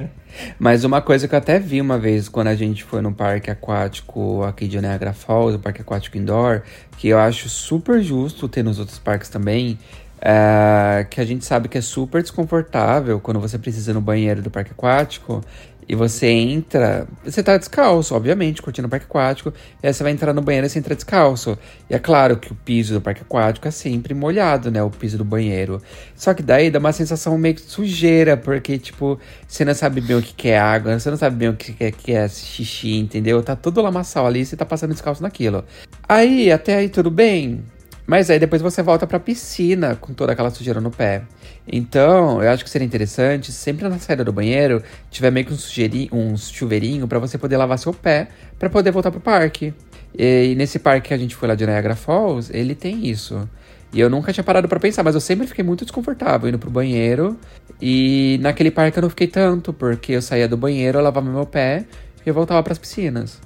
Mas 0.56 0.84
uma 0.84 1.02
coisa 1.02 1.26
que 1.26 1.34
eu 1.34 1.38
até 1.38 1.58
vi 1.58 1.80
uma 1.80 1.98
vez 1.98 2.28
quando 2.28 2.46
a 2.46 2.54
gente 2.54 2.84
foi 2.84 3.00
no 3.00 3.12
parque 3.12 3.50
aquático 3.50 4.44
aqui 4.44 4.68
de 4.68 4.80
Niagara 4.80 5.12
Falls, 5.12 5.56
o 5.56 5.58
parque 5.58 5.80
aquático 5.80 6.16
indoor, 6.16 6.62
que 6.96 7.08
eu 7.08 7.18
acho 7.18 7.48
super 7.48 8.00
justo 8.00 8.48
ter 8.48 8.62
nos 8.62 8.78
outros 8.78 9.00
parques 9.00 9.28
também, 9.28 9.76
é, 10.20 11.04
que 11.10 11.20
a 11.20 11.24
gente 11.24 11.44
sabe 11.44 11.68
que 11.68 11.76
é 11.76 11.80
super 11.80 12.22
desconfortável 12.22 13.18
quando 13.18 13.40
você 13.40 13.58
precisa 13.58 13.90
ir 13.90 13.94
no 13.94 14.00
banheiro 14.00 14.40
do 14.40 14.52
parque 14.52 14.70
aquático 14.70 15.42
e 15.88 15.94
você 15.94 16.26
entra, 16.28 17.06
você 17.24 17.42
tá 17.42 17.56
descalço, 17.56 18.14
obviamente, 18.14 18.62
curtindo 18.62 18.86
o 18.86 18.90
parque 18.90 19.06
aquático, 19.06 19.52
e 19.82 19.86
aí 19.86 19.92
você 19.92 20.02
vai 20.02 20.12
entrar 20.12 20.32
no 20.32 20.40
banheiro 20.40 20.66
e 20.66 20.70
você 20.70 20.78
entra 20.78 20.94
descalço. 20.94 21.58
E 21.90 21.94
é 21.94 21.98
claro 21.98 22.36
que 22.36 22.52
o 22.52 22.54
piso 22.54 22.94
do 22.94 23.00
parque 23.00 23.22
aquático 23.22 23.66
é 23.66 23.70
sempre 23.70 24.14
molhado, 24.14 24.70
né? 24.70 24.82
O 24.82 24.90
piso 24.90 25.18
do 25.18 25.24
banheiro. 25.24 25.82
Só 26.14 26.32
que 26.34 26.42
daí 26.42 26.70
dá 26.70 26.78
uma 26.78 26.92
sensação 26.92 27.36
meio 27.36 27.54
que 27.54 27.62
sujeira, 27.62 28.36
porque, 28.36 28.78
tipo, 28.78 29.18
você 29.46 29.64
não 29.64 29.74
sabe 29.74 30.00
bem 30.00 30.16
o 30.16 30.22
que 30.22 30.48
é 30.48 30.58
água, 30.58 30.98
você 30.98 31.10
não 31.10 31.16
sabe 31.16 31.36
bem 31.36 31.48
o 31.48 31.56
que 31.56 31.72
que 31.72 31.84
é, 31.84 31.90
que 31.90 32.12
é 32.12 32.28
xixi, 32.28 32.96
entendeu? 32.98 33.42
Tá 33.42 33.56
todo 33.56 33.82
lamaçal 33.82 34.26
ali 34.26 34.40
e 34.40 34.46
você 34.46 34.56
tá 34.56 34.64
passando 34.64 34.92
descalço 34.92 35.22
naquilo. 35.22 35.64
Aí, 36.08 36.50
até 36.52 36.76
aí 36.76 36.88
tudo 36.88 37.10
bem. 37.10 37.62
Mas 38.06 38.28
aí 38.30 38.38
depois 38.38 38.60
você 38.60 38.82
volta 38.82 39.06
pra 39.06 39.20
piscina 39.20 39.96
com 39.96 40.12
toda 40.12 40.32
aquela 40.32 40.50
sujeira 40.50 40.80
no 40.80 40.90
pé. 40.90 41.22
Então, 41.66 42.42
eu 42.42 42.50
acho 42.50 42.64
que 42.64 42.70
seria 42.70 42.86
interessante, 42.86 43.52
sempre 43.52 43.88
na 43.88 43.98
saída 43.98 44.24
do 44.24 44.32
banheiro, 44.32 44.82
tiver 45.10 45.30
meio 45.30 45.46
que 45.46 45.52
um, 45.52 45.56
sujeirinho, 45.56 46.08
um 46.12 46.36
chuveirinho 46.36 47.06
pra 47.06 47.18
você 47.18 47.38
poder 47.38 47.56
lavar 47.56 47.78
seu 47.78 47.94
pé 47.94 48.28
pra 48.58 48.68
poder 48.68 48.90
voltar 48.90 49.10
pro 49.10 49.20
parque. 49.20 49.72
E, 50.18 50.52
e 50.52 50.54
nesse 50.56 50.78
parque 50.78 51.08
que 51.08 51.14
a 51.14 51.18
gente 51.18 51.36
foi 51.36 51.48
lá 51.48 51.54
de 51.54 51.64
Niagara 51.64 51.94
Falls, 51.94 52.50
ele 52.52 52.74
tem 52.74 53.06
isso. 53.06 53.48
E 53.92 54.00
eu 54.00 54.08
nunca 54.10 54.32
tinha 54.32 54.42
parado 54.42 54.66
pra 54.66 54.80
pensar, 54.80 55.02
mas 55.02 55.14
eu 55.14 55.20
sempre 55.20 55.46
fiquei 55.46 55.62
muito 55.62 55.84
desconfortável 55.84 56.48
indo 56.48 56.58
pro 56.58 56.70
banheiro. 56.70 57.38
E 57.80 58.38
naquele 58.40 58.70
parque 58.70 58.98
eu 58.98 59.02
não 59.02 59.10
fiquei 59.10 59.26
tanto, 59.28 59.72
porque 59.72 60.12
eu 60.12 60.22
saía 60.22 60.48
do 60.48 60.56
banheiro, 60.56 60.98
eu 60.98 61.02
lavava 61.02 61.30
meu 61.30 61.46
pé 61.46 61.84
e 62.24 62.28
eu 62.28 62.34
voltava 62.34 62.62
pras 62.62 62.78
piscinas. 62.78 63.38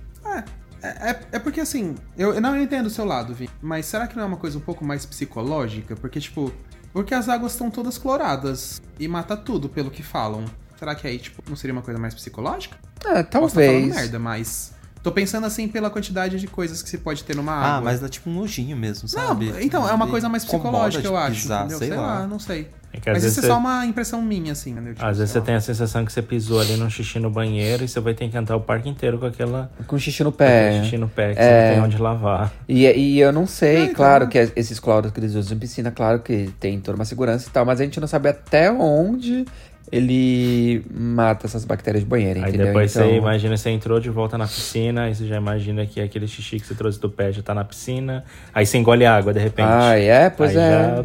É, 0.83 1.11
é, 1.11 1.21
é 1.33 1.39
porque 1.39 1.61
assim, 1.61 1.95
eu, 2.17 2.35
eu 2.35 2.41
não 2.41 2.61
entendo 2.61 2.87
o 2.87 2.91
seu 2.91 3.05
lado, 3.05 3.35
Vi, 3.35 3.49
mas 3.63 3.87
será 3.87 4.07
que 4.07 4.17
não 4.17 4.23
é 4.23 4.27
uma 4.27 4.37
coisa 4.37 4.57
um 4.59 4.61
pouco 4.61 4.85
mais 4.85 5.05
psicológica? 5.07 5.97
Porque, 5.97 6.21
tipo, 6.21 6.53
porque 6.93 7.15
as 7.15 7.29
águas 7.29 7.53
estão 7.53 7.71
todas 7.71 7.99
cloradas 7.99 8.81
e 8.99 9.07
mata 9.09 9.37
tudo, 9.37 9.69
pelo 9.69 9.91
que 9.91 10.03
falam. 10.03 10.45
Será 10.79 10.95
que 10.95 11.07
aí, 11.07 11.19
tipo, 11.19 11.43
não 11.49 11.57
seria 11.57 11.73
uma 11.73 11.83
coisa 11.83 11.99
mais 11.99 12.15
psicológica? 12.15 12.77
Ah, 13.05 13.23
Posso 13.23 13.25
tá 13.25 13.39
falando 13.41 13.53
talvez. 13.53 13.95
merda, 13.95 14.19
mas. 14.19 14.75
Tô 15.03 15.13
pensando 15.13 15.47
assim 15.47 15.69
pela 15.69 15.89
quantidade 15.89 16.39
de 16.41 16.49
coisas 16.49 16.83
que 16.83 16.89
se 16.91 16.99
pode 16.99 17.23
ter 17.23 17.37
numa 17.37 17.53
Ah, 17.53 17.77
água. 17.77 17.91
mas 17.91 18.01
dá 18.01 18.09
tipo 18.09 18.29
um 18.29 18.35
nojinho 18.35 18.77
mesmo, 18.77 19.03
Não, 19.05 19.09
sabe? 19.29 19.55
então, 19.65 19.89
é 19.89 19.93
uma 19.93 20.09
coisa 20.09 20.29
mais 20.29 20.45
psicológica, 20.45 21.07
eu 21.07 21.17
acho. 21.17 21.43
pisar, 21.43 21.61
entendeu? 21.61 21.79
sei, 21.79 21.91
lá. 21.91 22.27
não 22.27 22.39
sei. 22.41 22.69
É 22.97 23.01
que 23.01 23.11
às 23.11 23.15
Mas 23.15 23.23
vezes 23.25 23.37
isso 23.37 23.41
é 23.41 23.49
você- 23.49 23.49
só 23.55 23.59
uma 23.59 23.85
impressão 23.85 24.23
minha, 24.23 24.53
assim, 24.53 24.71
entendeu? 24.71 24.95
Tipo, 24.95 25.05
Às 25.07 25.19
vezes 25.19 25.33
você 25.33 25.41
tem 25.43 25.55
lá. 25.55 25.59
a 25.59 25.61
sensação 25.61 26.05
que 26.05 26.13
você 26.13 26.23
pisou 26.23 26.61
ali 26.61 26.77
num 26.77 26.89
xixi 26.89 27.19
no 27.19 27.31
banheiro 27.31 27.85
e 27.85 27.89
você 27.89 28.01
vai 28.01 28.15
ter 28.15 28.29
que 28.29 28.37
andar 28.37 28.57
o 28.57 28.61
parque 28.61 28.89
inteiro 28.89 29.19
com 29.19 29.27
aquela 29.27 29.71
Com 29.87 29.99
xixi 29.99 30.25
no 30.25 30.33
com 30.33 30.39
pé. 30.39 30.83
xixi 30.83 30.97
no 30.97 31.09
pé 31.09 31.35
que 31.35 31.41
É. 31.41 31.45
você 31.45 31.67
não 31.67 31.75
tem 31.75 31.85
onde 31.85 32.03
lavar. 32.03 32.53
E, 32.69 32.87
e 32.87 33.21
eu 33.21 33.33
não 33.33 33.47
sei, 33.47 33.77
Ah, 33.77 33.81
então- 33.85 33.95
claro 33.97 34.29
que 34.29 34.39
esses 34.57 34.81
cloros 34.81 35.13
que 35.13 35.21
eles 35.21 35.35
usam 35.35 35.57
em 35.57 35.61
piscina, 35.61 35.91
claro 35.91 36.21
que 36.21 36.51
tem 36.59 36.81
toda 36.81 36.97
uma 36.97 37.05
segurança 37.05 37.49
e 37.49 37.53
tal, 37.53 37.65
mas 37.67 37.81
a 37.81 37.85
gente 37.85 38.01
não 38.01 38.09
sabe 38.09 38.29
até 38.31 38.73
onde 38.73 39.45
ele 39.93 40.85
mata 40.93 41.47
essas 41.47 41.65
bactérias 41.65 42.03
de 42.03 42.09
banheiro, 42.11 42.41
Aí 42.41 42.49
entendeu? 42.49 42.67
depois 42.67 42.95
então, 42.97 43.09
você 43.09 43.17
imagina, 43.17 43.57
você 43.57 43.71
entrou 43.71 44.01
de 44.01 44.11
volta 44.11 44.37
na 44.37 44.47
piscina, 44.47 45.05
aí 45.05 45.15
você 45.15 45.27
já 45.27 45.37
imagina 45.37 45.87
que 45.87 46.01
aquele 46.01 46.27
xixi 46.27 46.59
que 46.59 46.67
você 46.67 46.75
trouxe 46.75 47.01
do 47.01 47.09
pé 47.09 47.31
já 47.33 47.41
tá 47.43 47.55
na 47.55 47.65
piscina, 47.65 48.25
aí 48.53 48.67
você 48.67 48.79
engole 48.79 49.07
água 49.07 49.33
de 49.33 49.39
repente. 49.41 49.69
Ah, 49.71 49.97
é? 49.97 50.29
Pois 50.29 50.51
Aí 50.51 50.57
é. 50.57 50.71
já- 50.71 51.05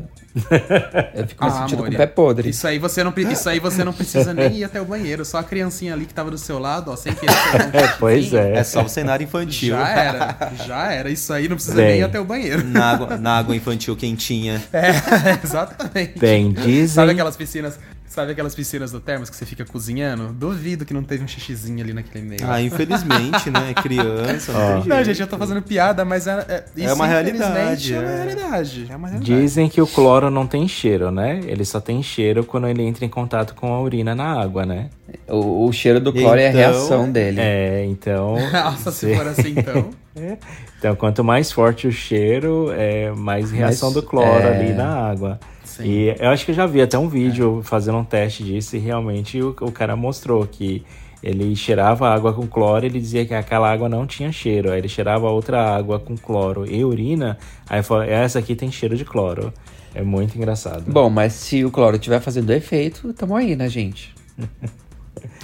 Eu 1.14 1.28
fico 1.28 1.44
me 1.44 1.50
Ah, 1.50 1.54
sentindo 1.54 1.78
com 1.78 1.84
Moria. 1.84 1.98
o 1.98 2.02
pé 2.02 2.08
podre. 2.08 2.50
Isso 2.50 2.66
aí, 2.68 2.80
você 2.80 3.04
não, 3.04 3.14
isso 3.18 3.50
aí 3.50 3.60
você 3.60 3.84
não 3.84 3.92
precisa 3.94 4.34
nem 4.34 4.58
ir 4.58 4.64
até 4.64 4.82
o 4.82 4.86
banheiro. 4.86 5.26
Só 5.26 5.40
a 5.40 5.44
criancinha 5.44 5.94
ali 5.94 6.06
que 6.06 6.14
tava 6.14 6.32
do 6.32 6.38
seu 6.38 6.58
lado, 6.60 6.92
ó, 6.92 6.96
sem 6.96 7.14
querer. 7.14 7.32
um 7.32 7.78
É, 7.78 7.88
pois 8.00 8.34
é. 8.34 8.58
É 8.58 8.64
só 8.64 8.84
o 8.84 8.90
cenário 8.90 9.24
infantil. 9.24 9.76
Já 9.76 9.90
era, 9.90 10.38
já 10.66 10.92
era. 10.92 11.10
Isso 11.10 11.34
aí 11.34 11.48
não 11.50 11.56
precisa 11.56 11.76
Bem. 11.76 11.86
nem 11.92 12.00
ir 12.00 12.04
até 12.04 12.20
o 12.20 12.26
banheiro. 12.26 12.64
Na 12.66 12.92
água, 12.92 13.18
na 13.18 13.38
água 13.38 13.56
infantil 13.56 13.96
quentinha. 13.96 14.62
É, 14.74 14.92
exatamente. 15.44 16.18
Bem, 16.18 16.52
dizem. 16.54 16.88
Sabe 16.88 17.12
aquelas 17.12 17.36
piscinas, 17.36 17.78
sabe 18.12 18.34
aquelas 18.34 18.54
piscinas 18.54 18.92
do 18.92 19.00
Termas 19.00 19.30
que 19.30 19.36
você 19.38 19.46
fica 19.46 19.64
cozinhando? 19.64 20.34
Duvido 20.34 20.84
que 20.86 20.94
não 20.94 21.02
teve 21.02 21.24
um 21.24 21.28
xixizinho 21.28 21.82
ali 21.82 21.94
naquele 21.94 22.26
meio. 22.26 22.42
Ah, 22.46 22.62
infelizmente, 22.62 23.50
né? 23.50 23.74
Criança, 23.82 24.52
não 24.52 24.82
tem 24.84 24.90
não, 24.90 25.04
gente, 25.04 25.22
eu 25.22 25.28
tô 25.28 25.38
fazendo 25.38 25.62
piada, 25.62 26.04
mas 26.04 26.28
é, 26.28 26.46
é, 26.48 26.64
isso, 26.76 26.94
uma 26.94 27.08
infelizmente, 27.08 27.94
realidade, 27.94 27.94
É 27.94 28.00
uma 28.00 28.10
é. 28.10 28.24
realidade. 28.24 28.88
É 28.90 28.96
uma 28.98 29.08
realidade. 29.08 29.42
Dizem 29.42 29.70
que 29.70 29.82
o 29.82 29.88
cloro 29.88 30.30
não 30.30 30.46
tem 30.46 30.68
cheiro, 30.68 31.10
né? 31.10 31.40
Ele 31.46 31.64
só 31.64 31.80
tem 31.80 32.04
cheiro 32.04 32.44
quando 32.44 32.68
ele 32.68 32.84
entra 32.84 33.06
em 33.06 33.10
contato 33.10 33.56
com 33.56 33.74
a 33.74 33.82
urina 33.82 34.14
na 34.14 34.42
água, 34.42 34.66
né? 34.66 34.90
O, 35.28 35.66
o 35.68 35.72
cheiro 35.72 36.00
do 36.02 36.12
cloro 36.12 36.38
é 36.40 36.48
a 36.48 36.50
Então- 36.50 36.60
reação 36.60 37.12
dele. 37.12 37.40
É, 37.40 37.86
então. 37.86 38.36
Nossa, 38.52 38.92
se 38.92 39.16
for 39.16 39.28
assim, 39.28 39.54
então. 39.58 39.90
Então, 40.78 40.94
quanto 40.96 41.24
mais 41.24 41.54
forte 41.54 41.88
o 41.88 41.92
cheiro, 41.92 42.70
é 42.76 43.12
mais 43.12 43.50
reação 43.50 43.94
do 43.94 44.04
cloro 44.04 44.44
é. 44.46 44.58
ali 44.58 44.74
na 44.74 45.10
água. 45.10 45.40
Sim. 45.72 45.84
E 45.86 46.16
eu 46.20 46.30
acho 46.30 46.44
que 46.44 46.52
eu 46.52 46.56
já 46.56 46.66
vi 46.66 46.82
até 46.82 46.98
um 46.98 47.08
vídeo 47.08 47.62
fazendo 47.64 47.98
um 47.98 48.04
teste 48.04 48.44
disso 48.44 48.76
e 48.76 48.80
realmente 48.80 49.42
o, 49.42 49.56
o 49.62 49.72
cara 49.72 49.96
mostrou 49.96 50.46
que 50.46 50.84
ele 51.24 51.56
cheirava 51.56 52.10
a 52.10 52.14
água 52.14 52.34
com 52.34 52.46
cloro 52.46 52.86
e 52.86 52.90
ele 52.90 53.00
dizia 53.00 53.26
que 53.26 53.34
aquela 53.34 53.72
água 53.72 53.88
não 53.88 54.06
tinha 54.06 54.32
cheiro. 54.32 54.72
Aí 54.72 54.80
ele 54.80 54.90
cheirava 54.90 55.30
outra 55.30 55.76
água 55.76 56.00
com 56.00 56.18
cloro 56.18 56.70
e 56.70 56.84
urina, 56.84 57.38
aí 57.70 57.82
falou, 57.82 58.04
essa 58.04 58.40
aqui 58.40 58.56
tem 58.56 58.72
cheiro 58.72 58.98
de 58.98 59.06
cloro. 59.06 59.54
É 59.94 60.02
muito 60.02 60.36
engraçado. 60.36 60.84
Bom, 60.92 61.10
mas 61.10 61.34
se 61.34 61.64
o 61.64 61.72
cloro 61.72 61.96
estiver 61.96 62.20
fazendo 62.20 62.52
efeito, 62.52 63.14
tamo 63.14 63.36
aí, 63.36 63.56
né, 63.56 63.70
gente? 63.70 64.14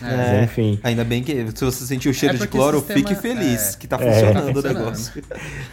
Mas, 0.02 0.44
enfim. 0.44 0.80
Ainda 0.84 1.04
bem 1.04 1.24
que 1.24 1.34
se 1.54 1.64
você 1.66 1.86
sentiu 1.86 2.12
o 2.12 2.14
cheiro 2.14 2.36
É 2.36 2.40
de 2.40 2.48
cloro, 2.48 2.78
sistema- 2.80 3.00
fique 3.00 3.16
feliz 3.16 3.74
é. 3.74 3.78
que 3.78 3.88
tá 3.88 3.98
É. 4.00 4.14
funcionando 4.14 4.62
Tá 4.64 4.70
o 4.70 4.74
negócio. 4.74 5.24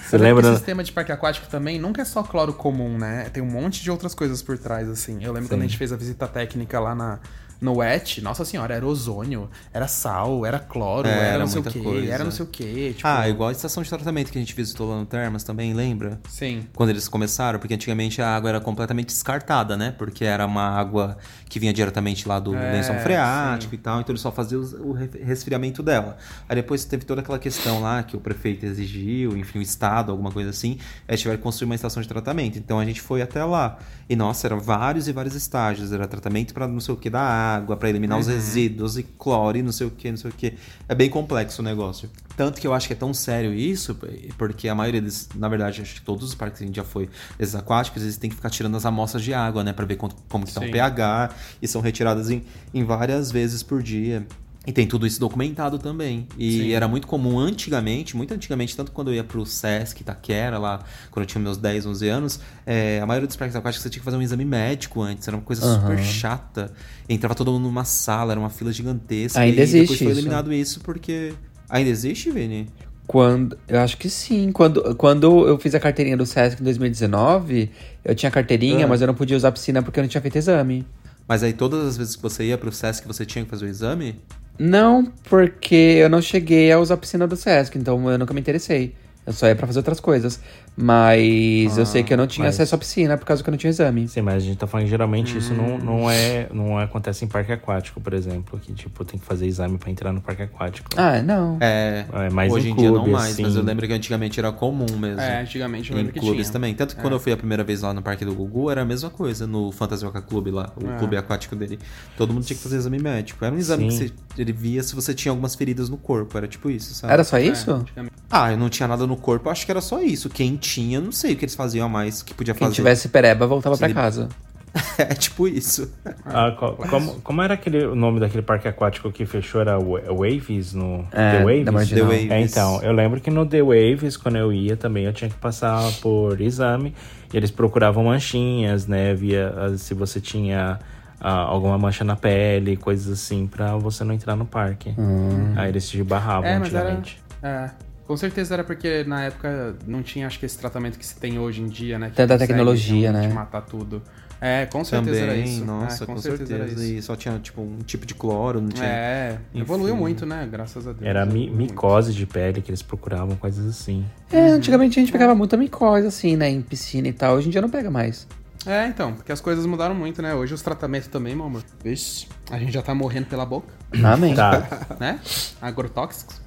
Você 0.09 0.17
é 0.17 0.19
lembra? 0.19 0.43
que 0.43 0.49
o 0.51 0.57
sistema 0.57 0.83
de 0.85 0.93
parque 0.93 1.13
aquático 1.13 1.47
também 1.49 1.79
nunca 1.79 2.03
é 2.03 2.05
só 2.05 2.23
cloro 2.23 2.53
comum, 2.53 2.99
né? 2.99 3.29
Tem 3.33 3.43
um 3.43 3.47
monte 3.51 3.83
de 3.83 3.91
outras 3.91 4.15
coisas 4.15 4.43
por 4.43 4.59
trás, 4.59 4.89
assim. 4.89 5.23
Eu 5.23 5.33
lembro 5.33 5.49
quando 5.49 5.61
a 5.61 5.65
gente 5.65 5.77
fez 5.77 5.93
a 5.93 5.97
visita 5.97 6.27
técnica 6.27 6.81
lá 6.81 6.95
na, 6.95 7.19
no 7.61 7.77
WET, 7.77 8.21
nossa 8.21 8.45
senhora, 8.45 8.75
era 8.75 8.85
ozônio, 8.85 9.49
era 9.73 9.87
sal, 9.89 10.45
era 10.45 10.59
cloro, 10.59 11.09
É, 11.09 11.13
era, 11.13 11.23
era 11.27 11.39
não 11.39 11.47
sei 11.47 11.61
o 11.61 11.63
muita 11.63 11.79
quê, 11.79 11.85
coisa. 11.85 12.13
era 12.13 12.25
não 12.25 12.31
sei 12.31 12.45
o 12.45 12.49
quê. 12.49 12.93
Tipo, 12.97 13.09
Ah, 13.09 13.29
igual 13.29 13.49
a 13.49 13.53
estação 13.53 13.83
de 13.83 13.89
tratamento 13.89 14.31
que 14.33 14.37
a 14.37 14.41
gente 14.41 14.55
visitou 14.55 14.91
lá 14.91 14.97
no 14.97 15.07
Termas 15.07 15.45
também, 15.45 15.73
lembra? 15.73 16.21
Sim. 16.29 16.67
Quando 16.75 16.91
eles 16.91 17.09
começaram, 17.09 17.59
porque 17.59 17.73
antigamente 17.75 18.21
a 18.21 18.29
água 18.35 18.51
era 18.51 18.61
completamente 18.61 19.07
descartada, 19.07 19.77
né? 19.77 19.95
Porque 19.97 20.25
era 20.25 20.45
uma 20.45 20.69
água 20.69 21.17
que 21.55 21.61
vinha 21.61 21.73
diretamente 21.73 22.27
lá 22.27 22.41
do 22.41 22.53
É, 22.57 22.73
lençol 22.73 22.99
freático 22.99 23.73
e 23.77 23.79
tal, 23.79 24.01
então 24.01 24.13
eles 24.13 24.21
só 24.21 24.33
faziam 24.33 24.61
os- 24.61 24.73
o 24.73 24.91
re- 24.91 25.09
resfriamento 25.23 25.85
dela. 25.85 26.17
Aí 26.49 26.57
depois 26.57 26.85
teve 26.85 27.05
toda 27.05 27.21
aquela 27.21 27.39
questão 27.39 27.81
lá 27.81 28.03
que 28.03 28.17
o 28.17 28.21
prefeito 28.21 28.67
exigiu, 28.67 29.37
enfim, 29.37 29.61
o 29.61 29.63
Estado, 29.63 30.11
alguma 30.11 30.33
coisa 30.33 30.51
assim, 30.51 30.79
aí 31.07 31.17
tiveram 31.17 31.37
que 31.37 31.45
construir 31.45 31.67
uma 31.67 31.77
estação 31.77 32.03
de 32.03 32.09
tratamento. 32.09 32.59
Então 32.59 32.81
a 32.81 32.85
gente 32.85 33.01
foi 33.01 33.23
até 33.23 33.45
lá. 33.45 33.79
E 34.09 34.17
nossa, 34.17 34.49
eram 34.49 34.59
vários 34.59 35.07
e 35.07 35.13
vários 35.13 35.37
estágios. 35.37 35.93
Era 35.93 36.09
tratamento 36.09 36.53
para 36.53 36.67
não 36.67 36.81
sei 36.81 36.93
o 36.93 36.97
que 36.97 37.09
da 37.09 37.21
água, 37.23 37.77
para 37.77 37.89
eliminar 37.89 38.19
os 38.19 38.27
resíduos 38.27 38.99
e 38.99 39.05
cloro 39.05 39.57
e 39.57 39.63
não 39.63 39.71
sei 39.71 39.87
o 39.87 39.91
que, 39.93 40.11
não 40.11 40.19
sei 40.19 40.31
o 40.33 40.35
que. 40.35 40.55
É 40.89 40.95
bem 40.95 41.09
complexo 41.09 41.63
o 41.63 41.65
negócio. 41.65 42.11
Tanto 42.37 42.61
que 42.61 42.67
eu 42.67 42.75
acho 42.75 42.89
que 42.89 42.93
é 42.95 42.97
tão 42.97 43.15
sério 43.15 43.55
isso, 43.55 43.97
porque 44.37 44.69
a 44.69 44.75
maioria 44.75 45.01
deles, 45.01 45.29
na 45.37 45.49
verdade, 45.49 45.81
acho 45.83 45.95
que 45.95 46.01
todos 46.03 46.25
os 46.25 46.35
parques 46.35 46.59
que 46.59 46.65
a 46.65 46.67
gente 46.67 46.75
já 46.75 46.83
foi, 46.83 47.09
esses 47.39 47.55
aquáticos, 47.55 48.03
eles 48.03 48.17
têm 48.17 48.29
que 48.29 48.35
ficar 48.35 48.51
tirando 48.51 48.77
as 48.77 48.85
amostras 48.85 49.23
de 49.23 49.33
água, 49.33 49.63
né? 49.63 49.73
Pra 49.73 49.87
ver 49.87 49.95
como 49.97 50.45
que 50.45 50.53
tá 50.53 50.61
o 50.61 50.65
Sim. 50.65 50.71
pH, 50.73 51.31
e 51.61 51.69
são 51.69 51.81
retiradas 51.81 52.31
em, 52.31 52.43
em 52.73 52.85
várias 52.85 53.31
vezes 53.31 53.63
por 53.63 53.83
dia. 53.83 54.27
E 54.67 54.73
tem 54.73 54.87
tudo 54.87 55.07
isso 55.07 55.21
documentado 55.21 55.79
também. 55.79 56.27
E 56.39 56.51
Sim. 56.63 56.73
era 56.73 56.89
muito 56.89 57.07
comum 57.07 57.39
antigamente, 57.39 58.17
muito 58.17 58.33
antigamente, 58.33 58.75
tanto 58.75 58.93
quando 58.93 59.09
eu 59.09 59.15
ia 59.15 59.23
pro 59.23 59.45
Sesc, 59.45 60.01
Itaquera, 60.01 60.57
lá, 60.57 60.83
quando 61.11 61.25
eu 61.25 61.27
tinha 61.27 61.43
meus 61.43 61.59
10, 61.59 61.85
11 61.85 62.09
anos, 62.09 62.41
é, 62.65 62.99
a 62.99 63.05
maioria 63.05 63.27
dos 63.27 63.37
parques 63.37 63.55
aquáticos 63.55 63.83
você 63.83 63.91
tinha 63.91 64.01
que 64.01 64.05
fazer 64.07 64.17
um 64.17 64.23
exame 64.23 64.43
médico 64.47 65.03
antes, 65.03 65.29
era 65.29 65.37
uma 65.37 65.43
coisa 65.43 65.61
super 65.81 65.99
chata. 66.03 66.73
Entrava 67.07 67.35
todo 67.35 67.53
mundo 67.53 67.65
numa 67.65 67.85
sala, 67.85 68.33
era 68.33 68.41
uma 68.41 68.49
fila 68.49 68.73
gigantesca. 68.73 69.39
Ainda 69.39 69.61
e 69.61 69.63
existe 69.63 69.81
depois 69.83 69.99
foi 69.99 70.09
isso. 70.09 70.19
eliminado 70.21 70.51
isso 70.51 70.81
porque. 70.81 71.35
Ainda 71.69 71.91
existe, 71.91 72.31
Vini? 72.31 72.67
Quando, 73.07 73.59
eu 73.69 73.81
acho 73.81 73.99
que 73.99 74.09
sim. 74.09 74.51
Quando, 74.51 74.95
quando 74.95 75.47
eu 75.47 75.59
fiz 75.59 75.75
a 75.75 75.81
carteirinha 75.81 76.17
do 76.17 76.25
Sesc 76.25 76.63
em 76.63 76.65
2019, 76.65 77.71
eu 78.03 78.15
tinha 78.15 78.31
carteirinha, 78.31 78.87
Ah. 78.87 78.89
mas 78.89 79.03
eu 79.03 79.07
não 79.07 79.15
podia 79.15 79.37
usar 79.37 79.49
a 79.49 79.53
piscina 79.53 79.83
porque 79.83 80.01
eu 80.01 80.03
não 80.03 80.09
tinha 80.09 80.23
feito 80.23 80.39
exame. 80.39 80.87
Mas 81.27 81.43
aí 81.43 81.53
todas 81.53 81.87
as 81.87 81.97
vezes 81.97 82.17
que 82.17 82.23
você 82.23 82.45
ia 82.45 82.59
pro 82.59 82.73
Sesc 82.73 83.07
você 83.07 83.25
tinha 83.25 83.45
que 83.45 83.51
fazer 83.51 83.65
o 83.65 83.69
exame? 83.69 84.21
Não, 84.59 85.05
porque 85.29 85.75
eu 85.75 86.09
não 86.09 86.23
cheguei 86.23 86.71
a 86.71 86.79
usar 86.79 86.95
a 86.95 86.99
piscina 86.99 87.27
do 87.27 87.37
Sesc, 87.37 87.77
então 87.77 88.11
eu 88.11 88.19
nunca 88.19 88.33
me 88.33 88.41
interessei. 88.41 88.95
Eu 89.27 89.33
só 89.33 89.47
ia 89.47 89.57
pra 89.57 89.67
fazer 89.67 89.79
outras 89.79 90.01
coisas. 90.01 90.39
Mas 90.77 91.79
eu 91.79 91.87
sei 91.87 92.03
que 92.03 92.13
eu 92.13 92.17
não 92.17 92.27
tinha 92.27 92.47
mas- 92.47 92.57
acesso 92.57 92.75
à 92.75 92.79
piscina 92.79 93.17
por 93.17 93.25
causa 93.25 93.43
que 93.43 93.49
eu 93.49 93.53
não 93.53 93.59
tinha 93.59 93.71
exame. 93.71 94.09
Sim, 94.09 94.23
mas 94.23 94.35
a 94.37 94.47
gente 94.47 94.57
tá 94.59 94.67
falando 94.67 94.85
que 94.87 94.91
geralmente 94.91 95.37
isso 95.39 95.55
não, 95.55 95.75
Hum. 95.75 95.79
não, 95.79 96.11
é, 96.11 96.49
não 96.53 96.79
acontece 96.79 97.25
em 97.25 97.29
parque 97.29 97.53
aquático, 97.53 98.01
por 98.01 98.13
exemplo. 98.13 98.59
Que, 98.59 98.73
tipo, 98.73 99.05
tem 99.05 99.19
que 99.19 99.25
fazer 99.25 99.47
exame 99.47 99.79
pra 99.79 99.91
entrar 99.91 100.13
no 100.13 100.21
parque 100.21 100.43
aquático. 100.43 100.89
Ah, 100.97 101.23
não. 101.23 101.57
É, 101.61 102.05
É, 102.13 102.31
mais 102.31 102.53
hoje 102.53 102.69
em 102.69 102.73
em 102.73 102.77
dia 102.77 102.89
não 102.89 102.95
clube, 102.97 103.11
mais, 103.11 103.39
mas 103.39 103.49
assim. 103.51 103.59
eu 103.59 103.65
lembro 103.65 103.87
que 103.87 103.93
antigamente 103.93 104.39
era 104.41 104.51
comum 104.53 104.87
mesmo. 104.99 105.21
É, 105.21 105.41
antigamente 105.43 105.91
eu 105.91 105.95
Em 105.95 105.99
lembro 105.99 106.13
que 106.13 106.21
clubes 106.21 106.43
tinha. 106.47 106.53
também. 106.53 106.75
Tanto 106.75 106.97
que 106.97 107.01
quando 107.01 107.13
eu 107.15 107.21
fui 107.21 107.33
a 107.33 107.37
primeira 107.37 107.63
vez 107.63 107.83
lá 107.83 107.95
no 107.95 108.03
Parque 108.03 108.25
do 108.25 108.35
Gugu, 108.35 108.71
era 108.71 108.83
a 108.83 108.85
mesma 108.85 109.11
coisa 109.11 109.47
no 109.47 109.71
Fantasioca 109.73 110.21
Clube 110.21 110.51
lá, 110.51 110.73
o 110.77 110.91
É. 110.91 110.99
clube 110.99 111.17
aquático 111.17 111.55
dele. 111.55 111.79
Todo 112.17 112.33
mundo 112.33 112.45
tinha 112.45 112.57
que 112.57 112.63
fazer 112.63 112.77
exame 112.77 112.99
médico. 113.01 113.45
Era 113.45 113.55
um 113.55 113.59
exame 113.59 113.91
Sim. 113.91 114.09
que 114.09 114.15
você, 114.37 114.43
ele 114.43 114.53
via 114.53 114.83
se 114.83 114.95
você 114.95 115.15
tinha 115.15 115.31
algumas 115.31 115.55
feridas 115.55 115.89
no 115.89 115.97
corpo, 115.97 116.37
era 116.37 116.49
tipo 116.49 116.69
isso, 116.71 116.95
sabe? 116.95 117.13
Era 117.13 117.23
só 117.25 117.39
isso? 117.39 117.71
antigamente. 117.71 118.15
Ah, 118.31 118.51
eu 118.51 118.57
não 118.59 118.69
tinha 118.69 118.89
nada 118.89 119.07
no 119.07 119.17
corpo, 119.17 119.49
acho 119.49 119.65
que 119.65 119.71
era 119.71 119.81
só 119.81 120.03
isso. 120.03 120.29
Quem 120.29 120.57
tinha, 120.65 121.01
não 121.01 121.13
sei 121.13 121.33
o 121.35 121.37
que 121.37 121.45
eles 121.45 121.55
faziam 121.55 121.87
a 121.87 121.89
mais 121.89 122.23
que 122.23 122.33
podia 122.35 122.55
Quem 122.55 122.67
fazer. 122.67 122.75
tivesse 122.77 123.09
pereba 123.09 123.47
voltava 123.47 123.77
pra 123.77 123.89
Sim. 123.89 123.95
casa. 123.95 124.29
é 124.99 125.15
tipo 125.15 125.47
isso. 125.47 125.93
Ah, 126.25 126.51
co- 126.59 126.73
como, 126.91 127.21
como 127.21 127.41
era 127.43 127.55
aquele, 127.55 127.87
o 127.87 127.95
nome 127.95 128.19
daquele 128.19 128.43
parque 128.43 128.67
aquático 128.67 129.13
que 129.13 129.25
fechou? 129.25 129.61
Era 129.61 129.79
Wa- 129.79 130.01
Waves? 130.11 130.73
No, 130.75 131.07
É, 131.13 131.39
The 131.39 131.45
Waves? 131.65 131.91
The 131.91 132.03
Waves. 132.03 132.31
É, 132.31 132.41
então, 132.41 132.83
eu 132.83 132.93
lembro 132.93 133.21
que 133.21 133.31
no 133.31 133.47
The 133.47 133.63
Waves, 133.63 134.17
quando 134.17 134.37
eu 134.37 134.53
ia 134.53 134.77
também, 134.77 135.05
eu 135.05 135.13
tinha 135.13 135.31
que 135.31 135.37
passar 135.37 135.81
por 136.03 136.41
exame. 136.41 136.93
E 137.33 137.37
eles 137.37 137.53
procuravam 137.53 138.05
manchinhas, 138.05 138.87
né? 138.89 139.15
Via 139.15 139.55
ah, 139.57 139.79
se 139.79 139.95
você 139.95 140.21
tinha 140.21 140.81
ah, 141.21 141.31
alguma 141.43 141.79
mancha 141.79 142.03
na 142.03 142.17
pele, 142.17 142.77
coisas 142.77 143.13
assim, 143.13 143.47
pra 143.47 143.77
você 143.77 144.03
não 144.03 144.13
entrar 144.13 144.35
no 144.35 144.45
parque. 144.45 144.93
Hum. 144.99 145.53
Aí 145.55 145.69
eles 145.69 145.89
te 145.89 146.03
barravam 146.03 146.49
É, 146.51 146.59
mas 146.59 146.75
era. 146.75 146.83
antigamente. 146.83 147.23
É. 147.45 147.71
Com 148.07 148.17
certeza 148.17 148.55
era 148.55 148.65
porque 148.65 149.03
na 149.05 149.23
época 149.25 149.77
não 149.87 150.03
tinha, 150.03 150.27
acho 150.27 150.39
que 150.39 150.45
esse 150.45 150.59
tratamento 150.59 150.99
que 150.99 151.07
se 151.07 151.17
tem 151.17 151.39
hoje 151.39 151.63
em 151.63 151.67
dia, 151.69 151.99
né? 151.99 152.11
que 152.11 152.17
Tanta 152.17 152.35
consegue 152.35 152.53
tecnologia, 152.53 153.13
né? 153.13 153.29
matar 153.29 153.63
tudo. 153.63 154.03
É, 154.41 154.67
com 154.67 154.85
certeza 154.85 155.21
Também, 155.21 155.37
era 155.39 155.39
isso. 155.49 155.65
nossa, 155.65 156.05
é, 156.05 156.07
com, 156.07 156.19
certeza, 156.19 156.55
era 156.55 156.65
certeza. 156.67 156.85
isso. 156.87 156.99
E 156.99 157.03
só 157.03 157.17
tinha, 157.17 157.39
tipo, 157.39 157.63
um 157.63 157.79
tipo 157.79 158.05
de 158.05 158.15
cloro, 158.15 158.61
não 158.61 158.69
tinha. 158.69 158.87
É, 158.87 159.39
evoluiu 159.55 159.95
Enfim. 159.95 160.01
muito, 160.03 160.27
né? 160.27 160.47
Graças 160.51 160.87
a 160.87 160.93
Deus. 160.93 161.03
Era 161.03 161.25
mi- 161.25 161.45
evoluiu 161.45 161.55
muito. 161.57 161.71
micose 161.73 162.13
de 162.13 162.27
pele 162.27 162.61
que 162.61 162.71
eles 162.71 162.83
procuravam, 162.83 163.37
coisas 163.37 163.65
assim. 163.67 164.05
É, 164.31 164.49
antigamente 164.49 164.99
a 164.99 165.03
gente 165.03 165.11
pegava 165.13 165.35
muita 165.35 165.57
micose, 165.57 166.07
assim, 166.07 166.37
né? 166.37 166.51
Em 166.51 166.61
piscina 166.61 167.09
e 167.09 167.13
tal. 167.15 167.37
Hoje 167.37 167.49
em 167.49 167.51
dia 167.51 167.63
não 167.63 167.71
pega 167.71 167.91
mais. 167.91 168.27
É, 168.67 168.87
então, 168.87 169.15
porque 169.15 169.33
as 169.33 169.41
coisas 169.41 169.65
mudaram 169.65 169.95
muito, 169.95 170.21
né? 170.21 170.35
Hoje 170.35 170.53
os 170.53 170.61
tratamentos 170.61 171.09
também, 171.09 171.35
meu 171.35 171.47
amor. 171.47 171.63
Vixe, 171.83 172.27
a 172.51 172.59
gente 172.59 172.73
já 172.73 172.83
tá 172.83 172.95
morrendo 172.95 173.27
pela 173.27 173.47
boca, 173.47 173.73
Amém. 174.05 174.35
Tá. 174.35 174.69
né? 175.01 175.21
Agrotóxicos. 175.63 176.39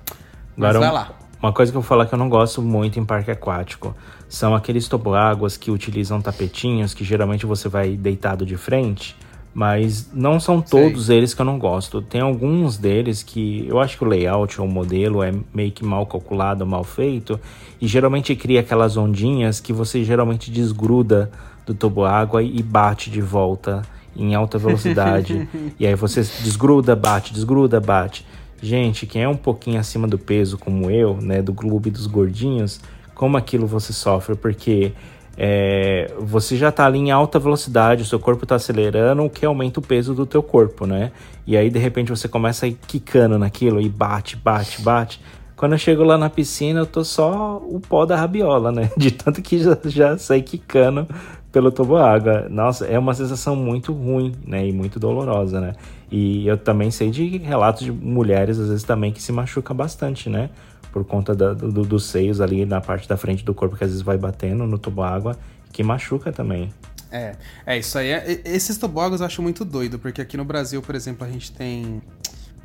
Mas 0.56 0.76
Agora, 0.76 0.80
vai 0.80 0.89
um- 0.89 0.93
lá. 0.93 1.20
Uma 1.41 1.54
coisa 1.54 1.71
que 1.71 1.78
eu 1.78 1.82
vou 1.82 1.88
falar 1.88 2.06
que 2.06 2.13
eu 2.13 2.19
não 2.19 2.30
gosto 2.30 2.62
muito 2.62 3.00
em 3.00 3.06
parque 3.06 3.30
aquático 3.30 3.95
são 4.28 4.56
aqueles 4.56 4.88
toboáguas 4.88 5.56
que 5.56 5.71
utilizam 5.71 6.21
tapetinhos, 6.21 6.93
que 6.93 7.04
geralmente 7.04 7.45
você 7.45 7.69
vai 7.69 7.95
deitado 7.95 8.45
de 8.45 8.58
frente, 8.58 9.15
mas 9.54 10.10
não 10.13 10.39
são 10.39 10.62
todos 10.62 11.10
eles 11.10 11.34
que 11.34 11.41
eu 11.41 11.45
não 11.45 11.58
gosto. 11.58 12.02
Tem 12.02 12.21
alguns 12.21 12.78
deles 12.78 13.23
que 13.23 13.65
eu 13.67 13.80
acho 13.80 13.97
que 13.97 14.04
o 14.04 14.08
layout 14.08 14.60
ou 14.60 14.67
o 14.67 14.69
modelo 14.69 15.23
é 15.23 15.34
meio 15.54 15.71
que 15.71 15.86
mal 15.86 16.06
calculado, 16.06 16.65
mal 16.65 16.84
feito, 16.84 17.39
e 17.80 17.88
geralmente 17.88 18.36
cria 18.36 18.60
aquelas 18.60 18.97
ondinhas 18.97 19.60
que 19.60 19.71
você 19.71 20.04
geralmente 20.04 20.52
desgruda 20.52 21.32
do 21.65 21.73
toboágua 21.73 22.41
e 22.43 22.62
bate 22.63 23.10
de 23.10 23.21
volta 23.21 23.84
em 24.15 24.34
alta 24.34 24.58
velocidade. 24.58 25.47
e 25.80 25.86
aí 25.86 25.95
você 25.95 26.21
desgruda, 26.21 26.95
bate, 26.95 27.34
desgruda, 27.34 27.80
bate. 27.80 28.26
Gente, 28.62 29.06
quem 29.06 29.24
é 29.24 29.30
um 29.30 29.36
pouquinho 29.36 29.80
acima 29.80 30.08
do 30.08 30.17
peso, 30.17 30.58
como 30.58 30.89
eu, 30.89 31.17
né, 31.22 31.41
do 31.41 31.54
clube 31.54 31.91
dos 31.91 32.08
gordinhos, 32.08 32.80
como 33.13 33.38
aquilo 33.38 33.67
você 33.67 33.93
sofre? 33.93 34.36
Porque 34.36 34.93
é, 35.38 36.12
você 36.20 36.58
já 36.58 36.72
tá 36.72 36.86
ali 36.86 36.98
em 36.98 37.12
alta 37.12 37.38
velocidade, 37.38 38.02
o 38.02 38.06
seu 38.06 38.20
corpo 38.20 38.46
tá 38.46 38.56
acelerando, 38.56 39.24
o 39.24 39.30
que 39.30 39.46
aumenta 39.46 39.80
o 39.80 39.84
peso 39.84 40.15
do 40.15 40.26
teu 40.26 40.41
corpo, 40.41 40.88
né? 40.88 41.12
E 41.46 41.56
aí, 41.56 41.70
de 41.70 41.78
repente, 41.78 42.10
você 42.10 42.28
começa 42.28 42.65
a 42.65 42.70
ir 42.70 42.78
quicando 42.88 43.38
naquilo 43.38 43.80
e 43.80 43.88
bate, 43.88 44.36
bate, 44.36 44.82
bate. 44.82 45.22
Quando 45.56 45.74
eu 45.74 45.78
chego 45.78 46.04
lá 46.04 46.17
na 46.17 46.30
piscina, 46.30 46.80
eu 46.80 46.86
tô 46.86 47.04
só 47.04 47.58
o 47.58 47.80
pó 47.80 48.06
da 48.06 48.15
rabiola, 48.15 48.72
né? 48.72 48.89
De 48.98 49.12
tanto 49.12 49.41
que 49.41 49.60
já, 49.60 49.78
já 49.86 50.17
saí 50.17 50.41
quicando 50.41 51.08
pelo 51.52 51.72
toboágua. 51.72 52.48
Nossa, 52.50 52.86
é 52.86 52.98
uma 52.98 53.13
sensação 53.13 53.56
muito 53.56 53.93
ruim, 53.93 54.34
né? 54.46 54.67
E 54.67 54.72
muito 54.72 55.00
dolorosa, 55.00 55.62
né? 55.62 55.74
E 56.10 56.48
eu 56.48 56.58
também 56.58 56.89
sei 56.89 57.12
de 57.12 57.38
relatos 57.38 57.84
de 57.84 57.91
mulheres, 57.91 58.58
às 58.60 58.67
vezes, 58.70 58.84
também, 58.84 59.12
que 59.12 59.22
se 59.22 59.32
machuca 59.32 59.74
bastante, 59.74 60.30
né? 60.30 60.50
Por 60.91 61.04
conta 61.04 61.36
da- 61.36 61.54
do- 61.54 61.84
dos 61.84 62.06
seios 62.06 62.39
ali 62.39 62.65
na 62.65 62.80
parte 62.80 63.08
da 63.10 63.17
frente 63.17 63.43
do 63.43 63.54
corpo, 63.54 63.76
que 63.76 63.84
às 63.84 63.89
vezes 63.89 64.02
vai 64.02 64.17
batendo 64.17 64.65
no 64.65 64.78
toboágua, 64.78 65.38
que 65.72 65.84
machuca 65.84 66.32
também. 66.32 66.74
É, 67.12 67.36
é 67.65 67.78
isso 67.78 67.98
aí. 67.98 68.10
É, 68.12 68.41
esses 68.46 68.78
tobogãs 68.78 69.20
eu 69.20 69.26
acho 69.26 69.41
muito 69.41 69.63
doido, 69.65 70.00
porque 70.00 70.22
aqui 70.22 70.36
no 70.38 70.43
Brasil, 70.46 70.82
por 70.82 70.96
exemplo, 70.96 71.26
a 71.26 71.30
gente 71.30 71.52
tem. 71.52 72.02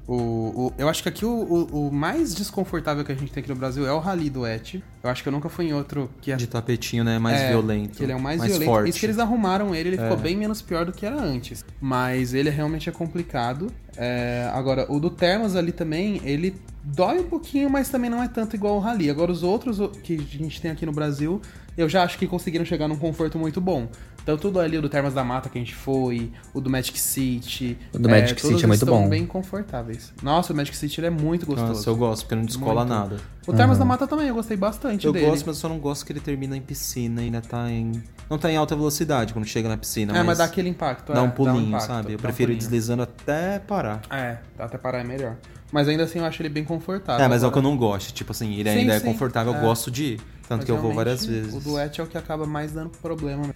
O, 0.09 0.15
o- 0.15 0.73
eu 0.77 0.88
acho 0.88 1.01
que 1.03 1.09
aqui 1.09 1.25
o, 1.25 1.31
o- 1.31 1.88
o 1.88 1.93
mais 1.93 2.35
desconfortável 2.35 3.05
que 3.05 3.12
a 3.12 3.15
gente 3.15 3.31
tem 3.31 3.41
aqui 3.41 3.49
no 3.51 3.57
Brasil 3.57 3.87
é 3.87 3.93
o 3.93 4.01
Rally 4.01 4.29
do 4.29 4.45
Et. 4.47 4.83
Eu 5.03 5.09
acho 5.11 5.23
que 5.23 5.29
eu 5.29 5.33
nunca 5.33 5.49
fui 5.49 5.67
em 5.67 5.73
outro 5.73 6.11
que 6.21 6.33
é, 6.33 6.37
De 6.37 6.47
tapetinho, 6.49 7.05
né? 7.05 7.19
Mais 7.21 7.41
é, 7.41 7.49
violento. 7.51 7.97
Que 7.99 8.03
ele 8.03 8.12
é 8.12 8.17
o 8.17 8.21
mais, 8.21 8.38
mais 8.38 8.51
violento. 8.51 8.69
Forte. 8.69 8.91
Isso 8.91 8.99
que 8.99 9.07
eles 9.07 9.19
arrumaram 9.21 9.73
ele, 9.75 9.91
ele 9.91 9.97
É. 9.97 10.03
ficou 10.03 10.17
bem 10.17 10.37
menos 10.37 10.61
pior 10.61 10.85
do 10.85 10.93
que 10.93 11.07
era 11.07 11.17
antes. 11.21 11.65
Mas 11.81 12.35
ele 12.35 12.51
realmente 12.51 12.88
é 12.88 12.93
complicado. 12.93 13.69
É, 13.97 14.51
agora, 14.53 14.87
o 14.91 14.99
do 14.99 15.09
Termas 15.11 15.55
ali 15.55 15.71
também, 15.71 16.21
ele 16.25 16.57
dói 16.83 17.21
um 17.21 17.25
pouquinho, 17.29 17.71
mas 17.71 17.88
também 17.88 18.11
não 18.11 18.23
é 18.23 18.27
tanto 18.27 18.57
igual 18.57 18.77
o 18.77 18.81
Rally. 18.81 19.09
Agora, 19.09 19.31
os 19.31 19.43
outros 19.45 19.79
que 20.03 20.15
a 20.15 20.38
gente 20.38 20.61
tem 20.61 20.71
aqui 20.71 20.85
no 20.85 20.93
Brasil, 20.93 21.41
eu 21.76 21.88
já 21.88 22.02
acho 22.02 22.18
que 22.18 22.26
conseguiram 22.26 22.64
chegar 22.64 22.88
num 22.88 22.96
conforto 22.96 23.38
muito 23.38 23.61
bom. 23.61 23.88
Tanto 24.24 24.48
o 24.48 24.50
do 24.52 24.61
ali, 24.61 24.78
o 24.78 24.82
do 24.82 24.88
Termas 24.88 25.14
da 25.14 25.24
Mata 25.24 25.48
que 25.48 25.58
a 25.58 25.61
gente 25.61 25.74
foi, 25.74 26.30
o 26.54 26.61
do 26.61 26.70
Magic 26.70 26.98
City. 26.98 27.76
O 27.92 27.98
do 27.98 28.08
Magic 28.08 28.40
todos 28.40 28.56
City 28.56 28.64
é 28.64 28.68
muito 28.68 28.82
estão 28.82 29.02
bom. 29.02 29.08
bem 29.08 29.26
confortáveis. 29.26 30.12
Nossa, 30.22 30.52
o 30.52 30.56
Magic 30.56 30.76
City 30.76 31.00
ele 31.00 31.08
é 31.08 31.11
muito 31.11 31.44
gostoso. 31.44 31.72
Nossa, 31.72 31.90
eu 31.90 31.96
gosto, 31.96 32.22
porque 32.22 32.37
não 32.37 32.44
descola 32.44 32.85
Muito. 32.85 32.88
nada. 32.88 33.16
O 33.46 33.52
Termas 33.52 33.78
da 33.78 33.85
Mata 33.85 34.06
também, 34.06 34.28
eu 34.28 34.35
gostei 34.35 34.56
bastante 34.56 35.06
Eu 35.06 35.12
dele. 35.12 35.26
gosto, 35.26 35.44
mas 35.46 35.56
eu 35.56 35.61
só 35.61 35.68
não 35.68 35.80
gosto 35.80 36.06
que 36.06 36.12
ele 36.12 36.20
termina 36.20 36.56
em 36.56 36.61
piscina, 36.61 37.22
ainda 37.22 37.40
tá 37.40 37.68
em. 37.68 38.00
Não 38.30 38.38
tá 38.38 38.50
em 38.50 38.56
alta 38.56 38.76
velocidade 38.76 39.32
quando 39.32 39.46
chega 39.46 39.68
na 39.68 39.76
piscina. 39.76 40.16
É, 40.16 40.22
mas 40.22 40.38
dá 40.38 40.44
aquele 40.44 40.68
impacto. 40.68 41.12
Dá 41.12 41.18
é, 41.18 41.22
um 41.22 41.30
pulinho, 41.30 41.68
impacto, 41.68 41.87
sabe? 41.87 42.12
Eu 42.12 42.18
dá 42.18 42.20
um 42.20 42.22
prefiro 42.22 42.52
ir 42.52 42.56
deslizando 42.56 43.02
até 43.02 43.58
parar. 43.58 44.02
É, 44.08 44.38
até 44.56 44.78
parar 44.78 45.00
é 45.00 45.04
melhor. 45.04 45.37
Mas 45.72 45.88
ainda 45.88 46.04
assim 46.04 46.18
eu 46.18 46.24
acho 46.26 46.42
ele 46.42 46.50
bem 46.50 46.64
confortável. 46.64 47.24
É, 47.24 47.28
mas 47.28 47.42
é 47.42 47.46
o 47.46 47.50
que 47.50 47.56
eu 47.56 47.62
não 47.62 47.76
gosto. 47.76 48.12
Tipo 48.12 48.32
assim, 48.32 48.54
ele 48.54 48.70
Sim, 48.70 48.78
ainda 48.80 48.92
é 48.92 49.00
sim, 49.00 49.06
confortável, 49.06 49.54
é. 49.54 49.56
eu 49.56 49.61
gosto 49.62 49.90
de 49.90 50.04
ir. 50.04 50.20
Tanto 50.46 50.58
mas 50.58 50.64
que 50.66 50.70
eu 50.70 50.76
vou 50.76 50.92
várias 50.92 51.24
vezes. 51.24 51.54
O 51.54 51.61
duet 51.61 51.98
é 51.98 52.04
o 52.04 52.06
que 52.06 52.18
acaba 52.18 52.44
mais 52.44 52.72
dando 52.72 52.90
problema. 52.90 53.38
mesmo. 53.38 53.54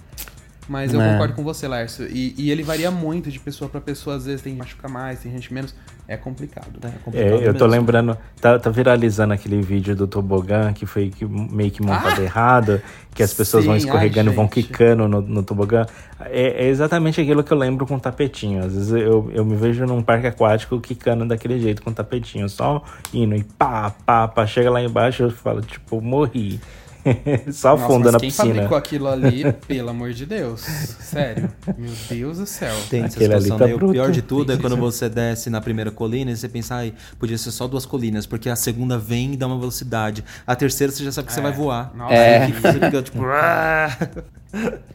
Mas 0.69 0.93
eu 0.93 1.01
É. 1.01 1.13
concordo 1.13 1.35
com 1.35 1.45
você, 1.45 1.69
Lércio. 1.69 2.07
E, 2.11 2.35
e 2.37 2.51
ele 2.51 2.63
varia 2.65 2.91
muito 2.91 3.31
de 3.31 3.39
pessoa 3.39 3.71
pra 3.71 3.81
pessoa. 3.81 4.17
Às 4.17 4.27
vezes 4.27 4.43
tem 4.43 4.53
gente 4.55 4.63
que 4.75 4.83
machuca 4.83 4.89
mais, 4.89 5.21
tem 5.21 5.31
gente 5.31 5.53
menos. 5.55 5.75
É 6.09 6.17
complicado. 6.17 6.67
É 6.83 6.87
É, 6.87 6.91
complicado 7.05 7.43
eu 7.43 7.55
tô 7.55 7.65
mesmo. 7.67 7.69
lembrando, 7.81 8.19
tá, 8.41 8.59
tá 8.59 8.71
viralizando 8.71 9.33
aquele 9.35 9.61
vídeo 9.63 9.95
do 9.95 10.07
tobogã 10.07 10.73
que 10.73 10.87
foi 10.87 11.11
que 11.11 11.25
meio 11.25 11.71
que 11.71 11.83
montado 11.83 12.21
Ah! 12.21 12.25
errado, 12.25 12.81
que 13.15 13.23
as 13.23 13.33
pessoas 13.35 13.65
vão 13.65 13.75
Sim, 13.79 13.87
escorregando 13.87 14.31
ai, 14.31 14.35
e 14.35 14.37
vão 14.37 14.47
quicando 14.49 15.09
no, 15.09 15.21
no 15.21 15.43
tobogã. 15.43 15.85
É, 16.21 16.65
é 16.65 16.69
exatamente 16.69 17.21
aquilo 17.21 17.43
que 17.45 17.53
eu 17.53 17.59
lembro 17.59 17.87
com 17.87 17.99
tapetinho. 17.99 18.65
Às 18.65 18.73
vezes 18.75 18.91
eu, 18.93 19.31
eu 19.33 19.45
me 19.45 19.55
vejo 19.57 19.85
num 19.87 20.03
parque 20.03 20.27
aquático 20.27 20.81
quicando 20.81 21.25
daquele 21.27 21.59
jeito 21.61 21.83
com 21.83 21.93
tapetinho, 21.93 22.49
só 22.49 22.83
indo 23.13 23.35
e 23.37 23.43
pá, 23.45 23.91
pá, 24.05 24.27
pá, 24.29 24.47
chega 24.47 24.71
lá 24.71 24.83
embaixo 24.83 25.25
eu 25.25 25.31
falo, 25.31 25.61
tipo, 25.61 26.01
morri. 26.01 26.61
só 27.53 27.75
afunda 27.75 28.11
na 28.13 28.19
quem 28.19 28.29
piscina. 28.29 28.55
fabricou 28.55 28.77
aquilo 28.77 29.09
ali, 29.09 29.53
pelo 29.67 29.91
amor 29.91 30.13
de 30.13 30.27
Deus. 30.27 30.61
Sério. 30.63 31.51
Meu 31.79 31.93
Deus 32.09 32.39
do 32.39 32.47
céu. 32.47 32.75
Tem 32.91 33.05
essa 33.05 33.17
Aquele 33.17 33.35
ali 33.35 33.43
situação. 33.45 33.79
tá 33.79 33.85
o 33.87 33.91
pior 33.93 34.11
de 34.11 34.23
tudo 34.23 34.53
é 34.53 34.57
quando 34.57 34.77
você 34.77 35.09
desce 35.09 35.49
na 35.51 35.61
primeira 35.61 35.91
colina 35.91 36.31
e 36.31 36.37
você 36.37 36.49
pensa, 36.49 36.77
ai, 36.77 36.93
podia 37.19 37.39
ser 37.39 37.51
só 37.51 37.67
duas 37.67 37.87
colinas, 37.87 38.27
porque 38.27 38.49
a 38.49 38.57
segunda 38.57 38.99
vem 38.99 39.35
e 39.35 39.37
dá 39.37 39.47
uma 39.47 39.59
velocidade. 39.59 40.25
A 40.47 40.55
terceira 40.57 40.93
você 40.93 41.05
já 41.05 41.13
sabe 41.13 41.29
que 41.29 41.33
você 41.35 41.41
vai 41.41 41.53
voar. 41.53 41.93
Nossa, 41.95 42.15
É. 42.15 42.43
Aí 42.45 42.53
você 42.53 42.73
fica 42.73 43.03
tipo. 43.03 43.25
"Ah". 43.25 43.89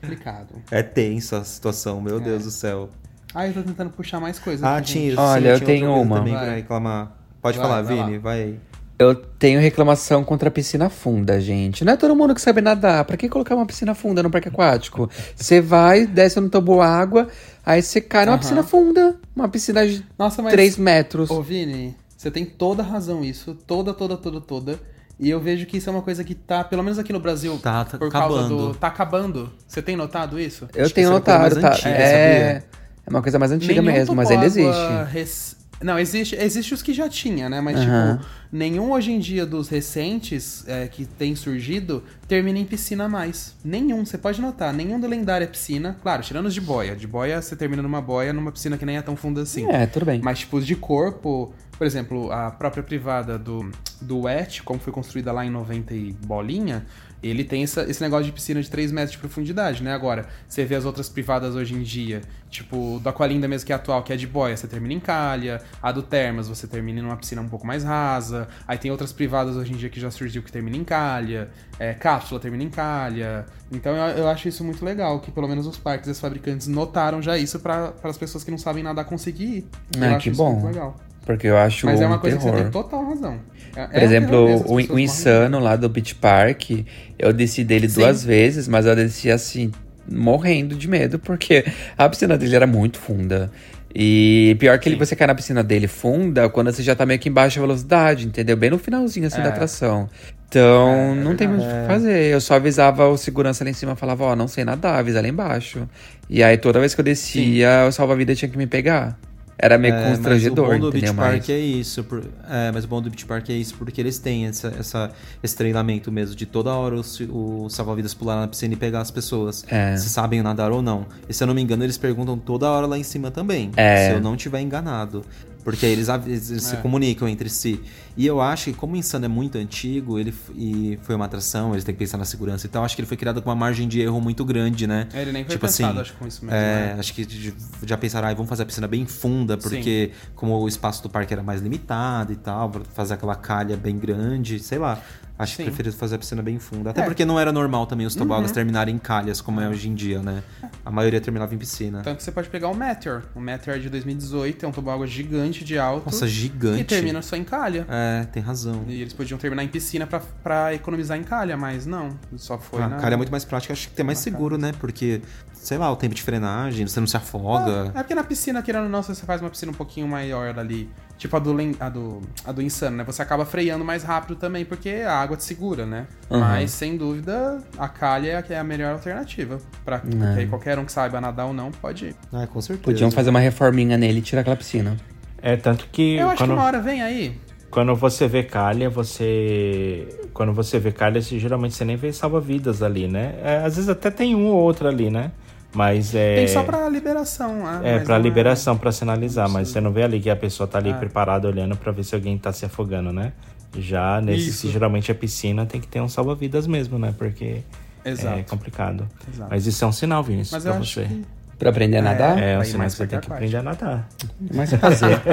complicado. 0.02 0.48
É 0.70 0.82
tensa 0.84 1.38
a 1.40 1.44
situação, 1.44 2.02
meu 2.02 2.20
Deus 2.20 2.44
do 2.46 2.52
céu. 2.52 2.90
Ah, 3.34 3.48
eu 3.48 3.54
tô 3.54 3.64
tentando 3.64 3.90
puxar 3.92 4.20
mais 4.20 4.38
coisas. 4.40 4.64
Ah, 4.64 4.82
tinha. 4.82 5.14
Olha, 5.20 5.42
sim, 5.42 5.48
eu 5.48 5.56
tinha 5.58 5.66
tenho 5.68 5.94
uma. 5.94 6.18
também 6.18 6.34
Vai. 6.34 6.46
pra 6.46 6.54
reclamar. 6.56 7.12
Pode 7.42 7.58
Vai, 7.58 7.68
falar, 7.68 7.82
vai 7.82 7.96
lá. 7.96 8.06
Vini, 8.06 8.18
vai 8.18 8.42
aí. 8.44 8.60
Eu 9.02 9.16
tenho 9.16 9.60
reclamação 9.60 10.24
contra 10.24 10.50
a 10.50 10.52
piscina 10.52 10.90
funda, 10.90 11.42
gente. 11.42 11.84
Não 11.84 11.94
é 11.94 11.98
todo 11.98 12.16
mundo 12.16 12.36
que 12.36 12.42
sabe 12.42 12.62
nadar. 12.62 13.04
Pra 13.06 13.18
que 13.18 13.28
colocar 13.28 13.56
uma 13.56 13.66
piscina 13.66 13.96
funda 13.96 14.22
no 14.22 14.30
parque 14.30 14.48
aquático? 14.50 15.10
Você 15.36 15.60
vai, 15.60 16.06
desce 16.06 16.40
no 16.40 16.50
toboágua, 16.50 17.28
aí 17.66 17.82
você 17.82 18.00
cai 18.00 18.26
numa 18.26 18.34
Aham. 18.34 18.40
piscina 18.40 18.64
funda. 18.64 19.16
Uma 19.36 19.50
piscina 19.50 19.88
de 19.88 20.06
Nossa, 20.20 20.42
mas. 20.42 20.52
3 20.54 20.78
metros. 20.78 21.32
Ô, 21.32 21.42
Vini, 21.42 21.96
você 22.16 22.30
tem 22.30 22.46
toda 22.46 22.84
a 22.84 22.86
razão 22.86 23.24
isso. 23.24 23.56
Toda, 23.66 23.94
toda, 23.94 24.16
toda, 24.18 24.40
toda. 24.40 24.80
E 25.20 25.30
eu 25.30 25.40
vejo 25.40 25.66
que 25.66 25.78
isso 25.78 25.90
é 25.90 25.94
uma 25.94 26.02
coisa 26.02 26.24
que 26.24 26.34
tá, 26.36 26.64
pelo 26.64 26.84
menos 26.84 26.98
aqui 27.00 27.12
no 27.14 27.20
Brasil, 27.20 27.60
Tá, 27.62 27.86
tá 27.86 27.98
por 27.98 28.10
causa 28.12 28.40
acabando. 28.40 28.68
do. 28.70 28.76
Tá 28.76 28.88
acabando. 28.88 29.52
Você 29.68 29.82
tem 29.82 29.96
notado 29.96 30.40
isso? 30.40 30.68
Eu 30.76 30.86
Acho 30.86 30.94
tenho 30.94 31.08
é 31.08 31.10
uma 31.12 31.22
coisa 31.22 31.38
notado, 31.40 31.62
mais 31.62 31.62
tá? 31.64 31.70
antiga, 31.90 32.04
é... 32.04 32.64
é 33.06 33.10
uma 33.10 33.22
coisa 33.22 33.40
mais 33.40 33.52
antiga 33.52 33.82
Nenhum 33.82 33.94
mesmo, 33.94 34.16
mas 34.16 34.30
ainda 34.32 34.46
existe. 34.46 34.82
res- 35.12 35.56
Não, 35.82 35.98
existe, 35.98 36.36
existe 36.36 36.74
os 36.74 36.82
que 36.82 36.94
já 36.94 37.10
tinha, 37.10 37.50
né? 37.50 37.60
Mas, 37.62 37.78
Aham. 37.80 38.18
tipo, 38.18 38.30
nenhum 38.52 38.92
hoje 38.92 39.12
em 39.12 39.20
dia 39.20 39.46
dos 39.46 39.70
recentes 39.70 40.64
é, 40.68 40.88
que 40.88 41.06
tem 41.06 41.36
surgido 41.36 42.04
termina 42.28 42.60
em 42.60 42.66
piscina 42.66 43.10
mais. 43.10 43.56
Nenhum, 43.64 44.06
você 44.06 44.18
pode 44.18 44.40
notar. 44.40 44.74
Nenhum 44.74 45.00
do 45.00 45.08
lendário 45.08 45.44
é 45.44 45.48
piscina. 45.48 45.98
Claro, 46.02 46.22
tirando 46.24 46.46
os 46.46 46.54
de 46.54 46.62
boia. 46.62 46.96
De 46.96 47.08
boia, 47.08 47.42
você 47.42 47.56
termina 47.56 47.82
numa 47.82 48.02
boia, 48.02 48.32
numa 48.32 48.52
piscina 48.52 48.78
que 48.78 48.86
nem 48.86 48.98
é 48.98 49.02
tão 49.02 49.16
funda 49.16 49.42
assim. 49.42 49.70
É, 49.70 49.86
tudo 49.86 50.06
bem. 50.06 50.22
Mas, 50.22 50.40
tipo, 50.40 50.58
os 50.58 50.66
de 50.66 50.76
corpo, 50.76 51.54
por 51.78 51.88
exemplo, 51.88 52.32
a 52.32 52.52
própria 52.52 52.84
privada 52.84 53.40
do, 53.40 53.72
do 54.00 54.22
Wet, 54.22 54.64
como 54.64 54.80
foi 54.80 54.94
construída 54.94 55.32
lá 55.32 55.46
em 55.46 55.50
90 55.50 55.94
e 55.94 56.12
bolinha, 56.26 56.86
ele 57.24 57.44
tem 57.44 57.64
essa- 57.64 57.84
esse 57.90 58.02
negócio 58.02 58.26
de 58.26 58.32
piscina 58.32 58.62
de 58.62 58.70
3 58.70 58.92
metros 58.92 59.12
de 59.12 59.18
profundidade, 59.18 59.84
né? 59.84 59.94
Agora, 59.94 60.28
você 60.48 60.66
vê 60.66 60.76
as 60.76 60.86
outras 60.86 61.08
privadas 61.10 61.56
hoje 61.56 61.74
em 61.76 61.82
dia, 61.84 62.22
tipo, 62.50 63.00
do 63.02 63.08
Aqualinda 63.10 63.48
mesmo 63.48 63.66
que 63.66 63.72
é 63.72 63.76
atual, 63.76 64.02
que 64.04 64.12
é 64.12 64.16
de 64.18 64.26
boia, 64.28 64.58
você 64.58 64.68
termina 64.68 64.94
em 64.94 65.00
calha, 65.00 65.62
a 65.82 65.92
do 65.92 66.02
Termas 66.02 66.48
você 66.48 66.68
termina 66.68 67.02
numa 67.02 67.16
piscina 67.18 67.42
um 67.42 67.48
pouco 67.48 67.66
mais 67.66 67.84
rasa, 67.84 68.48
aí 68.68 68.78
tem 68.78 68.90
outras 68.92 69.12
privadas 69.14 69.56
hoje 69.56 69.72
em 69.74 69.76
dia 69.78 69.90
que 69.90 70.00
já 70.00 70.10
surgiu 70.12 70.42
que 70.44 70.52
termina 70.52 70.76
em 70.78 70.84
calha, 70.84 71.50
é, 71.80 71.94
cápsula 71.94 72.40
termina 72.40 72.64
em 72.64 72.70
calha. 72.70 73.46
Então 73.72 73.96
eu, 73.96 74.18
eu 74.18 74.28
acho 74.28 74.48
isso 74.48 74.64
muito 74.64 74.84
legal, 74.84 75.20
que 75.20 75.32
pelo 75.32 75.48
menos 75.48 75.66
os 75.68 75.78
parques 75.78 76.08
e 76.08 76.12
os 76.12 76.20
fabricantes 76.20 76.68
notaram 76.68 77.22
já 77.22 77.38
isso 77.38 77.60
para 77.60 77.94
as 78.04 78.18
pessoas 78.18 78.44
que 78.44 78.52
não 78.52 78.58
sabem 78.58 78.84
nadar 78.84 79.06
conseguir 79.06 79.44
ir. 79.58 79.68
Eu 79.96 80.04
acho 80.16 80.24
que 80.24 80.30
isso 80.30 80.38
bom. 80.44 80.54
muito 80.54 80.66
legal. 80.68 80.96
Porque 81.34 81.48
eu 81.48 81.58
acho 81.58 81.86
Mas 81.86 82.02
é 82.02 82.06
um 82.06 82.10
uma 82.10 82.20
coisa 82.20 82.38
terror. 82.38 82.52
que 82.52 82.58
você 82.58 82.64
tem 82.64 82.72
total 82.72 83.06
razão. 83.06 83.40
É- 83.76 83.88
Por 83.88 84.00
é 84.00 84.04
exemplo, 84.04 84.46
mesmo, 84.48 84.66
o, 84.94 84.96
o 84.96 85.00
Insano 85.00 85.60
lá 85.60 85.76
do 85.76 85.88
Beach 85.88 86.16
Park, 86.16 86.72
eu 87.18 87.32
desci 87.32 87.64
dele 87.64 87.88
Sim. 87.88 88.02
duas 88.02 88.24
vezes, 88.24 88.68
mas 88.68 88.86
eu 88.86 88.96
desci 88.96 89.32
assim, 89.32 89.72
morrendo 90.10 90.76
de 90.76 90.88
medo, 90.90 91.18
porque 91.20 91.64
a 91.98 92.10
piscina 92.10 92.38
dele 92.38 92.56
era 92.56 92.68
muito 92.68 93.00
funda. 93.00 93.50
E 93.94 94.56
pior 94.60 94.78
que 94.80 94.88
ele, 94.88 94.96
você 94.96 95.16
cai 95.18 95.28
na 95.28 95.36
piscina 95.36 95.62
dele 95.64 95.88
funda 95.88 96.48
quando 96.50 96.72
você 96.72 96.82
já 96.82 96.96
tá 96.96 97.06
meio 97.06 97.20
que 97.20 97.28
em 97.28 97.32
baixa 97.32 97.60
velocidade, 97.60 98.26
entendeu? 98.26 98.56
Bem 98.56 98.70
no 98.70 98.78
finalzinho 98.78 99.28
assim 99.28 99.40
É. 99.42 99.44
da 99.44 99.50
atração. 99.50 100.10
Então, 100.48 100.90
É, 100.90 101.12
é 101.12 101.16
não 101.16 101.36
tem 101.36 101.48
muito 101.48 101.64
o 101.64 101.68
que 101.68 101.88
fazer. 101.88 102.26
Eu 102.32 102.40
só 102.42 102.56
avisava 102.56 103.08
o 103.08 103.18
segurança 103.18 103.64
lá 103.64 103.70
em 103.70 103.74
cima, 103.74 103.96
falava, 103.96 104.24
ó, 104.26 104.36
não 104.36 104.48
sei 104.48 104.64
nadar, 104.66 105.00
avisa 105.00 105.22
lá 105.22 105.28
embaixo. 105.28 105.88
E 106.30 106.42
aí 106.42 106.58
toda 106.58 106.80
vez 106.80 106.94
que 106.96 107.02
eu 107.02 107.06
descia, 107.06 107.86
o 107.88 107.92
salva-vida 107.92 108.34
tinha 108.36 108.50
que 108.50 108.58
me 108.58 108.68
pegar. 108.68 109.18
Era 109.64 109.78
meio 109.78 109.94
É, 109.94 110.10
constrangedor, 110.10 110.68
mas 110.70 110.78
o 110.78 110.80
bom 110.80 110.90
do 110.90 110.98
entendeu? 110.98 111.14
Beach 111.14 111.30
Park 111.30 111.40
Mas- 111.42 111.50
é 111.50 111.60
isso. 111.60 112.04
por- 112.04 112.24
é, 112.50 112.72
mas 112.74 112.84
o 112.84 112.88
bom 112.88 113.02
do 113.02 113.10
Beach 113.12 113.26
Park 113.26 113.50
é 113.50 113.54
isso 113.54 113.76
porque 113.76 114.02
eles 114.02 114.18
têm 114.18 114.48
essa, 114.48 114.74
essa- 114.80 115.12
esse 115.44 115.56
treinamento 115.56 116.12
mesmo 116.12 116.36
de 116.36 116.46
toda 116.48 116.72
hora 116.74 116.96
o, 116.96 117.04
se- 117.04 117.30
o 117.32 117.68
salva-vidas 117.70 118.14
pular 118.16 118.38
na 118.42 118.48
piscina 118.48 118.74
e 118.74 118.78
pegar 118.78 119.02
as 119.02 119.12
pessoas. 119.12 119.64
É. 119.70 119.96
Se 119.98 120.10
sabem 120.10 120.42
nadar 120.42 120.72
ou 120.72 120.82
não. 120.82 121.06
E 121.30 121.34
se 121.34 121.44
eu 121.44 121.48
não 121.48 121.54
me 121.54 121.62
engano, 121.62 121.84
eles 121.84 121.98
perguntam 121.98 122.38
toda 122.38 122.68
hora 122.70 122.88
lá 122.88 122.98
em 122.98 123.04
cima 123.04 123.30
também. 123.30 123.72
É. 123.78 124.08
Se 124.08 124.14
eu 124.16 124.20
não 124.22 124.36
tiver 124.36 124.62
enganado. 124.62 125.24
Porque 125.64 125.86
aí 125.86 125.92
eles, 125.92 126.08
eles 126.26 126.64
se 126.64 126.74
É. 126.74 126.78
comunicam 126.80 127.28
entre 127.30 127.48
si. 127.48 127.80
E 128.18 128.26
eu 128.28 128.42
acho 128.42 128.66
que, 128.66 128.74
como 128.74 128.94
o 128.94 128.98
Insano 128.98 129.26
é 129.26 129.28
muito 129.28 129.58
antigo, 129.58 130.20
ele 130.20 130.34
e 130.56 131.00
foi 131.04 131.16
uma 131.16 131.26
atração, 131.26 131.74
eles 131.74 131.84
têm 131.84 131.94
que 131.96 132.00
pensar 132.00 132.18
na 132.18 132.26
segurança 132.26 132.66
e 132.66 132.70
tal, 132.70 132.84
acho 132.84 132.96
que 132.96 133.02
ele 133.02 133.08
foi 133.08 133.18
criado 133.18 133.42
com 133.42 133.50
uma 133.50 133.56
margem 133.56 133.88
de 133.88 134.02
erro 134.02 134.20
muito 134.20 134.44
grande, 134.44 134.86
né? 134.86 135.08
É, 135.14 135.22
ele 135.22 135.32
nem 135.32 135.44
foi 135.44 135.54
tipo 135.54 135.66
pensado, 135.66 135.92
assim, 135.92 136.02
acho, 136.02 136.14
com 136.16 136.28
isso 136.28 136.44
mesmo. 136.44 136.56
é, 136.58 136.94
né? 136.94 136.96
acho 137.00 137.14
que 137.14 137.54
já 137.86 137.98
pensaram, 137.98 138.28
ah, 138.28 138.34
vamos 138.34 138.50
fazer 138.50 138.64
a 138.64 138.66
piscina 138.66 138.88
bem 138.88 139.06
funda, 139.06 139.58
porque 139.58 140.12
como 140.36 140.58
o 140.58 140.68
espaço 140.68 141.02
do 141.04 141.10
parque 141.10 141.34
era 141.34 141.42
mais 141.44 141.62
limitado 141.62 142.34
e 142.34 142.36
tal, 142.36 142.70
pra 142.70 142.82
fazer 142.94 143.14
aquela 143.14 143.36
calha 143.36 143.78
bem 143.78 143.98
grande, 143.98 144.60
sei 144.60 144.78
lá. 144.78 145.02
Acho 145.40 145.54
que 145.56 145.64
Sim. 145.64 145.70
preferiram 145.70 145.98
fazer 145.98 146.16
a 146.16 146.18
piscina 146.20 146.42
bem 146.44 146.60
funda. 146.60 146.92
Até 146.92 147.02
É. 147.02 147.06
porque 147.06 147.26
não 147.26 147.40
era 147.40 147.52
normal 147.52 147.88
também 147.88 148.06
os 148.06 148.14
toboáguas 148.14 148.50
Uhum. 148.52 148.54
terminarem 148.56 148.94
em 148.94 149.00
calhas, 149.00 149.42
como 149.42 149.60
é 149.60 149.68
hoje 149.68 149.90
em 149.90 149.96
dia, 149.96 150.22
né? 150.22 150.44
A 150.86 150.92
maioria 150.92 151.20
terminava 151.20 151.56
em 151.56 151.58
piscina. 151.58 152.02
Tanto 152.04 152.18
que 152.18 152.24
você 152.24 152.32
pode 152.32 152.48
pegar 152.48 152.68
o 152.68 152.76
Meteor. 152.76 153.24
O 153.34 153.40
Meteor 153.40 153.76
é 153.78 153.80
de 153.80 153.90
2018, 153.90 154.64
é 154.64 154.70
um 154.70 154.72
toboágua 154.72 155.08
gigante 155.08 155.64
de 155.64 155.80
alto. 155.80 156.06
Nossa, 156.06 156.28
gigante. 156.28 156.82
E 156.82 156.84
termina 156.84 157.24
só 157.24 157.36
em 157.36 157.44
calha. 157.44 157.88
É, 157.90 158.01
tem 158.32 158.42
razão. 158.42 158.84
E 158.88 159.02
eles 159.02 159.14
podiam 159.14 159.38
terminar 159.38 159.64
em 159.64 159.68
piscina 159.68 160.06
pra, 160.08 160.20
pra 160.44 160.74
economizar 160.74 161.18
em 161.18 161.24
calha, 161.24 161.56
mas 161.58 161.86
não. 161.86 162.10
Só 162.36 162.58
foi 162.58 162.82
a 162.82 162.88
na... 162.88 162.98
calha 162.98 163.14
é 163.14 163.18
muito 163.18 163.32
mais 163.32 163.44
prática, 163.46 163.74
acho 163.74 163.90
que 163.90 163.94
tem 163.96 164.06
mais 164.06 164.20
seguro, 164.20 164.58
né? 164.58 164.72
Porque, 164.80 165.22
sei 165.54 165.78
lá, 165.78 165.92
o 165.92 165.96
tempo 165.96 166.14
de 166.16 166.22
frenagem, 166.22 166.86
você 166.88 167.00
não 167.00 167.08
se 167.08 167.18
afoga. 167.18 167.92
Ah, 167.96 168.00
é 168.00 168.04
porque 168.04 168.16
na 168.16 168.24
piscina, 168.24 168.62
querendo 168.62 168.84
ou 168.84 168.90
não, 168.90 169.02
você 169.04 169.26
faz 169.26 169.42
uma 169.42 169.50
piscina 169.50 169.72
um 169.72 169.76
pouquinho 169.76 170.08
maior 170.08 170.58
ali, 170.60 170.90
tipo 171.18 171.36
a 171.36 171.40
do, 171.40 171.54
Len- 171.54 171.76
a 171.80 171.90
do, 171.90 172.22
a 172.46 172.52
do 172.52 172.62
Insano, 172.62 172.98
né? 172.98 173.04
Você 173.04 173.22
acaba 173.22 173.46
freando 173.46 173.84
mais 173.86 174.04
rápido 174.04 174.36
também, 174.36 174.66
porque 174.66 174.90
a 175.06 175.14
água 175.14 175.38
te 175.38 175.44
segura, 175.44 175.86
né? 175.86 176.08
Uhum. 176.30 176.40
Mas, 176.40 176.72
sem 176.72 176.98
dúvida, 176.98 177.60
a 177.78 177.88
calha 177.88 178.32
é 178.32 178.36
a 178.38 178.42
que 178.42 178.54
é 178.54 178.60
a 178.60 178.64
melhor 178.64 178.94
alternativa. 178.94 179.60
Pra, 179.86 180.00
Porque 180.00 180.18
aí 180.24 180.48
qualquer 180.48 180.78
um 180.80 180.86
que 180.86 180.92
saiba 180.92 181.20
nadar 181.22 181.46
ou 181.46 181.54
não 181.54 181.72
pode 181.72 182.06
ir. 182.08 182.16
Ah, 182.32 182.48
com 182.48 182.62
certeza. 182.62 182.84
Podiam 182.86 183.12
fazer 183.12 183.30
uma 183.30 183.40
reforminha 183.40 183.98
nele 183.98 184.20
e 184.20 184.22
tirar 184.22 184.42
aquela 184.42 184.56
piscina. 184.56 184.98
É, 185.42 185.56
tanto 185.58 185.88
que 185.92 186.18
Eu 186.18 186.28
acho 186.30 186.38
quando, 186.38 186.50
que 186.52 186.56
uma 186.56 186.64
hora 186.64 186.80
vem 186.80 187.02
aí. 187.02 187.36
Quando 187.72 187.96
você 187.96 188.28
vê 188.28 188.44
calha, 188.44 188.90
você. 188.90 190.08
Quando 190.34 190.54
você 190.54 190.78
vê 190.78 190.92
calha, 190.92 191.22
você, 191.22 191.40
geralmente 191.40 191.74
você 191.74 191.86
nem 191.86 191.96
vê 191.96 192.12
salva-vidas 192.14 192.84
ali, 192.84 193.08
né? 193.08 193.36
É, 193.44 193.58
às 193.66 193.76
vezes 193.76 193.90
até 193.90 194.12
tem 194.12 194.36
um 194.36 194.48
ou 194.48 194.56
outro 194.58 194.88
ali, 194.88 195.10
né? 195.10 195.32
Mas 195.74 196.14
é. 196.14 196.36
Tem 196.36 196.48
só 196.50 196.64
pra 196.64 196.88
liberação. 196.90 197.66
ah, 197.66 197.80
É, 197.84 198.00
pra 198.00 198.16
não 198.18 198.24
liberação, 198.24 198.78
pra 198.78 198.92
sinalizar, 198.92 199.50
mas 199.50 199.70
você 199.70 199.80
não 199.80 199.92
vê 199.92 200.04
ali 200.04 200.20
que 200.20 200.30
a 200.30 200.36
pessoa 200.36 200.68
tá 200.68 200.78
ali 200.78 200.92
Ah. 200.92 200.96
preparada 200.96 201.48
olhando 201.48 201.78
pra 201.78 201.92
ver 201.94 202.04
se 202.04 202.14
alguém 202.14 202.38
tá 202.38 202.52
se 202.52 202.66
afogando, 202.66 203.14
né? 203.14 203.32
Já 203.78 204.20
nesse, 204.20 204.50
Isso. 204.50 204.58
se 204.68 204.70
geralmente 204.70 205.10
é 205.10 205.14
piscina, 205.14 205.66
tem 205.66 205.80
que 205.80 205.88
ter 205.88 206.02
um 206.02 206.10
salva-vidas 206.10 206.68
mesmo, 206.68 207.00
né? 207.00 207.14
Porque 207.18 207.62
Exato. 208.04 208.40
é 208.40 208.44
complicado. 208.44 209.08
Exato. 209.34 209.50
Mas 209.50 209.66
isso 209.66 209.82
é 209.86 209.88
um 209.88 209.94
sinal, 209.94 210.22
Vinícius, 210.22 210.52
Mas 210.52 210.64
pra 210.64 210.74
você. 210.84 211.06
que... 211.06 211.22
Pra 211.58 211.70
aprender 211.70 211.98
a 211.98 212.02
nadar? 212.02 212.38
É, 212.38 212.58
um 212.58 212.62
Aí 212.62 212.66
sinal 212.66 212.88
que 212.88 212.94
você 212.94 213.08
tem 213.08 213.20
que 213.20 213.32
aprender 213.32 213.56
a 213.58 213.64
nadar. 213.64 214.10
Mas 214.54 214.74
fazer. 214.74 215.22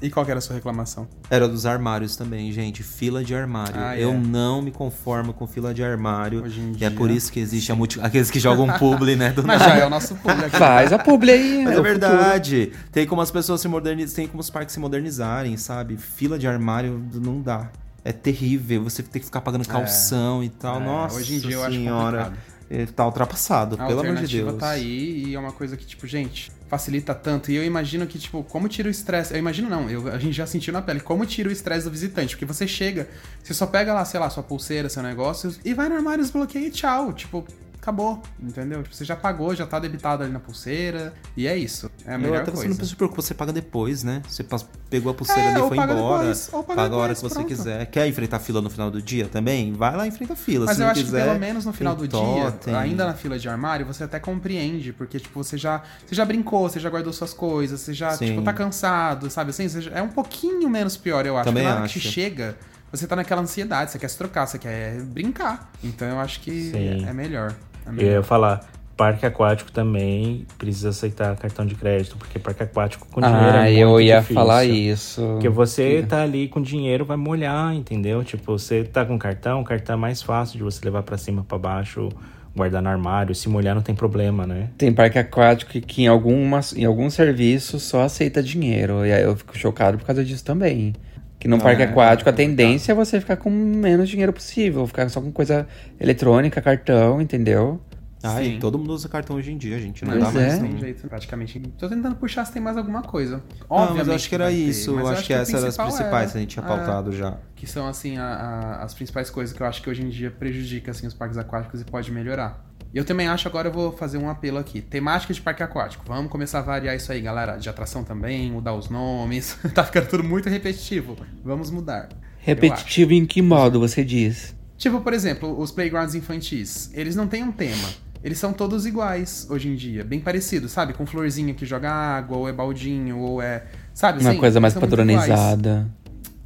E 0.00 0.10
qual 0.10 0.24
que 0.24 0.30
era 0.30 0.38
a 0.38 0.40
sua 0.40 0.54
reclamação? 0.56 1.06
Era 1.30 1.48
dos 1.48 1.64
armários 1.66 2.16
também, 2.16 2.50
gente. 2.52 2.82
Fila 2.82 3.22
de 3.24 3.34
armário. 3.34 3.74
Ah, 3.76 3.96
eu 3.96 4.10
é. 4.10 4.16
não 4.16 4.60
me 4.60 4.70
conformo 4.70 5.32
com 5.32 5.46
fila 5.46 5.72
de 5.72 5.82
armário. 5.82 6.42
Hoje 6.42 6.60
em 6.60 6.72
E 6.72 6.84
é 6.84 6.88
dia. 6.88 6.90
por 6.90 7.10
isso 7.10 7.30
que 7.32 7.40
existe 7.40 7.70
a 7.72 7.74
multi... 7.74 8.00
aqueles 8.00 8.30
que 8.30 8.40
jogam 8.40 8.66
publi, 8.78 9.16
né? 9.16 9.30
Do 9.30 9.42
Mas 9.46 9.60
nada. 9.60 9.74
já 9.74 9.78
é 9.80 9.86
o 9.86 9.90
nosso 9.90 10.14
público 10.16 10.46
aqui. 10.46 10.56
Faz 10.56 10.92
a 10.92 10.98
publi 10.98 11.30
aí. 11.30 11.64
Mas 11.64 11.76
é 11.76 11.78
é 11.78 11.82
verdade. 11.82 12.72
Tem 12.90 13.06
como 13.06 13.20
as 13.20 13.30
pessoas 13.30 13.60
se 13.60 13.68
modernizarem, 13.68 14.14
tem 14.14 14.28
como 14.28 14.40
os 14.40 14.50
parques 14.50 14.72
se 14.74 14.80
modernizarem, 14.80 15.56
sabe? 15.56 15.96
Fila 15.96 16.38
de 16.38 16.46
armário 16.46 17.02
não 17.14 17.40
dá. 17.40 17.70
É 18.04 18.10
terrível, 18.12 18.82
você 18.82 19.00
tem 19.02 19.20
que 19.20 19.26
ficar 19.26 19.40
pagando 19.42 19.66
calção 19.66 20.42
e 20.42 20.48
tal. 20.48 20.80
É, 20.80 20.84
Nossa 20.84 21.16
hoje 21.16 21.36
em 21.36 21.38
dia 21.38 21.54
eu 21.54 21.62
acho 21.62 21.72
senhora. 21.76 22.24
complicado. 22.24 22.51
É, 22.74 22.86
tá 22.86 23.04
ultrapassado, 23.04 23.74
A 23.74 23.86
pelo 23.86 24.00
amor 24.00 24.02
de 24.02 24.08
alternativa 24.08 24.48
Deus. 24.48 24.58
tá 24.60 24.70
aí 24.70 25.24
e 25.26 25.34
é 25.34 25.38
uma 25.38 25.52
coisa 25.52 25.76
que, 25.76 25.84
tipo, 25.84 26.06
gente, 26.06 26.50
facilita 26.68 27.14
tanto. 27.14 27.52
E 27.52 27.54
eu 27.54 27.62
imagino 27.62 28.06
que, 28.06 28.18
tipo, 28.18 28.42
como 28.44 28.66
tira 28.66 28.88
o 28.88 28.90
estresse. 28.90 29.34
Eu 29.34 29.38
imagino 29.38 29.68
não, 29.68 29.90
eu, 29.90 30.08
a 30.08 30.18
gente 30.18 30.32
já 30.32 30.46
sentiu 30.46 30.72
na 30.72 30.80
pele. 30.80 31.00
Como 31.00 31.26
tira 31.26 31.50
o 31.50 31.52
estresse 31.52 31.84
do 31.84 31.90
visitante? 31.90 32.34
Porque 32.34 32.46
você 32.46 32.66
chega, 32.66 33.10
você 33.42 33.52
só 33.52 33.66
pega 33.66 33.92
lá, 33.92 34.02
sei 34.06 34.18
lá, 34.18 34.30
sua 34.30 34.42
pulseira, 34.42 34.88
seu 34.88 35.02
negócio, 35.02 35.54
e 35.62 35.74
vai 35.74 35.90
no 35.90 35.96
armário, 35.96 36.24
desbloqueia 36.24 36.66
e 36.66 36.70
tchau. 36.70 37.12
Tipo, 37.12 37.46
acabou, 37.82 38.22
entendeu? 38.40 38.80
Tipo, 38.84 38.94
você 38.94 39.04
já 39.04 39.16
pagou, 39.16 39.52
já 39.56 39.66
tá 39.66 39.80
debitado 39.80 40.22
ali 40.22 40.32
na 40.32 40.38
pulseira. 40.38 41.12
E 41.36 41.48
é 41.48 41.56
isso. 41.56 41.90
É 42.06 42.12
a 42.12 42.14
Eu 42.14 42.18
melhor 42.20 42.42
até 42.42 42.52
você 42.52 42.66
coisa. 42.66 42.78
não 42.80 42.86
se 42.88 42.94
preocupa, 42.94 43.20
você 43.20 43.34
paga 43.34 43.52
depois, 43.52 44.04
né? 44.04 44.22
Você 44.28 44.46
pegou 44.88 45.10
a 45.10 45.14
pulseira 45.14 45.42
É, 45.42 45.48
ali 45.54 45.60
e 45.64 45.68
foi 45.68 45.76
paga 45.76 45.92
embora. 45.92 46.18
depois, 46.20 46.48
ou 46.52 46.62
paga 46.62 46.80
a 46.82 46.84
hora 46.96 47.12
depois, 47.12 47.18
que 47.18 47.22
você 47.28 47.34
pronto. 47.34 47.48
quiser. 47.48 47.86
Quer 47.86 48.06
enfrentar 48.06 48.36
a 48.36 48.40
fila 48.40 48.60
no 48.62 48.70
final 48.70 48.88
do 48.88 49.02
dia 49.02 49.26
também? 49.26 49.72
Vai 49.72 49.96
lá 49.96 50.06
e 50.06 50.10
enfrenta 50.10 50.34
a 50.34 50.36
fila. 50.36 50.66
Mas 50.66 50.76
se 50.76 50.80
eu 50.82 50.84
não 50.84 50.92
acho 50.92 51.02
quiser, 51.02 51.22
que 51.22 51.26
pelo 51.28 51.40
menos 51.40 51.64
no 51.64 51.72
final 51.72 51.96
do 51.96 52.06
dia, 52.06 52.78
ainda 52.78 53.04
na 53.04 53.14
fila 53.14 53.36
de 53.36 53.48
armário, 53.48 53.84
você 53.84 54.04
até 54.04 54.20
compreende, 54.20 54.92
porque, 54.92 55.18
tipo, 55.18 55.42
você 55.42 55.58
já, 55.58 55.82
você 56.06 56.14
já 56.14 56.24
brincou, 56.24 56.68
você 56.68 56.78
já 56.78 56.88
guardou 56.88 57.12
suas 57.12 57.34
coisas, 57.34 57.80
você 57.80 57.92
já, 57.92 58.12
Sim. 58.12 58.26
tipo, 58.26 58.42
tá 58.42 58.52
cansado, 58.52 59.28
sabe 59.28 59.50
assim? 59.50 59.68
Você 59.68 59.80
já- 59.82 59.90
é 59.90 60.02
um 60.02 60.08
pouquinho 60.08 60.70
menos 60.70 60.96
pior, 60.96 61.26
eu 61.26 61.36
acho. 61.36 61.46
Também 61.46 61.64
na 61.64 61.74
hora 61.74 61.84
acho. 61.84 61.94
que 61.94 62.00
chega, 62.00 62.56
você 62.92 63.08
tá 63.08 63.16
naquela 63.16 63.42
ansiedade, 63.42 63.90
você 63.90 63.98
quer 63.98 64.08
se 64.08 64.16
trocar, 64.16 64.46
você 64.46 64.56
quer 64.58 65.00
brincar. 65.02 65.68
Então 65.82 66.06
eu 66.06 66.20
acho 66.20 66.40
que 66.40 66.70
Sim. 66.70 67.04
é 67.08 67.12
melhor. 67.12 67.52
É 67.86 68.02
Eu 68.02 68.06
ia 68.12 68.22
falar, 68.22 68.60
parque 68.96 69.26
aquático 69.26 69.72
também 69.72 70.46
precisa 70.58 70.90
aceitar 70.90 71.34
cartão 71.36 71.66
de 71.66 71.74
crédito, 71.74 72.16
porque 72.16 72.38
parque 72.38 72.62
aquático 72.62 73.06
com 73.10 73.20
dinheiro 73.20 73.56
Ah, 73.56 73.68
é 73.68 73.72
muito 73.72 73.80
eu 73.80 74.00
ia 74.00 74.16
difícil. 74.20 74.34
falar 74.34 74.64
isso. 74.64 75.22
Porque 75.32 75.48
você 75.48 76.04
tá 76.08 76.22
ali 76.22 76.48
com 76.48 76.60
dinheiro, 76.62 77.04
vai 77.04 77.16
molhar, 77.16 77.74
entendeu? 77.74 78.22
Tipo, 78.22 78.58
você 78.58 78.84
tá 78.84 79.04
com 79.04 79.18
cartão, 79.18 79.60
o 79.60 79.64
cartão 79.64 79.94
é 79.94 79.98
mais 79.98 80.22
fácil 80.22 80.58
de 80.58 80.62
você 80.64 80.84
levar 80.84 81.02
pra 81.02 81.16
cima, 81.18 81.42
pra 81.42 81.58
baixo, 81.58 82.08
guardar 82.54 82.82
no 82.82 82.88
armário. 82.90 83.34
Se 83.34 83.48
molhar 83.48 83.74
não 83.74 83.82
tem 83.82 83.94
problema, 83.94 84.46
né? 84.46 84.68
Tem 84.78 84.92
parque 84.92 85.18
aquático 85.18 85.72
que 85.80 86.02
em, 86.02 86.06
algumas, 86.06 86.72
em 86.76 86.84
algum 86.84 87.08
serviço 87.10 87.80
só 87.80 88.02
aceita 88.02 88.42
dinheiro. 88.42 89.04
E 89.06 89.12
aí 89.12 89.22
eu 89.22 89.34
fico 89.36 89.56
chocado 89.56 89.98
por 89.98 90.04
causa 90.06 90.22
disso 90.24 90.44
também. 90.44 90.94
Que 91.42 91.48
no 91.48 91.58
parque 91.58 91.82
é, 91.82 91.86
aquático 91.86 92.30
a 92.30 92.32
é 92.32 92.36
tendência 92.36 92.92
é 92.92 92.94
você 92.94 93.18
ficar 93.20 93.36
com 93.36 93.50
menos 93.50 94.08
dinheiro 94.08 94.32
possível. 94.32 94.86
Ficar 94.86 95.08
só 95.08 95.20
com 95.20 95.32
coisa 95.32 95.66
eletrônica, 95.98 96.62
cartão, 96.62 97.20
entendeu? 97.20 97.80
Ai, 98.22 98.44
Sim. 98.44 98.58
todo 98.60 98.78
mundo 98.78 98.92
usa 98.92 99.08
cartão 99.08 99.34
hoje 99.34 99.50
em 99.50 99.58
dia, 99.58 99.76
gente. 99.80 100.04
Não 100.04 100.12
Pois 100.12 100.24
dá 100.24 100.30
mais. 100.30 100.54
é. 100.54 100.56
Não 100.60 100.68
tem 100.68 100.78
jeito, 100.78 101.08
praticamente. 101.08 101.58
Tô 101.76 101.88
tentando 101.88 102.14
puxar 102.14 102.44
se 102.44 102.52
tem 102.52 102.62
mais 102.62 102.76
alguma 102.76 103.02
coisa. 103.02 103.38
Não, 103.38 103.66
Obviamente 103.68 103.98
mas 103.98 104.06
eu 104.06 104.14
acho 104.14 104.28
que 104.28 104.34
era 104.36 104.46
ter, 104.46 104.52
isso. 104.52 104.94
mas 104.94 105.04
eu 105.04 105.10
acho 105.10 105.24
que 105.26 105.32
o 105.32 105.36
essas 105.36 105.54
eram 105.54 105.66
as 105.68 105.76
principais 105.76 106.12
era- 106.22 106.30
que 106.30 106.36
a 106.36 106.40
gente 106.42 106.50
tinha 106.50 106.64
é, 106.64 106.68
pautado 106.68 107.10
já. 107.10 107.36
que 107.56 107.66
são 107.66 107.88
assim 107.88 108.18
a- 108.18 108.24
a- 108.24 108.84
as 108.84 108.94
principais 108.94 109.28
coisas 109.28 109.52
que 109.56 109.60
eu 109.60 109.66
acho 109.66 109.82
que 109.82 109.90
hoje 109.90 110.02
em 110.02 110.08
dia 110.08 110.30
prejudica 110.30 110.92
assim 110.92 111.08
os 111.08 111.14
parques 111.14 111.36
aquáticos 111.36 111.80
e 111.80 111.84
pode 111.84 112.12
melhorar. 112.12 112.64
E 112.92 112.98
eu 112.98 113.04
também 113.04 113.26
acho, 113.26 113.48
agora 113.48 113.68
eu 113.68 113.72
vou 113.72 113.92
fazer 113.92 114.18
um 114.18 114.28
apelo 114.28 114.58
aqui. 114.58 114.82
Temática 114.82 115.32
de 115.32 115.40
parque 115.40 115.62
aquático. 115.62 116.04
Vamos 116.06 116.30
começar 116.30 116.58
a 116.58 116.62
variar 116.62 116.94
isso 116.94 117.10
aí, 117.10 117.22
galera. 117.22 117.56
De 117.56 117.68
atração 117.68 118.04
também, 118.04 118.50
mudar 118.50 118.74
os 118.74 118.90
nomes. 118.90 119.56
tá 119.74 119.82
ficando 119.82 120.08
tudo 120.08 120.22
muito 120.22 120.48
repetitivo. 120.48 121.16
Vamos 121.42 121.70
mudar. 121.70 122.10
Repetitivo 122.38 123.12
em 123.12 123.24
que 123.24 123.40
modo 123.40 123.80
você 123.80 124.04
diz? 124.04 124.54
Tipo, 124.76 125.00
por 125.00 125.14
exemplo, 125.14 125.58
os 125.58 125.70
playgrounds 125.70 126.14
infantis. 126.14 126.90
Eles 126.92 127.16
não 127.16 127.26
têm 127.26 127.42
um 127.42 127.52
tema. 127.52 127.88
Eles 128.22 128.38
são 128.38 128.52
todos 128.52 128.84
iguais 128.84 129.46
hoje 129.48 129.68
em 129.68 129.74
dia. 129.74 130.04
Bem 130.04 130.20
parecidos, 130.20 130.70
sabe? 130.70 130.92
Com 130.92 131.06
florzinha 131.06 131.54
que 131.54 131.64
joga 131.64 131.90
água, 131.90 132.36
ou 132.36 132.48
é 132.48 132.52
baldinho, 132.52 133.18
ou 133.18 133.40
é. 133.40 133.64
Sabe? 133.94 134.20
Uma 134.20 134.30
assim, 134.30 134.38
coisa 134.38 134.60
mais 134.60 134.74
padronizada. 134.74 135.90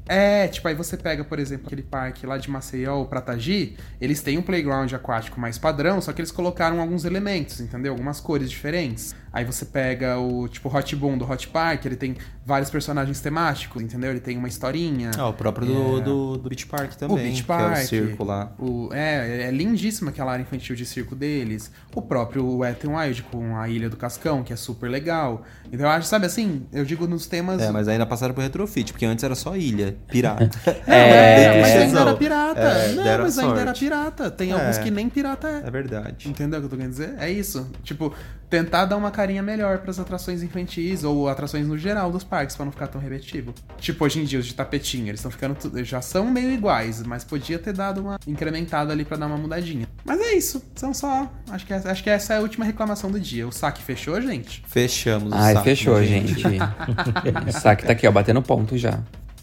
É, 0.08 0.46
tipo, 0.48 0.66
aí 0.68 0.74
você 0.74 0.96
pega, 0.96 1.24
por 1.24 1.38
exemplo, 1.38 1.66
aquele 1.66 1.82
parque 1.82 2.26
lá 2.26 2.38
de 2.38 2.48
Maceió, 2.48 3.00
o 3.02 3.06
Pratagi, 3.06 3.76
eles 4.00 4.22
têm 4.22 4.38
um 4.38 4.42
playground 4.42 4.92
aquático 4.92 5.40
mais 5.40 5.58
padrão, 5.58 6.00
só 6.00 6.12
que 6.12 6.20
eles 6.20 6.30
colocaram 6.30 6.80
alguns 6.80 7.04
elementos, 7.04 7.60
entendeu? 7.60 7.92
Algumas 7.92 8.20
cores 8.20 8.50
diferentes. 8.50 9.14
Aí 9.32 9.44
você 9.44 9.66
pega 9.66 10.18
o, 10.18 10.48
tipo, 10.48 10.74
Hot 10.74 10.96
Boom 10.96 11.18
do 11.18 11.30
Hot 11.30 11.48
Park, 11.48 11.84
ele 11.84 11.96
tem 11.96 12.16
vários 12.44 12.70
personagens 12.70 13.20
temáticos, 13.20 13.82
entendeu? 13.82 14.10
Ele 14.10 14.20
tem 14.20 14.38
uma 14.38 14.48
historinha. 14.48 15.10
Ah, 15.18 15.28
o 15.28 15.32
próprio 15.34 15.66
do, 15.66 15.98
É. 15.98 16.00
do, 16.02 16.36
do 16.38 16.48
Beach 16.48 16.66
Park 16.66 16.92
também. 16.94 17.16
O 17.16 17.20
Beach 17.20 17.42
Que 17.42 17.52
é 17.52 17.54
Park. 17.54 17.84
o 17.84 17.86
circo 17.86 18.24
lá. 18.24 18.52
O, 18.58 18.88
é, 18.92 19.42
é 19.48 19.50
lindíssima 19.50 20.10
aquela 20.10 20.32
área 20.32 20.42
infantil 20.42 20.74
de 20.74 20.86
circo 20.86 21.14
deles. 21.14 21.70
O 21.94 22.00
próprio 22.00 22.58
Wet 22.58 22.86
n 22.86 22.94
Wild 22.96 23.24
com 23.24 23.56
a 23.56 23.68
Ilha 23.68 23.90
do 23.90 23.96
Cascão, 23.96 24.42
que 24.42 24.52
é 24.52 24.56
super 24.56 24.88
legal. 24.88 25.42
Então 25.70 25.80
eu 25.86 25.90
acho, 25.90 26.06
sabe 26.06 26.24
assim, 26.24 26.64
eu 26.72 26.84
digo 26.84 27.06
nos 27.06 27.26
temas... 27.26 27.60
É, 27.60 27.70
mas 27.70 27.88
ainda 27.88 28.06
passaram 28.06 28.32
pro 28.32 28.42
retrofit, 28.42 28.92
porque 28.92 29.04
antes 29.04 29.22
era 29.22 29.34
só 29.34 29.54
ilha, 29.56 29.95
pirata. 30.08 30.50
É, 30.86 31.60
mas 31.60 31.70
ainda 31.76 32.00
era 32.00 32.14
pirata. 32.16 32.60
É, 32.60 32.92
não, 32.92 33.18
mas 33.24 33.38
ainda 33.38 33.60
era 33.60 33.72
pirata. 33.72 34.30
Tem 34.30 34.50
É. 34.50 34.52
alguns 34.54 34.78
que 34.78 34.90
nem 34.90 35.08
pirata 35.08 35.48
é. 35.48 35.66
É 35.66 35.70
verdade. 35.70 36.28
Entendeu 36.28 36.58
o 36.58 36.62
que 36.62 36.66
eu 36.66 36.70
tô 36.70 36.76
querendo 36.76 36.92
dizer? 36.92 37.14
É 37.18 37.30
isso. 37.30 37.70
Tipo, 37.82 38.14
tentar 38.48 38.84
dar 38.84 38.96
uma 38.96 39.10
carinha 39.10 39.42
melhor 39.42 39.78
pras 39.78 39.98
atrações 39.98 40.42
infantis 40.42 41.02
ou 41.04 41.28
atrações 41.28 41.66
no 41.66 41.76
geral 41.76 42.10
dos 42.12 42.22
parques 42.24 42.54
pra 42.56 42.64
não 42.64 42.72
ficar 42.72 42.86
tão 42.86 43.00
repetitivo. 43.00 43.52
Tipo, 43.78 44.04
hoje 44.04 44.20
em 44.20 44.24
dia, 44.24 44.38
os 44.38 44.46
de 44.46 44.54
tapetinho, 44.54 45.08
eles 45.08 45.18
estão 45.20 45.30
ficando. 45.30 45.56
Já 45.84 46.00
são 46.00 46.26
meio 46.30 46.50
iguais, 46.52 47.02
mas 47.02 47.24
podia 47.24 47.58
ter 47.58 47.72
dado 47.72 48.00
uma 48.00 48.18
incrementada 48.26 48.92
ali 48.92 49.04
pra 49.04 49.16
dar 49.16 49.26
uma 49.26 49.36
mudadinha. 49.36 49.86
Mas 50.04 50.20
é 50.20 50.34
isso. 50.34 50.62
São 50.76 50.94
só. 50.94 51.30
Acho 51.50 51.66
que, 51.66 51.72
essa- 51.72 51.90
acho 51.90 52.02
que 52.02 52.10
essa 52.10 52.34
é 52.34 52.36
a 52.38 52.40
última 52.40 52.64
reclamação 52.64 53.10
do 53.10 53.18
dia. 53.18 53.46
O 53.46 53.52
saque 53.52 53.82
fechou, 53.82 54.20
gente? 54.20 54.62
Fechamos 54.66 55.32
o 55.32 55.34
Ai, 55.36 55.54
saco, 55.54 55.64
fechou, 55.64 55.98
né, 55.98 56.06
gente. 56.06 56.42
o 57.48 57.52
saque 57.52 57.84
tá 57.84 57.92
aqui, 57.92 58.06
ó, 58.06 58.12
batendo 58.12 58.40
ponto 58.42 58.76
já. 58.78 58.98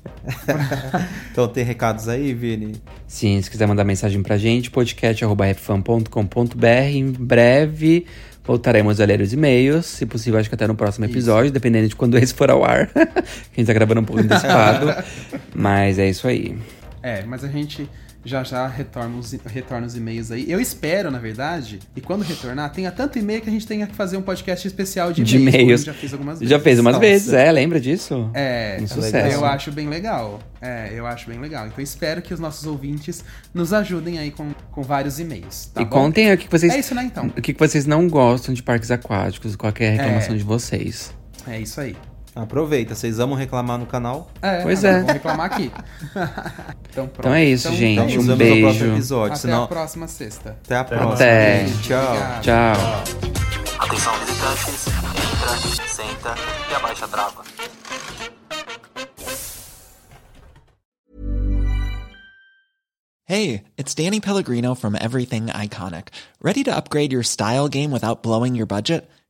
Então 1.31 1.47
tem 1.47 1.63
recados 1.63 2.07
aí, 2.07 2.33
Vini? 2.33 2.75
Sim, 3.07 3.41
se 3.41 3.49
quiser 3.49 3.67
mandar 3.67 3.83
mensagem 3.83 4.21
pra 4.21 4.37
gente, 4.37 4.69
podcast.fm.com.br. 4.69 6.67
Em 6.91 7.11
breve 7.11 8.05
voltaremos 8.43 8.99
a 8.99 9.05
ler 9.05 9.21
os 9.21 9.33
e-mails. 9.33 9.85
Se 9.85 10.05
possível, 10.05 10.39
acho 10.39 10.49
que 10.49 10.55
até 10.55 10.67
no 10.67 10.75
próximo 10.75 11.05
episódio, 11.05 11.51
dependendo 11.51 11.87
de 11.87 11.95
quando 11.95 12.17
esse 12.17 12.33
for 12.33 12.51
ao 12.51 12.63
ar. 12.63 12.89
a 12.95 13.23
gente 13.55 13.65
tá 13.65 13.73
gravando 13.73 14.01
um 14.01 14.05
pouco 14.05 14.21
antecipado. 14.21 14.93
Mas 15.55 15.97
é 15.97 16.09
isso 16.09 16.27
aí. 16.27 16.57
É, 17.01 17.23
mas 17.25 17.43
a 17.43 17.49
gente 17.49 17.89
já 18.25 18.43
já 18.43 18.67
retorna 18.67 19.17
os, 19.17 19.31
retorna 19.45 19.85
os 19.87 19.95
e-mails 19.97 20.31
aí. 20.31 20.49
Eu 20.49 20.59
espero, 20.59 21.11
na 21.11 21.19
verdade, 21.19 21.79
e 21.95 22.01
quando 22.01 22.21
retornar, 22.23 22.71
tenha 22.71 22.91
tanto 22.91 23.19
e-mail 23.19 23.41
que 23.41 23.49
a 23.49 23.51
gente 23.51 23.67
tenha 23.67 23.85
que 23.85 23.93
fazer 23.95 24.15
um 24.17 24.21
podcast 24.21 24.65
especial 24.67 25.11
de 25.11 25.23
De 25.23 25.35
e-mails. 25.37 25.55
e-mails. 25.61 25.83
Já 25.83 25.93
fez 25.93 26.13
algumas 26.13 26.39
vezes. 26.39 26.49
Já 26.49 26.59
fez 26.59 26.79
umas 26.79 26.93
Nossa. 26.95 27.05
vezes, 27.05 27.33
é, 27.33 27.51
lembra 27.51 27.79
disso? 27.79 28.29
É, 28.33 28.77
Um 28.81 28.87
sucesso. 28.87 29.35
eu 29.35 29.45
acho 29.45 29.71
bem 29.71 29.87
legal. 29.89 30.39
É, 30.61 30.91
eu 30.95 31.05
acho 31.05 31.27
bem 31.29 31.39
legal. 31.39 31.67
Então 31.67 31.83
espero 31.83 32.21
que 32.21 32.33
os 32.33 32.39
nossos 32.39 32.65
ouvintes 32.65 33.23
nos 33.53 33.73
ajudem 33.73 34.17
aí 34.19 34.31
com, 34.31 34.51
com 34.71 34.81
vários 34.81 35.19
e-mails. 35.19 35.65
Tá 35.73 35.81
e 35.81 35.85
bom? 35.85 35.91
contem 35.91 36.31
o 36.31 36.37
que 36.37 36.47
vocês. 36.49 36.73
É 36.73 36.79
isso, 36.79 36.95
né, 36.95 37.03
então? 37.03 37.27
O 37.37 37.41
que 37.41 37.53
vocês 37.53 37.85
não 37.85 38.07
gostam 38.07 38.53
de 38.53 38.63
parques 38.63 38.89
aquáticos, 38.89 39.55
qual 39.57 39.73
que 39.73 39.83
é 39.83 39.89
a 39.89 39.91
reclamação 39.91 40.35
É. 40.35 40.37
de 40.37 40.43
vocês. 40.43 41.13
É 41.45 41.59
isso 41.59 41.81
aí. 41.81 41.95
Aproveita, 42.35 42.95
vocês 42.95 43.19
amam 43.19 43.37
reclamar 43.37 43.77
no 43.77 43.85
canal? 43.85 44.27
É, 44.41 44.61
Pois 44.63 44.83
é. 44.83 44.93
Vamos 44.99 45.13
reclamar 45.13 45.45
aqui. 45.45 45.71
então, 46.89 47.07
pronto. 47.07 47.19
Então 47.19 47.33
é 47.33 47.45
isso, 47.45 47.69
gente. 47.75 47.93
Então 47.93 48.05
Um 48.05 48.07
nos 48.07 48.25
vemos 48.25 48.27
no 48.27 48.35
beijo. 48.37 48.61
próximo 48.61 48.93
episódio. 48.93 49.31
Até 49.33 49.41
senão... 49.41 49.63
a 49.63 49.67
próxima 49.67 50.07
sexta. 50.07 50.57
Até 50.65 50.75
a 50.77 50.83
próxima. 50.83 51.13
Até. 51.13 51.65
Tchau. 51.83 52.15
Tchau. 52.41 52.73
Atenção 53.79 54.13
visitantes, 54.19 54.87
entra, 54.87 55.87
senta 55.87 56.35
e 56.71 56.75
abaixa 56.75 57.05
a 57.05 57.07
trava. 57.07 57.43
Hey, 63.25 63.63
it's 63.77 63.95
Danny 63.95 64.19
Pellegrino 64.19 64.75
from 64.75 64.95
Everything 64.95 65.47
Iconic. 65.47 66.09
Ready 66.41 66.63
to 66.63 66.75
upgrade 66.75 67.13
your 67.13 67.23
style 67.23 67.69
game 67.69 67.89
without 67.91 68.21
blowing 68.21 68.53
your 68.53 68.65
budget? 68.65 69.09